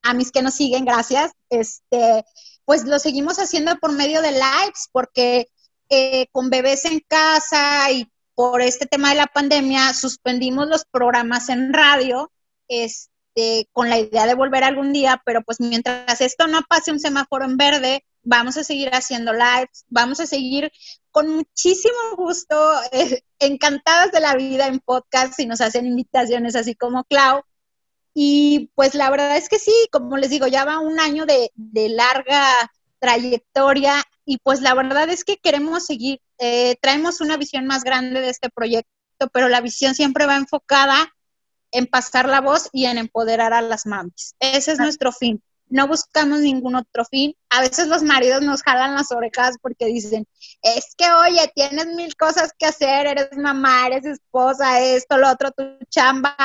a 0.02 0.14
mis 0.14 0.32
que 0.32 0.42
nos 0.42 0.54
siguen, 0.54 0.84
gracias, 0.84 1.32
este, 1.50 2.24
pues 2.64 2.84
lo 2.84 2.98
seguimos 2.98 3.38
haciendo 3.38 3.76
por 3.76 3.92
medio 3.92 4.22
de 4.22 4.32
lives, 4.32 4.88
porque 4.92 5.48
eh, 5.88 6.26
con 6.32 6.50
bebés 6.50 6.84
en 6.84 7.00
casa 7.00 7.90
y 7.90 8.10
por 8.34 8.62
este 8.62 8.86
tema 8.86 9.10
de 9.10 9.16
la 9.16 9.26
pandemia 9.26 9.92
suspendimos 9.92 10.68
los 10.68 10.84
programas 10.84 11.48
en 11.48 11.72
radio, 11.72 12.32
este, 12.68 13.68
con 13.72 13.90
la 13.90 13.98
idea 13.98 14.26
de 14.26 14.34
volver 14.34 14.64
algún 14.64 14.92
día, 14.92 15.20
pero 15.26 15.42
pues 15.42 15.60
mientras 15.60 16.20
esto 16.20 16.46
no 16.46 16.62
pase 16.62 16.92
un 16.92 17.00
semáforo 17.00 17.44
en 17.44 17.56
verde, 17.56 18.04
vamos 18.22 18.56
a 18.56 18.64
seguir 18.64 18.90
haciendo 18.94 19.32
lives, 19.32 19.84
vamos 19.88 20.20
a 20.20 20.26
seguir 20.26 20.72
con 21.10 21.28
muchísimo 21.28 22.16
gusto, 22.16 22.56
eh, 22.92 23.22
encantadas 23.38 24.12
de 24.12 24.20
la 24.20 24.34
vida 24.34 24.66
en 24.66 24.80
podcast 24.80 25.38
y 25.40 25.46
nos 25.46 25.60
hacen 25.60 25.86
invitaciones 25.86 26.56
así 26.56 26.74
como 26.74 27.04
Clau. 27.04 27.42
Y 28.14 28.70
pues 28.74 28.94
la 28.94 29.10
verdad 29.10 29.36
es 29.36 29.48
que 29.48 29.58
sí, 29.58 29.72
como 29.92 30.16
les 30.16 30.30
digo, 30.30 30.46
ya 30.46 30.64
va 30.64 30.80
un 30.80 30.98
año 30.98 31.26
de, 31.26 31.50
larga 31.90 32.44
trayectoria 32.98 34.02
y 34.26 34.38
pues 34.38 34.60
la 34.60 34.74
verdad 34.74 35.08
es 35.08 35.24
que 35.24 35.38
queremos 35.38 35.86
seguir, 35.86 36.20
eh, 36.38 36.76
traemos 36.82 37.20
una 37.20 37.36
visión 37.36 37.66
más 37.66 37.82
grande 37.84 38.20
de 38.20 38.28
este 38.28 38.50
proyecto, 38.50 38.90
pero 39.32 39.48
la 39.48 39.60
visión 39.60 39.94
siempre 39.94 40.26
va 40.26 40.36
enfocada 40.36 41.14
en 41.72 41.86
pasar 41.86 42.28
la 42.28 42.40
voz 42.40 42.68
y 42.72 42.86
en 42.86 42.98
empoderar 42.98 43.52
a 43.52 43.62
las 43.62 43.86
mamis. 43.86 44.34
Ese 44.40 44.72
es 44.72 44.80
ah. 44.80 44.82
nuestro 44.82 45.12
fin 45.12 45.42
no 45.70 45.86
buscamos 45.86 46.40
ningún 46.40 46.74
otro 46.74 47.04
fin. 47.04 47.34
A 47.48 47.60
veces 47.60 47.86
los 47.86 48.02
maridos 48.02 48.42
nos 48.42 48.62
jalan 48.62 48.94
las 48.94 49.12
orejas 49.12 49.56
porque 49.62 49.86
dicen, 49.86 50.26
es 50.62 50.94
que, 50.96 51.10
oye, 51.10 51.50
tienes 51.54 51.86
mil 51.86 52.14
cosas 52.16 52.52
que 52.58 52.66
hacer, 52.66 53.06
eres 53.06 53.38
mamá, 53.38 53.86
eres 53.86 54.04
esposa, 54.04 54.80
esto, 54.80 55.16
lo 55.16 55.30
otro, 55.30 55.52
tu 55.52 55.64
chamba, 55.88 56.36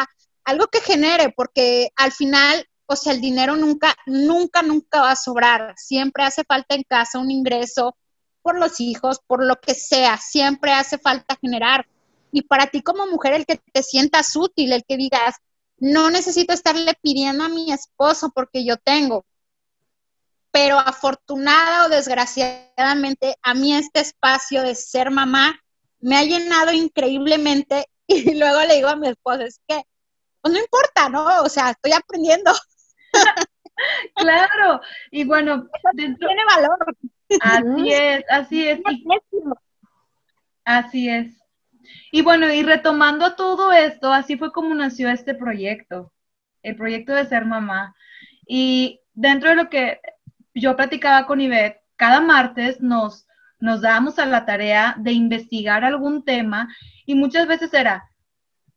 algo 0.45 0.67
que 0.67 0.79
genere, 0.79 1.33
porque 1.35 1.89
al 1.95 2.11
final, 2.11 2.65
o 2.85 2.95
sea, 2.95 3.13
el 3.13 3.21
dinero 3.21 3.55
nunca, 3.55 3.95
nunca, 4.05 4.61
nunca 4.61 5.01
va 5.01 5.11
a 5.11 5.15
sobrar. 5.15 5.73
Siempre 5.75 6.23
hace 6.23 6.43
falta 6.43 6.75
en 6.75 6.83
casa 6.83 7.19
un 7.19 7.31
ingreso 7.31 7.97
por 8.43 8.59
los 8.59 8.79
hijos, 8.79 9.19
por 9.25 9.43
lo 9.43 9.59
que 9.59 9.73
sea, 9.73 10.17
siempre 10.17 10.71
hace 10.71 10.99
falta 10.99 11.35
generar. 11.41 11.87
Y 12.31 12.43
para 12.43 12.67
ti 12.67 12.83
como 12.83 13.07
mujer, 13.07 13.33
el 13.33 13.45
que 13.47 13.59
te 13.73 13.81
sientas 13.81 14.35
útil, 14.35 14.71
el 14.71 14.83
que 14.87 14.97
digas, 14.97 15.35
no 15.77 16.09
necesito 16.09 16.53
estarle 16.53 16.93
pidiendo 17.01 17.43
a 17.43 17.49
mi 17.49 17.71
esposo 17.71 18.31
porque 18.33 18.65
yo 18.65 18.77
tengo. 18.77 19.25
Pero 20.51 20.79
afortunada 20.79 21.85
o 21.85 21.89
desgraciadamente, 21.89 23.35
a 23.41 23.53
mí 23.53 23.75
este 23.75 23.99
espacio 23.99 24.61
de 24.61 24.75
ser 24.75 25.11
mamá 25.11 25.59
me 25.99 26.17
ha 26.17 26.23
llenado 26.23 26.71
increíblemente 26.71 27.85
y 28.07 28.37
luego 28.37 28.61
le 28.61 28.75
digo 28.75 28.87
a 28.87 28.95
mi 28.95 29.07
esposo, 29.07 29.41
es 29.41 29.59
que, 29.67 29.81
pues 30.41 30.53
no 30.53 30.59
importa, 30.59 31.09
¿no? 31.09 31.41
O 31.41 31.49
sea, 31.49 31.71
estoy 31.71 31.91
aprendiendo. 31.93 32.51
claro, 34.15 34.81
y 35.11 35.23
bueno, 35.25 35.67
tiene 35.95 36.45
valor. 36.45 36.77
Así 37.41 37.91
es, 37.91 38.23
así 38.29 38.67
es. 38.67 38.79
así 40.63 41.09
es. 41.09 41.44
Y 42.11 42.21
bueno, 42.21 42.51
y 42.51 42.63
retomando 42.63 43.35
todo 43.35 43.71
esto, 43.71 44.13
así 44.13 44.37
fue 44.37 44.51
como 44.51 44.73
nació 44.75 45.09
este 45.09 45.35
proyecto, 45.35 46.11
el 46.63 46.75
proyecto 46.75 47.13
de 47.13 47.25
ser 47.25 47.45
mamá. 47.45 47.95
Y 48.47 49.01
dentro 49.13 49.49
de 49.49 49.55
lo 49.55 49.69
que 49.69 49.99
yo 50.53 50.75
platicaba 50.75 51.25
con 51.25 51.41
Ivette, 51.41 51.81
cada 51.95 52.21
martes 52.21 52.81
nos, 52.81 53.27
nos 53.59 53.81
dábamos 53.81 54.19
a 54.19 54.25
la 54.25 54.45
tarea 54.45 54.95
de 54.97 55.11
investigar 55.11 55.83
algún 55.83 56.23
tema 56.23 56.73
y 57.05 57.15
muchas 57.15 57.47
veces 57.47 57.73
era, 57.73 58.09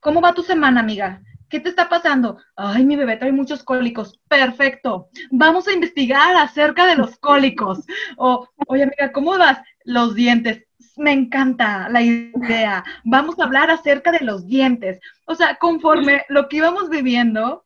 ¿cómo 0.01 0.21
va 0.21 0.35
tu 0.35 0.43
semana, 0.43 0.81
amiga? 0.81 1.23
¿Qué 1.49 1.61
te 1.61 1.71
está 1.71 1.89
pasando? 1.89 2.39
Ay, 2.57 2.85
mi 2.85 2.95
bebé 2.97 3.17
trae 3.17 3.33
muchos 3.33 3.63
cólicos. 3.63 4.21
Perfecto. 4.29 5.09
Vamos 5.31 5.67
a 5.67 5.73
investigar 5.73 6.37
acerca 6.37 6.87
de 6.87 6.97
los 6.97 7.19
cólicos. 7.19 7.87
O, 8.19 8.47
oye, 8.67 8.83
amiga, 8.83 9.13
¿cómo 9.13 9.37
vas? 9.39 9.59
Los 9.85 10.15
dientes. 10.15 10.68
Me 10.99 11.13
encanta 11.13 11.89
la 11.89 12.03
idea. 12.03 12.85
Vamos 13.05 13.39
a 13.39 13.45
hablar 13.45 13.71
acerca 13.71 14.11
de 14.11 14.25
los 14.25 14.47
dientes. 14.47 14.99
O 15.27 15.35
sea, 15.37 15.55
conforme 15.55 16.25
lo 16.29 16.49
que 16.49 16.57
íbamos 16.57 16.91
viviendo, 16.91 17.65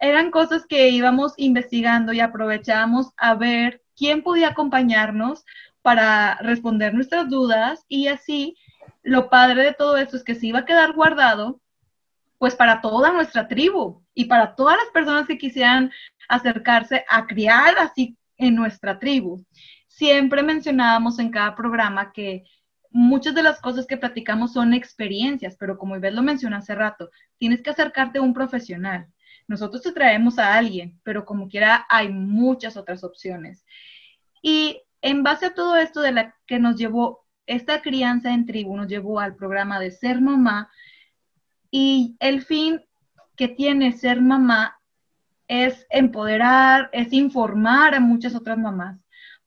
eran 0.00 0.32
cosas 0.32 0.66
que 0.66 0.88
íbamos 0.88 1.32
investigando 1.36 2.12
y 2.12 2.18
aprovechábamos 2.18 3.12
a 3.16 3.34
ver 3.36 3.82
quién 3.96 4.22
podía 4.22 4.48
acompañarnos 4.48 5.44
para 5.80 6.34
responder 6.42 6.92
nuestras 6.92 7.28
dudas 7.28 7.84
y 7.88 8.08
así 8.08 8.56
lo 9.02 9.30
padre 9.30 9.62
de 9.62 9.74
todo 9.74 9.96
esto 9.96 10.16
es 10.16 10.24
que 10.24 10.34
se 10.34 10.48
iba 10.48 10.60
a 10.60 10.64
quedar 10.64 10.92
guardado 10.92 11.60
pues 12.38 12.56
para 12.56 12.80
toda 12.80 13.12
nuestra 13.12 13.46
tribu 13.46 14.02
y 14.14 14.24
para 14.24 14.56
todas 14.56 14.76
las 14.76 14.88
personas 14.92 15.28
que 15.28 15.38
quisieran 15.38 15.92
acercarse 16.28 17.04
a 17.08 17.26
criar 17.26 17.78
así 17.78 18.16
en 18.36 18.56
nuestra 18.56 18.98
tribu. 18.98 19.44
Siempre 19.86 20.42
mencionábamos 20.42 21.20
en 21.20 21.30
cada 21.30 21.54
programa 21.54 22.10
que 22.10 22.42
muchas 22.92 23.34
de 23.34 23.42
las 23.42 23.60
cosas 23.60 23.86
que 23.86 23.96
platicamos 23.96 24.52
son 24.52 24.74
experiencias, 24.74 25.56
pero 25.56 25.78
como 25.78 25.96
Ivette 25.96 26.14
lo 26.14 26.22
mencionó 26.22 26.56
hace 26.56 26.74
rato, 26.74 27.10
tienes 27.38 27.62
que 27.62 27.70
acercarte 27.70 28.18
a 28.18 28.22
un 28.22 28.34
profesional. 28.34 29.08
Nosotros 29.48 29.82
te 29.82 29.92
traemos 29.92 30.38
a 30.38 30.54
alguien, 30.54 31.00
pero 31.02 31.24
como 31.24 31.48
quiera 31.48 31.86
hay 31.88 32.08
muchas 32.10 32.76
otras 32.76 33.04
opciones. 33.04 33.64
Y 34.42 34.82
en 35.00 35.22
base 35.22 35.46
a 35.46 35.54
todo 35.54 35.76
esto 35.76 36.00
de 36.00 36.12
la 36.12 36.34
que 36.46 36.58
nos 36.58 36.76
llevó 36.76 37.26
esta 37.46 37.82
crianza 37.82 38.32
en 38.32 38.46
tribu, 38.46 38.76
nos 38.76 38.88
llevó 38.88 39.20
al 39.20 39.34
programa 39.34 39.80
de 39.80 39.90
ser 39.90 40.20
mamá, 40.20 40.70
y 41.70 42.16
el 42.20 42.42
fin 42.42 42.82
que 43.34 43.48
tiene 43.48 43.92
ser 43.92 44.20
mamá 44.20 44.78
es 45.48 45.86
empoderar, 45.90 46.90
es 46.92 47.12
informar 47.12 47.94
a 47.94 48.00
muchas 48.00 48.34
otras 48.34 48.58
mamás. 48.58 48.98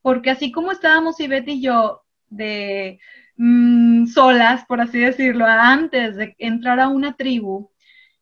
Porque 0.01 0.31
así 0.31 0.51
como 0.51 0.71
estábamos 0.71 1.19
Ivette 1.19 1.49
y 1.49 1.61
yo 1.61 2.03
de 2.29 2.99
mm, 3.37 4.07
solas, 4.07 4.65
por 4.65 4.81
así 4.81 4.99
decirlo, 4.99 5.45
antes 5.45 6.15
de 6.15 6.35
entrar 6.39 6.79
a 6.79 6.89
una 6.89 7.15
tribu, 7.15 7.71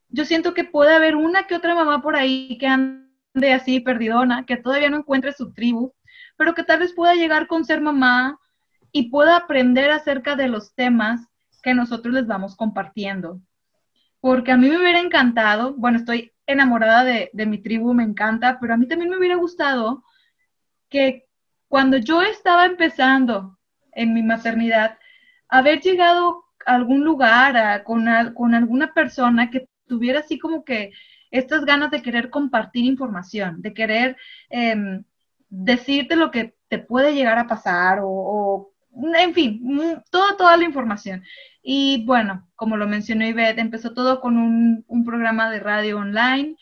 yo 0.10 0.26
siento 0.26 0.54
que 0.54 0.64
puede 0.64 0.94
haber 0.94 1.16
una 1.16 1.48
que 1.48 1.56
otra 1.56 1.76
mamá 1.76 2.02
por 2.02 2.16
ahí 2.16 2.58
que 2.60 2.68
ande 2.68 3.54
así 3.54 3.80
perdidona, 3.80 4.46
que 4.46 4.58
todavía 4.58 4.90
no 4.90 4.98
encuentre 4.98 5.34
su 5.34 5.54
tribu, 5.54 5.94
pero 6.38 6.54
que 6.54 6.64
tal 6.64 6.80
vez 6.80 6.94
pueda 6.94 7.16
llegar 7.16 7.48
con 7.48 7.66
ser 7.66 7.82
mamá 7.82 8.40
y 8.92 9.10
pueda 9.10 9.38
aprender 9.38 9.90
acerca 9.92 10.36
de 10.36 10.48
los 10.48 10.76
temas 10.76 11.28
que 11.64 11.74
nosotros 11.74 12.14
les 12.14 12.28
vamos 12.28 12.56
compartiendo. 12.56 13.42
Porque 14.20 14.52
a 14.52 14.58
mí 14.58 14.70
me 14.70 14.78
hubiera 14.78 15.00
encantado, 15.00 15.74
bueno, 15.76 15.98
estoy 15.98 16.32
enamorada 16.46 17.04
de, 17.04 17.46
mi 17.46 17.58
tribu, 17.58 17.94
me 17.94 18.04
encanta, 18.04 18.60
pero 18.60 18.74
a 18.74 18.78
mí 18.78 18.88
también 18.88 19.10
me 19.10 19.18
hubiera 19.18 19.36
gustado 19.36 20.04
que 20.90 21.26
cuando 21.68 21.98
yo 21.98 22.22
estaba 22.22 22.66
empezando 22.66 23.58
en 23.94 24.14
mi 24.14 24.22
maternidad, 24.22 24.98
haber 25.54 25.82
llegado 25.82 26.46
a 26.66 26.74
algún 26.74 27.04
lugar 27.04 27.84
con, 27.84 28.08
con 28.34 28.56
alguna 28.56 28.92
persona 28.94 29.52
que 29.52 29.70
tuviera 29.88 30.22
así 30.22 30.40
como 30.40 30.66
que 30.66 30.92
estas 31.30 31.64
ganas 31.64 31.92
de 31.92 32.02
querer 32.02 32.32
compartir 32.32 32.86
información, 32.86 33.62
de 33.62 33.74
querer 33.74 34.18
em, 34.50 35.04
decirte 35.50 36.16
lo 36.16 36.32
que 36.32 36.56
te 36.70 36.80
puede 36.80 37.14
llegar 37.14 37.38
a 37.38 37.48
pasar 37.48 38.00
o, 38.02 38.10
o 38.10 38.74
en 39.16 39.34
fin, 39.36 40.02
toda, 40.10 40.38
toda 40.38 40.58
la 40.58 40.64
información. 40.64 41.24
Y 41.62 42.04
bueno, 42.06 42.50
como 42.56 42.76
lo 42.76 42.88
mencionó 42.88 43.24
Ivette, 43.26 43.60
empezó 43.60 43.94
todo 43.94 44.22
con 44.22 44.38
un, 44.38 45.06
programa 45.06 45.52
de 45.52 45.60
radio 45.60 46.00
online, 46.00 46.56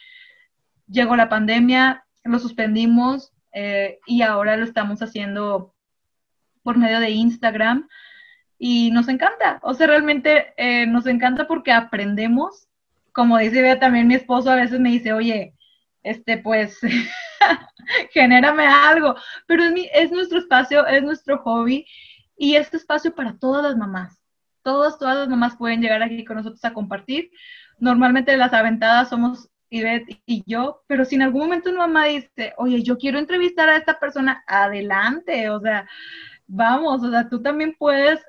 llegó 0.89 1.15
la 1.15 1.29
pandemia, 1.29 2.05
lo 2.25 2.39
suspendimos 2.39 3.31
eh, 3.53 3.99
y 4.05 4.21
ahora 4.21 4.57
lo 4.57 4.65
estamos 4.65 5.01
haciendo 5.01 5.73
por 6.63 6.77
medio 6.77 6.99
de 6.99 7.11
Instagram 7.11 7.87
y 8.63 8.91
nos 8.91 9.07
encanta, 9.07 9.59
o 9.63 9.73
sea, 9.73 9.87
realmente 9.87 10.53
eh, 10.55 10.85
nos 10.85 11.07
encanta 11.07 11.47
porque 11.47 11.71
aprendemos, 11.71 12.67
como 13.11 13.39
dice 13.39 13.57
Ivette, 13.57 13.79
también 13.79 14.07
mi 14.07 14.13
esposo 14.13 14.51
a 14.51 14.55
veces 14.55 14.79
me 14.79 14.91
dice, 14.91 15.13
oye, 15.13 15.55
este, 16.03 16.37
pues, 16.37 16.79
genérame 18.11 18.67
algo, 18.67 19.15
pero 19.47 19.63
es, 19.63 19.71
mi, 19.71 19.89
es 19.91 20.11
nuestro 20.11 20.37
espacio, 20.37 20.85
es 20.85 21.01
nuestro 21.01 21.39
hobby 21.39 21.87
y 22.37 22.53
este 22.53 22.77
espacio 22.77 23.15
para 23.15 23.35
todas 23.39 23.63
las 23.63 23.75
mamás. 23.75 24.21
Todas, 24.61 24.99
todas 24.99 25.17
las 25.17 25.27
mamás 25.27 25.55
pueden 25.57 25.81
llegar 25.81 26.03
aquí 26.03 26.23
con 26.23 26.37
nosotros 26.37 26.63
a 26.63 26.71
compartir. 26.71 27.31
Normalmente 27.79 28.37
las 28.37 28.53
aventadas 28.53 29.09
somos 29.09 29.49
Ivette 29.71 30.21
y 30.27 30.43
yo, 30.45 30.83
pero 30.85 31.03
si 31.03 31.15
en 31.15 31.23
algún 31.23 31.41
momento 31.41 31.71
una 31.71 31.87
mamá 31.87 32.05
dice, 32.05 32.53
oye, 32.57 32.83
yo 32.83 32.99
quiero 32.99 33.17
entrevistar 33.17 33.69
a 33.69 33.77
esta 33.77 33.99
persona, 33.99 34.43
adelante, 34.45 35.49
o 35.49 35.59
sea, 35.59 35.89
vamos, 36.45 37.01
o 37.03 37.09
sea, 37.09 37.27
tú 37.27 37.41
también 37.41 37.75
puedes 37.79 38.21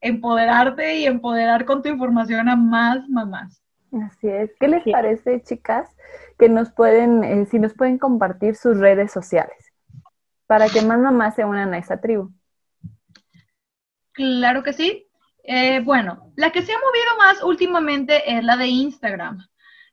empoderarte 0.00 0.96
y 0.96 1.06
empoderar 1.06 1.64
con 1.64 1.82
tu 1.82 1.88
información 1.88 2.48
a 2.48 2.56
más 2.56 3.08
mamás. 3.08 3.62
Así 3.92 4.28
es. 4.28 4.50
¿Qué 4.58 4.68
les 4.68 4.84
parece, 4.84 5.42
chicas, 5.42 5.94
que 6.38 6.48
nos 6.48 6.70
pueden, 6.70 7.24
eh, 7.24 7.46
si 7.46 7.58
nos 7.58 7.74
pueden 7.74 7.98
compartir 7.98 8.54
sus 8.54 8.78
redes 8.78 9.12
sociales 9.12 9.72
para 10.46 10.68
que 10.68 10.82
más 10.82 10.98
mamás 10.98 11.34
se 11.34 11.44
unan 11.44 11.74
a 11.74 11.78
esa 11.78 12.00
tribu? 12.00 12.32
Claro 14.12 14.62
que 14.62 14.72
sí. 14.72 15.06
Eh, 15.44 15.80
bueno, 15.80 16.32
la 16.36 16.50
que 16.50 16.62
se 16.62 16.72
ha 16.72 16.76
movido 16.76 17.16
más 17.18 17.42
últimamente 17.42 18.36
es 18.36 18.44
la 18.44 18.56
de 18.56 18.66
Instagram. 18.66 19.38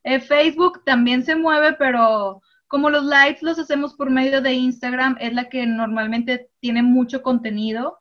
Eh, 0.04 0.20
Facebook 0.20 0.84
también 0.86 1.24
se 1.24 1.36
mueve, 1.36 1.74
pero 1.74 2.42
como 2.68 2.90
los 2.90 3.04
lives 3.04 3.42
los 3.42 3.60
hacemos 3.60 3.94
por 3.94 4.10
medio 4.10 4.42
de 4.42 4.54
Instagram, 4.54 5.18
es 5.20 5.34
la 5.34 5.50
que 5.50 5.66
normalmente 5.66 6.50
tiene 6.60 6.84
mucho 6.84 7.22
contenido. 7.22 8.00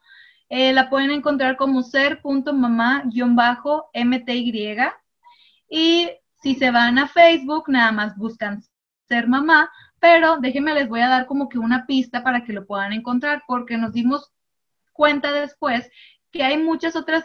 Eh, 0.49 0.73
la 0.73 0.89
pueden 0.89 1.11
encontrar 1.11 1.57
como 1.57 1.83
ser.mamá-mty. 1.83 4.53
Y 5.69 6.11
si 6.43 6.55
se 6.55 6.71
van 6.71 6.99
a 6.99 7.09
Facebook, 7.09 7.65
nada 7.69 7.93
más 7.93 8.17
buscan 8.17 8.63
ser 9.09 9.29
mamá, 9.29 9.71
pero 9.99 10.39
déjenme 10.39 10.75
les 10.75 10.89
voy 10.89 11.01
a 11.01 11.09
dar 11.09 11.27
como 11.27 11.49
que 11.49 11.59
una 11.59 11.87
pista 11.87 12.23
para 12.23 12.45
que 12.45 12.53
lo 12.53 12.67
puedan 12.67 12.93
encontrar, 12.93 13.43
porque 13.47 13.77
nos 13.77 13.93
dimos 13.93 14.33
cuenta 14.93 15.33
después 15.33 15.91
que 16.31 16.45
hay 16.45 16.59
muchas 16.59 16.97
otras 16.97 17.25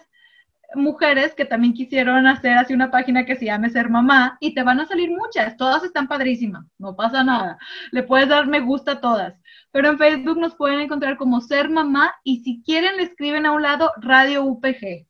mujeres 0.75 1.33
que 1.35 1.45
también 1.45 1.73
quisieron 1.73 2.27
hacer 2.27 2.57
así 2.57 2.73
una 2.73 2.91
página 2.91 3.25
que 3.25 3.35
se 3.35 3.45
llame 3.45 3.69
Ser 3.69 3.89
Mamá 3.89 4.37
y 4.39 4.53
te 4.53 4.63
van 4.63 4.79
a 4.79 4.85
salir 4.85 5.09
muchas, 5.11 5.57
todas 5.57 5.83
están 5.83 6.07
padrísimas, 6.07 6.65
no 6.77 6.95
pasa 6.95 7.23
nada, 7.23 7.57
le 7.91 8.03
puedes 8.03 8.29
dar 8.29 8.47
me 8.47 8.59
gusta 8.59 8.93
a 8.93 9.01
todas, 9.01 9.39
pero 9.71 9.89
en 9.89 9.97
Facebook 9.97 10.39
nos 10.39 10.55
pueden 10.55 10.79
encontrar 10.79 11.17
como 11.17 11.41
Ser 11.41 11.69
Mamá 11.69 12.15
y 12.23 12.43
si 12.43 12.61
quieren 12.63 12.97
le 12.97 13.03
escriben 13.03 13.45
a 13.45 13.51
un 13.51 13.61
lado 13.61 13.91
Radio 14.01 14.43
UPG, 14.43 15.07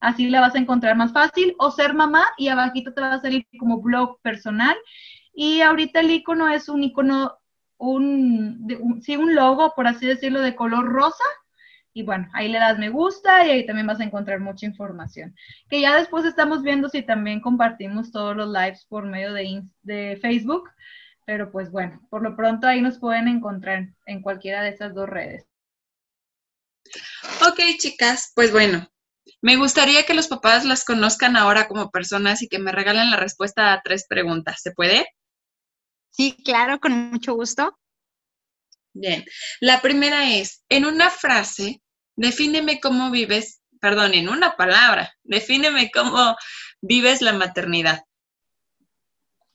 así 0.00 0.28
la 0.28 0.40
vas 0.40 0.54
a 0.54 0.58
encontrar 0.58 0.96
más 0.96 1.12
fácil, 1.12 1.54
o 1.58 1.70
Ser 1.70 1.94
Mamá 1.94 2.24
y 2.36 2.48
abajito 2.48 2.92
te 2.92 3.00
va 3.00 3.14
a 3.14 3.20
salir 3.20 3.46
como 3.58 3.80
blog 3.80 4.20
personal. 4.20 4.76
Y 5.34 5.60
ahorita 5.60 6.00
el 6.00 6.10
icono 6.10 6.48
es 6.48 6.68
un 6.68 6.82
icono, 6.82 7.38
un, 7.76 9.00
sí, 9.02 9.16
un 9.16 9.34
logo, 9.34 9.72
por 9.74 9.86
así 9.86 10.06
decirlo, 10.06 10.40
de 10.40 10.56
color 10.56 10.86
rosa 10.86 11.24
y 11.98 12.04
bueno, 12.04 12.28
ahí 12.32 12.46
le 12.46 12.60
das 12.60 12.78
me 12.78 12.90
gusta 12.90 13.44
y 13.44 13.50
ahí 13.50 13.66
también 13.66 13.88
vas 13.88 13.98
a 13.98 14.04
encontrar 14.04 14.38
mucha 14.38 14.66
información. 14.66 15.34
Que 15.68 15.80
ya 15.80 15.96
después 15.96 16.24
estamos 16.24 16.62
viendo 16.62 16.88
si 16.88 17.02
también 17.02 17.40
compartimos 17.40 18.12
todos 18.12 18.36
los 18.36 18.48
lives 18.52 18.86
por 18.88 19.04
medio 19.04 19.32
de, 19.32 19.64
de 19.82 20.16
Facebook, 20.22 20.70
pero 21.26 21.50
pues 21.50 21.72
bueno, 21.72 22.00
por 22.08 22.22
lo 22.22 22.36
pronto 22.36 22.68
ahí 22.68 22.80
nos 22.80 23.00
pueden 23.00 23.26
encontrar 23.26 23.88
en 24.06 24.22
cualquiera 24.22 24.62
de 24.62 24.68
esas 24.68 24.94
dos 24.94 25.08
redes. 25.08 25.48
Ok, 27.48 27.58
chicas, 27.78 28.30
pues 28.36 28.52
bueno, 28.52 28.86
me 29.42 29.56
gustaría 29.56 30.04
que 30.04 30.14
los 30.14 30.28
papás 30.28 30.64
las 30.64 30.84
conozcan 30.84 31.36
ahora 31.36 31.66
como 31.66 31.90
personas 31.90 32.42
y 32.42 32.48
que 32.48 32.60
me 32.60 32.70
regalen 32.70 33.10
la 33.10 33.16
respuesta 33.16 33.72
a 33.72 33.82
tres 33.82 34.06
preguntas. 34.08 34.60
¿Se 34.62 34.70
puede? 34.70 35.04
Sí, 36.10 36.36
claro, 36.44 36.78
con 36.78 36.92
mucho 37.10 37.34
gusto. 37.34 37.76
Bien, 38.92 39.24
la 39.60 39.80
primera 39.80 40.32
es, 40.32 40.64
en 40.68 40.84
una 40.84 41.10
frase, 41.10 41.82
Defíneme 42.18 42.80
cómo 42.80 43.12
vives, 43.12 43.62
perdón, 43.80 44.12
en 44.12 44.28
una 44.28 44.56
palabra, 44.56 45.14
defíneme 45.22 45.88
cómo 45.92 46.36
vives 46.80 47.22
la 47.22 47.32
maternidad. 47.32 48.02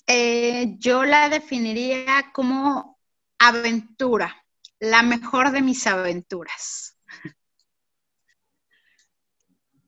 Eh, 0.08 0.76
yo 0.78 1.04
la 1.04 1.28
definiría 1.28 2.32
como 2.34 2.98
aventura, 3.38 4.46
la 4.80 5.04
mejor 5.04 5.52
de 5.52 5.62
mis 5.62 5.86
aventuras. 5.88 6.98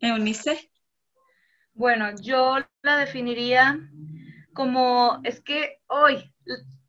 Eunice. 0.02 0.70
Bueno, 1.74 2.12
yo 2.22 2.58
la 2.82 2.98
definiría 2.98 3.80
como, 4.54 5.22
es 5.24 5.40
que 5.40 5.80
hoy, 5.88 6.30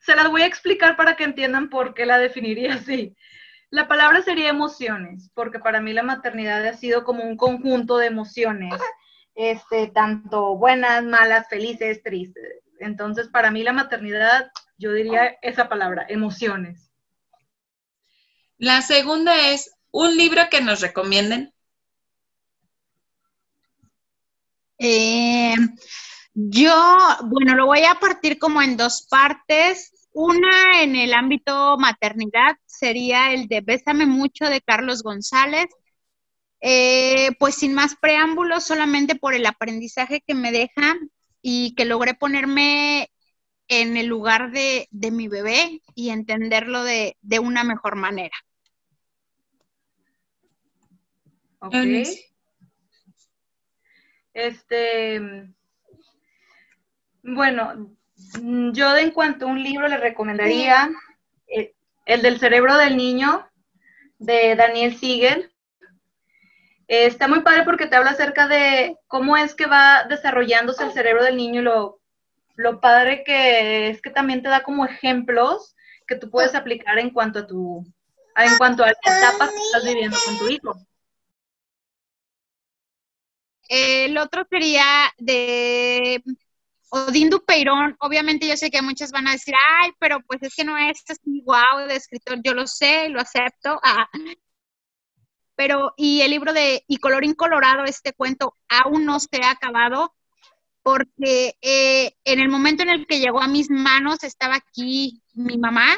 se 0.01 0.17
las 0.17 0.29
voy 0.33 0.43
a 0.43 0.47
explicar 0.47 0.97
para 0.97 1.15
que 1.15 1.23
entiendan 1.23 1.71
por 1.71 1.95
qué 1.95 2.07
la 2.07 2.19
definiría 2.19 2.75
así. 2.75 3.17
La 3.71 3.89
palabra 3.89 4.23
sería 4.23 4.49
emociones, 4.49 5.31
porque 5.35 5.59
para 5.59 5.81
mí 5.81 5.93
la 5.93 6.03
maternidad 6.03 6.65
ha 6.67 6.77
sido 6.77 7.05
como 7.05 7.25
un 7.25 7.37
conjunto 7.37 7.99
de 7.99 8.07
emociones, 8.07 8.81
este, 9.35 9.89
tanto 9.89 10.57
buenas, 10.57 11.05
malas, 11.05 11.49
felices, 11.49 12.03
tristes, 12.03 12.63
Entonces, 12.79 13.29
para 13.29 13.51
mí 13.51 13.63
la 13.63 13.73
maternidad, 13.73 14.51
yo 14.79 14.93
diría 14.93 15.37
esa 15.43 15.69
palabra, 15.69 16.07
emociones. 16.09 16.91
La 18.59 18.83
segunda 18.83 19.51
es 19.51 19.75
un 19.91 20.17
libro 20.17 20.43
que 20.51 20.61
nos 20.61 20.81
recomienden. 20.81 21.53
Eh, 24.79 25.55
yo, 26.35 26.97
bueno, 27.25 27.55
lo 27.55 27.67
voy 27.67 27.83
a 27.85 27.95
partir 27.95 28.39
como 28.39 28.63
en 28.63 28.77
dos 28.77 29.07
partes. 29.11 29.96
Una 30.19 30.83
en 30.83 30.97
el 30.97 31.13
ámbito 31.13 31.77
maternidad 31.77 32.57
sería 32.65 33.35
el 33.35 33.49
de 33.49 33.61
Bésame 33.61 34.07
mucho 34.07 34.47
de 34.47 34.63
Carlos 34.63 35.03
González. 35.03 35.67
Eh, 36.63 37.33
pues 37.39 37.57
sin 37.57 37.75
más 37.75 37.97
preámbulos, 37.97 38.65
solamente 38.65 39.17
por 39.17 39.35
el 39.35 39.45
aprendizaje 39.45 40.23
que 40.27 40.33
me 40.33 40.53
deja 40.53 40.95
y 41.43 41.75
que 41.75 41.85
logré 41.85 42.15
ponerme 42.15 43.11
en 43.69 43.99
el 43.99 44.07
lugar 44.07 44.53
de, 44.53 44.89
mi 44.91 45.29
bebé 45.29 45.83
y 45.95 46.09
entenderlo 46.09 46.83
de, 46.83 47.15
una 47.39 47.63
mejor 47.63 47.97
manera. 47.97 48.37
Ok. 51.59 51.75
Este, 54.33 55.21
bueno, 57.23 57.96
yo 58.73 58.97
en 58.97 59.11
cuanto 59.11 59.47
a 59.47 59.51
un 59.51 59.63
libro 59.63 59.89
le 59.89 59.97
recomendaría 59.99 60.91
eh, 61.47 61.75
el 62.07 62.23
del 62.23 62.39
cerebro 62.39 62.77
del 62.77 62.97
niño 62.97 63.47
de 64.19 64.57
Daniel 64.57 64.97
Siegel. 64.97 65.53
Eh, 66.89 67.07
está 67.07 67.29
muy 67.29 67.41
padre 67.41 67.65
porque 67.65 67.87
te 67.87 67.97
habla 67.97 68.13
acerca 68.13 68.47
de 68.47 68.97
cómo 69.07 69.37
es 69.37 69.55
que 69.55 69.67
va 69.67 70.05
desarrollándose 70.05 70.85
el 70.85 70.93
cerebro 70.93 71.25
del 71.25 71.37
niño 71.37 71.61
y 71.61 71.65
lo, 71.65 72.01
lo 72.55 72.81
padre 72.81 73.25
que 73.25 73.89
es 73.91 74.01
que 74.01 74.11
también 74.11 74.43
te 74.43 74.49
da 74.49 74.63
como 74.63 74.87
ejemplos 74.87 75.75
que 76.07 76.17
tú 76.17 76.31
puedes 76.31 76.55
aplicar 76.55 76.99
en 76.99 77.11
cuanto 77.11 77.41
a 77.41 77.47
tu 77.47 77.85
en 78.37 78.57
cuanto 78.59 78.85
a 78.85 78.89
las 78.89 78.99
etapas 79.01 79.51
que 79.51 79.57
estás 79.57 79.85
viviendo 79.85 80.17
con 80.25 80.39
tu 80.39 80.49
hijo. 80.49 80.75
El 83.69 84.17
otro 84.19 84.47
sería 84.49 84.85
de 85.19 86.23
Odín 86.91 87.31
Dupeirón. 87.31 87.97
Obviamente 88.01 88.47
yo 88.47 88.57
sé 88.57 88.71
que 88.71 88.83
muchas 88.83 89.11
van 89.13 89.29
a 89.29 89.33
decir, 89.33 89.55
ay, 89.81 89.93
pero 89.99 90.21
pues 90.27 90.43
es 90.43 90.55
que 90.55 90.65
no 90.65 90.77
es 90.77 91.03
así 91.09 91.43
guau 91.45 91.87
de 91.87 91.97
escritor. 91.97 92.41
Yo 92.43 92.55
lo 92.55 92.67
sé, 92.67 93.09
lo 93.09 93.21
acepto. 93.21 93.81
Ah. 93.89 94.09
Pero, 95.59 95.95
y 95.97 96.21
el 96.21 96.31
libro 96.33 96.53
de 96.53 96.85
Y 96.87 96.99
color 96.99 97.25
incolorado, 97.25 97.85
este 97.85 98.13
cuento 98.13 98.55
aún 98.69 99.07
no 99.07 99.19
se 99.19 99.43
ha 99.43 99.53
acabado 99.53 100.15
porque 100.83 101.57
eh, 101.63 102.15
en 102.25 102.39
el 102.39 102.49
momento 102.49 102.85
en 102.85 102.91
el 102.91 103.09
que 103.09 103.19
llegó 103.19 103.41
a 103.43 103.49
mis 103.49 103.71
manos 103.71 104.23
estaba 104.23 104.55
aquí 104.55 105.21
mi 105.35 105.59
mamá 105.59 105.89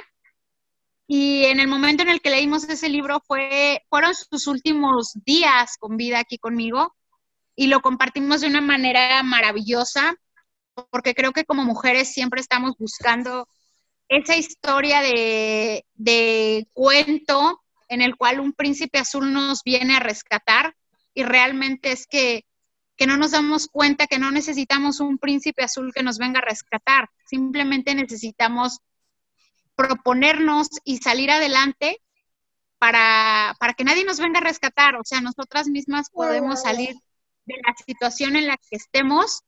y 1.06 1.44
en 1.44 1.60
el 1.60 1.68
momento 1.68 2.02
en 2.02 2.08
el 2.08 2.22
que 2.22 2.30
leímos 2.30 2.64
ese 2.64 2.88
libro 2.88 3.20
fue, 3.26 3.82
fueron 3.90 4.14
sus 4.14 4.46
últimos 4.46 5.12
días 5.26 5.76
con 5.78 5.98
vida 5.98 6.20
aquí 6.20 6.38
conmigo 6.38 6.94
y 7.54 7.66
lo 7.66 7.80
compartimos 7.80 8.40
de 8.40 8.46
una 8.46 8.62
manera 8.62 9.22
maravillosa, 9.22 10.14
porque 10.90 11.14
creo 11.14 11.32
que 11.32 11.44
como 11.44 11.64
mujeres 11.64 12.12
siempre 12.12 12.40
estamos 12.40 12.76
buscando 12.78 13.48
esa 14.08 14.36
historia 14.36 15.00
de, 15.00 15.84
de 15.94 16.66
cuento 16.72 17.62
en 17.88 18.02
el 18.02 18.16
cual 18.16 18.40
un 18.40 18.52
príncipe 18.52 18.98
azul 18.98 19.32
nos 19.32 19.62
viene 19.64 19.96
a 19.96 20.00
rescatar 20.00 20.74
y 21.14 21.24
realmente 21.24 21.92
es 21.92 22.06
que, 22.06 22.44
que 22.96 23.06
no 23.06 23.16
nos 23.16 23.32
damos 23.32 23.66
cuenta 23.66 24.06
que 24.06 24.18
no 24.18 24.30
necesitamos 24.30 25.00
un 25.00 25.18
príncipe 25.18 25.62
azul 25.62 25.92
que 25.94 26.02
nos 26.02 26.18
venga 26.18 26.38
a 26.38 26.44
rescatar, 26.44 27.08
simplemente 27.26 27.94
necesitamos 27.94 28.80
proponernos 29.74 30.68
y 30.84 30.98
salir 30.98 31.30
adelante 31.30 32.00
para, 32.78 33.56
para 33.58 33.74
que 33.74 33.84
nadie 33.84 34.04
nos 34.04 34.20
venga 34.20 34.38
a 34.38 34.42
rescatar, 34.42 34.96
o 34.96 35.04
sea, 35.04 35.20
nosotras 35.20 35.68
mismas 35.68 36.10
podemos 36.10 36.62
salir 36.62 36.94
de 37.46 37.54
la 37.66 37.74
situación 37.84 38.36
en 38.36 38.46
la 38.46 38.56
que 38.56 38.76
estemos 38.76 39.42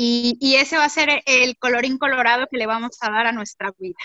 y, 0.00 0.54
ese 0.54 0.76
va 0.76 0.84
a 0.84 0.88
ser 0.88 1.24
el 1.26 1.58
colorín 1.58 1.98
colorado 1.98 2.46
que 2.48 2.56
le 2.56 2.66
vamos 2.66 2.96
a 3.00 3.10
dar 3.10 3.26
a 3.26 3.32
nuestra 3.32 3.72
vida. 3.78 3.98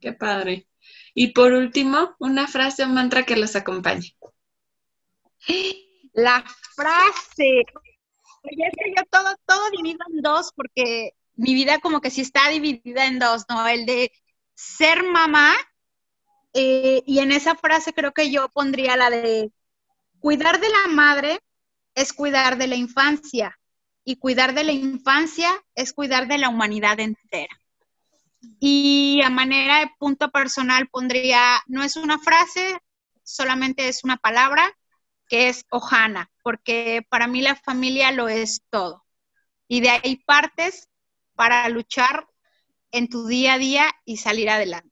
Qué 0.00 0.14
padre. 0.14 0.66
Y 1.12 1.34
por 1.34 1.52
último, 1.52 2.16
una 2.18 2.46
frase 2.46 2.82
o 2.82 2.88
mantra 2.88 3.24
que 3.24 3.36
los 3.36 3.56
acompañe. 3.56 4.16
La 6.14 6.42
frase. 6.74 7.64
Oye, 8.42 8.66
es 8.66 8.72
que 8.74 8.94
yo 8.96 9.04
todo, 9.10 9.36
todo 9.44 9.70
divido 9.76 9.98
en 10.10 10.22
dos 10.22 10.50
porque 10.56 11.10
mi 11.36 11.52
vida 11.52 11.78
como 11.80 12.00
que 12.00 12.10
sí 12.10 12.22
está 12.22 12.48
dividida 12.48 13.04
en 13.04 13.18
dos, 13.18 13.44
¿no? 13.50 13.68
El 13.68 13.84
de 13.84 14.12
ser 14.54 15.02
mamá 15.02 15.54
eh, 16.54 17.02
y 17.04 17.18
en 17.18 17.32
esa 17.32 17.54
frase 17.54 17.92
creo 17.92 18.12
que 18.12 18.30
yo 18.30 18.48
pondría 18.48 18.96
la 18.96 19.10
de 19.10 19.52
cuidar 20.20 20.58
de 20.58 20.70
la 20.70 20.88
madre 20.88 21.40
es 21.94 22.14
cuidar 22.14 22.56
de 22.56 22.66
la 22.66 22.76
infancia 22.76 23.58
y 24.04 24.16
cuidar 24.16 24.54
de 24.54 24.64
la 24.64 24.72
infancia 24.72 25.50
es 25.74 25.92
cuidar 25.92 26.28
de 26.28 26.38
la 26.38 26.48
humanidad 26.48 27.00
entera. 27.00 27.60
Y 28.60 29.22
a 29.24 29.30
manera 29.30 29.80
de 29.80 29.90
punto 29.98 30.30
personal 30.30 30.88
pondría, 30.88 31.62
no 31.66 31.82
es 31.82 31.96
una 31.96 32.18
frase, 32.18 32.78
solamente 33.22 33.88
es 33.88 34.04
una 34.04 34.18
palabra, 34.18 34.76
que 35.28 35.48
es 35.48 35.64
Ojana, 35.70 36.30
porque 36.42 37.06
para 37.08 37.26
mí 37.26 37.40
la 37.40 37.56
familia 37.56 38.12
lo 38.12 38.28
es 38.28 38.62
todo. 38.70 39.04
Y 39.66 39.80
de 39.80 39.90
ahí 39.90 40.16
partes 40.16 40.88
para 41.34 41.68
luchar 41.70 42.26
en 42.92 43.08
tu 43.08 43.26
día 43.26 43.54
a 43.54 43.58
día 43.58 43.90
y 44.04 44.18
salir 44.18 44.50
adelante. 44.50 44.90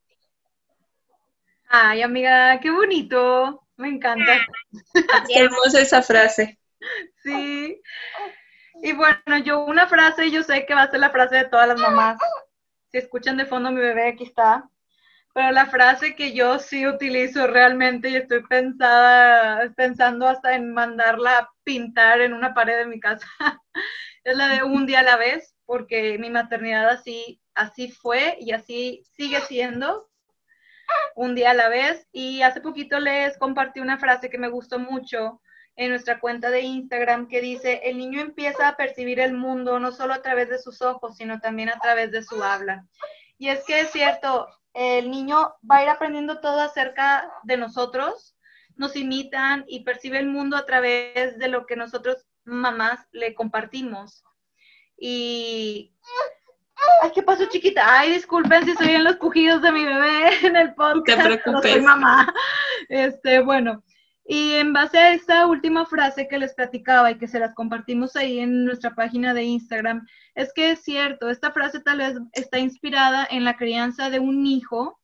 Ay, 1.69 2.01
amiga, 2.01 2.59
qué 2.59 2.69
bonito. 2.71 3.63
Me 3.77 3.89
encanta. 3.89 4.45
Qué 5.27 5.39
hermosa 5.39 5.81
esa 5.81 6.01
frase. 6.01 6.59
Sí. 7.23 7.81
Y 8.83 8.91
bueno, 8.91 9.37
yo 9.45 9.63
una 9.63 9.87
frase, 9.87 10.29
yo 10.29 10.43
sé 10.43 10.65
que 10.65 10.73
va 10.73 10.81
a 10.81 10.91
ser 10.91 10.99
la 10.99 11.09
frase 11.09 11.37
de 11.37 11.45
todas 11.45 11.69
las 11.69 11.79
mamás. 11.79 12.17
Si 12.91 12.97
escuchan 12.97 13.37
de 13.37 13.45
fondo 13.45 13.71
mi 13.71 13.79
bebé, 13.79 14.09
aquí 14.09 14.25
está. 14.25 14.69
Pero 15.33 15.51
la 15.51 15.67
frase 15.67 16.17
que 16.17 16.33
yo 16.33 16.59
sí 16.59 16.85
utilizo 16.85 17.47
realmente 17.47 18.09
y 18.09 18.17
estoy 18.17 18.43
pensada, 18.43 19.71
pensando 19.77 20.27
hasta 20.27 20.55
en 20.55 20.73
mandarla 20.73 21.49
pintar 21.63 22.19
en 22.19 22.33
una 22.33 22.53
pared 22.53 22.77
de 22.79 22.85
mi 22.85 22.99
casa, 22.99 23.25
es 24.25 24.35
la 24.35 24.49
de 24.49 24.63
un 24.63 24.85
día 24.85 24.99
a 24.99 25.03
la 25.03 25.15
vez, 25.15 25.55
porque 25.65 26.17
mi 26.19 26.29
maternidad 26.29 26.89
así, 26.89 27.39
así 27.55 27.89
fue 27.89 28.35
y 28.41 28.51
así 28.51 29.01
sigue 29.13 29.39
siendo 29.39 30.09
un 31.15 31.35
día 31.35 31.51
a 31.51 31.53
la 31.53 31.69
vez. 31.69 32.05
Y 32.11 32.41
hace 32.41 32.59
poquito 32.59 32.99
les 32.99 33.37
compartí 33.37 33.79
una 33.79 33.97
frase 33.97 34.29
que 34.29 34.37
me 34.37 34.49
gustó 34.49 34.77
mucho, 34.77 35.39
en 35.75 35.89
nuestra 35.89 36.19
cuenta 36.19 36.49
de 36.49 36.61
Instagram 36.61 37.27
que 37.27 37.41
dice, 37.41 37.81
el 37.83 37.97
niño 37.97 38.21
empieza 38.21 38.67
a 38.67 38.77
percibir 38.77 39.19
el 39.19 39.33
mundo 39.33 39.79
no 39.79 39.91
solo 39.91 40.13
a 40.13 40.21
través 40.21 40.49
de 40.49 40.59
sus 40.59 40.81
ojos, 40.81 41.17
sino 41.17 41.39
también 41.39 41.69
a 41.69 41.79
través 41.79 42.11
de 42.11 42.23
su 42.23 42.43
habla. 42.43 42.85
Y 43.37 43.49
es 43.49 43.63
que 43.65 43.81
es 43.81 43.91
cierto, 43.91 44.47
el 44.73 45.09
niño 45.09 45.55
va 45.69 45.77
a 45.77 45.83
ir 45.83 45.89
aprendiendo 45.89 46.39
todo 46.39 46.61
acerca 46.61 47.31
de 47.43 47.57
nosotros, 47.57 48.35
nos 48.75 48.95
imitan 48.95 49.65
y 49.67 49.83
percibe 49.83 50.19
el 50.19 50.27
mundo 50.27 50.57
a 50.57 50.65
través 50.65 51.37
de 51.37 51.47
lo 51.47 51.65
que 51.65 51.75
nosotros 51.75 52.25
mamás 52.43 53.07
le 53.11 53.33
compartimos. 53.33 54.23
Y... 54.97 55.93
Ay, 57.01 57.11
¿qué 57.13 57.23
pasó, 57.23 57.45
chiquita? 57.45 57.83
Ay, 57.85 58.13
disculpen 58.13 58.65
si 58.65 58.73
soy 58.75 58.89
en 58.89 59.03
los 59.03 59.15
pujidos 59.17 59.61
de 59.61 59.71
mi 59.71 59.85
bebé 59.85 60.45
en 60.45 60.55
el 60.55 60.73
podcast. 60.73 61.19
No 61.19 61.23
te 61.23 61.37
preocupes. 61.37 61.71
soy 61.71 61.81
mamá. 61.81 62.33
Este, 62.89 63.39
bueno, 63.39 63.83
y 64.25 64.53
en 64.53 64.71
base 64.71 64.97
a 64.97 65.13
esta 65.13 65.47
última 65.47 65.85
frase 65.85 66.27
que 66.27 66.37
les 66.37 66.53
platicaba 66.53 67.11
y 67.11 67.17
que 67.17 67.27
se 67.27 67.39
las 67.39 67.53
compartimos 67.53 68.15
ahí 68.15 68.39
en 68.39 68.63
nuestra 68.63 68.95
página 68.95 69.33
de 69.33 69.43
Instagram, 69.43 70.07
es 70.33 70.53
que 70.53 70.71
es 70.71 70.81
cierto, 70.81 71.29
esta 71.29 71.51
frase 71.51 71.81
tal 71.81 71.97
vez 71.97 72.17
está 72.31 72.59
inspirada 72.59 73.27
en 73.29 73.43
la 73.43 73.57
crianza 73.57 74.09
de 74.09 74.19
un 74.19 74.45
hijo, 74.45 74.99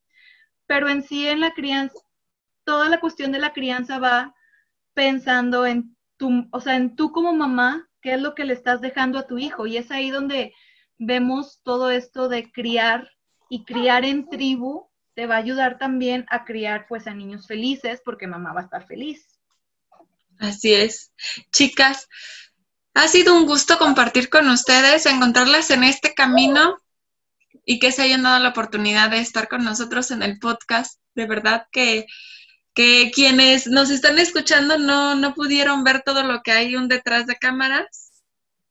pero 0.68 0.88
en 0.88 1.04
sí 1.04 1.28
en 1.28 1.42
la 1.42 1.52
crianza, 1.52 1.98
toda 2.64 2.88
la 2.90 3.00
cuestión 3.00 3.32
de 3.32 3.40
la 3.40 3.52
crianza 3.52 4.00
va 4.00 4.36
pensando 4.94 5.66
en 5.66 5.96
tu, 6.18 6.48
o 6.52 6.60
sea, 6.62 6.76
en 6.76 6.96
tú 6.96 7.12
como 7.12 7.34
mamá, 7.34 7.90
qué 8.02 8.14
es 8.14 8.22
lo 8.22 8.36
que 8.36 8.46
le 8.46 8.54
estás 8.54 8.82
dejando 8.82 9.20
a 9.20 9.28
tu 9.28 9.38
hijo. 9.38 9.68
Y 9.68 9.78
es 9.78 9.92
ahí 9.92 10.12
donde 10.12 10.54
vemos 10.98 11.62
todo 11.64 11.90
esto 11.92 12.30
de 12.30 12.52
criar 12.52 13.10
y 13.50 13.66
criar 13.66 14.06
en 14.06 14.30
tribu 14.30 14.89
te 15.20 15.26
va 15.26 15.36
a 15.36 15.40
ayudar 15.40 15.78
también 15.78 16.26
a 16.30 16.46
criar 16.46 16.86
pues 16.88 17.06
a 17.06 17.14
niños 17.14 17.46
felices 17.46 18.02
porque 18.06 18.26
mamá 18.26 18.54
va 18.54 18.62
a 18.62 18.64
estar 18.64 18.88
feliz. 18.88 19.28
Así 20.40 20.74
es. 20.74 21.12
Chicas, 21.52 22.08
ha 22.94 23.06
sido 23.10 23.36
un 23.36 23.46
gusto 23.46 23.78
compartir 23.78 24.30
con 24.30 24.48
ustedes, 24.48 25.06
encontrarlas 25.06 25.72
en 25.72 25.84
este 25.84 26.14
camino 26.14 26.78
y 27.66 27.80
que 27.80 27.92
se 27.92 28.04
hayan 28.04 28.24
dado 28.24 28.40
la 28.40 28.52
oportunidad 28.52 29.10
de 29.10 29.20
estar 29.20 29.50
con 29.50 29.66
nosotros 29.66 30.10
en 30.12 30.24
el 30.24 30.40
podcast. 30.40 31.02
De 31.16 31.26
verdad 31.26 31.68
que, 31.70 32.06
que 32.74 33.12
quienes 33.14 33.68
nos 33.68 33.90
están 33.90 34.20
escuchando 34.20 34.78
no, 34.78 35.16
no 35.16 35.34
pudieron 35.34 35.84
ver 35.84 36.02
todo 36.06 36.24
lo 36.24 36.44
que 36.44 36.54
hay 36.54 36.78
un 36.78 36.88
detrás 36.88 37.28
de 37.28 37.36
cámaras 37.36 38.10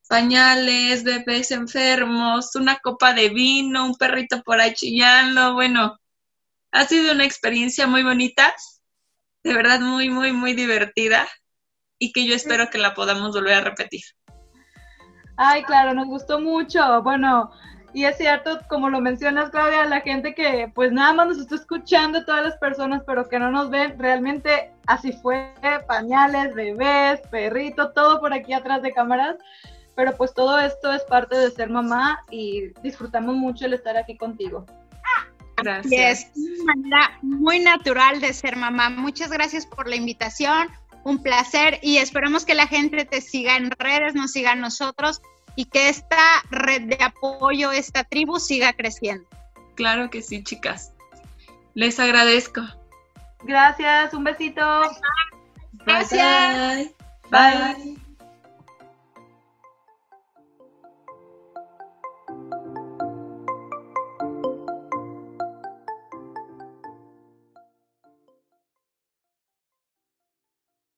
pañales, 0.08 1.04
bebés 1.04 1.50
enfermos, 1.50 2.54
una 2.56 2.78
copa 2.78 3.12
de 3.12 3.28
vino, 3.28 3.84
un 3.84 3.96
perrito 3.96 4.42
por 4.42 4.58
ahí 4.58 4.72
chillando. 4.72 5.52
Bueno, 5.52 5.98
ha 6.72 6.84
sido 6.84 7.12
una 7.12 7.24
experiencia 7.24 7.86
muy 7.86 8.02
bonita, 8.02 8.54
de 9.42 9.54
verdad 9.54 9.80
muy, 9.80 10.10
muy, 10.10 10.32
muy 10.32 10.54
divertida 10.54 11.26
y 11.98 12.12
que 12.12 12.26
yo 12.26 12.34
espero 12.34 12.70
que 12.70 12.78
la 12.78 12.94
podamos 12.94 13.32
volver 13.32 13.54
a 13.54 13.60
repetir. 13.60 14.02
Ay, 15.36 15.62
claro, 15.64 15.94
nos 15.94 16.06
gustó 16.06 16.40
mucho. 16.40 17.02
Bueno, 17.02 17.50
y 17.92 18.04
es 18.04 18.16
cierto, 18.16 18.60
como 18.68 18.90
lo 18.90 19.00
mencionas, 19.00 19.50
Claudia, 19.50 19.84
la 19.86 20.00
gente 20.00 20.34
que 20.34 20.70
pues 20.74 20.92
nada 20.92 21.12
más 21.12 21.28
nos 21.28 21.38
está 21.38 21.54
escuchando, 21.54 22.24
todas 22.24 22.44
las 22.44 22.56
personas, 22.58 23.02
pero 23.06 23.28
que 23.28 23.38
no 23.38 23.50
nos 23.50 23.70
ven, 23.70 23.98
realmente 23.98 24.72
así 24.86 25.12
fue, 25.12 25.54
pañales, 25.86 26.54
bebés, 26.54 27.20
perrito, 27.30 27.92
todo 27.92 28.20
por 28.20 28.32
aquí 28.32 28.52
atrás 28.52 28.82
de 28.82 28.92
cámaras. 28.92 29.36
Pero 29.94 30.14
pues 30.16 30.32
todo 30.34 30.58
esto 30.60 30.92
es 30.92 31.02
parte 31.04 31.36
de 31.36 31.50
ser 31.50 31.70
mamá 31.70 32.24
y 32.30 32.68
disfrutamos 32.82 33.34
mucho 33.34 33.66
el 33.66 33.72
estar 33.72 33.96
aquí 33.96 34.16
contigo. 34.16 34.64
Gracias. 35.62 36.20
es 36.20 36.30
una 36.36 36.74
manera 36.74 37.18
muy 37.22 37.58
natural 37.58 38.20
de 38.20 38.32
ser 38.32 38.56
mamá. 38.56 38.90
Muchas 38.90 39.30
gracias 39.30 39.66
por 39.66 39.88
la 39.88 39.96
invitación, 39.96 40.68
un 41.04 41.22
placer 41.22 41.78
y 41.82 41.98
esperamos 41.98 42.44
que 42.44 42.54
la 42.54 42.66
gente 42.66 43.04
te 43.04 43.20
siga 43.20 43.56
en 43.56 43.70
redes, 43.70 44.14
nos 44.14 44.32
siga 44.32 44.52
a 44.52 44.56
nosotros 44.56 45.20
y 45.56 45.64
que 45.66 45.88
esta 45.88 46.42
red 46.50 46.82
de 46.82 47.02
apoyo, 47.02 47.72
esta 47.72 48.04
tribu 48.04 48.38
siga 48.38 48.72
creciendo. 48.72 49.28
Claro 49.74 50.10
que 50.10 50.22
sí, 50.22 50.42
chicas. 50.42 50.92
Les 51.74 51.98
agradezco. 52.00 52.62
Gracias, 53.44 54.12
un 54.14 54.24
besito. 54.24 54.62
Gracias. 55.84 56.90
Bye. 57.30 57.74
Bye. 57.74 58.07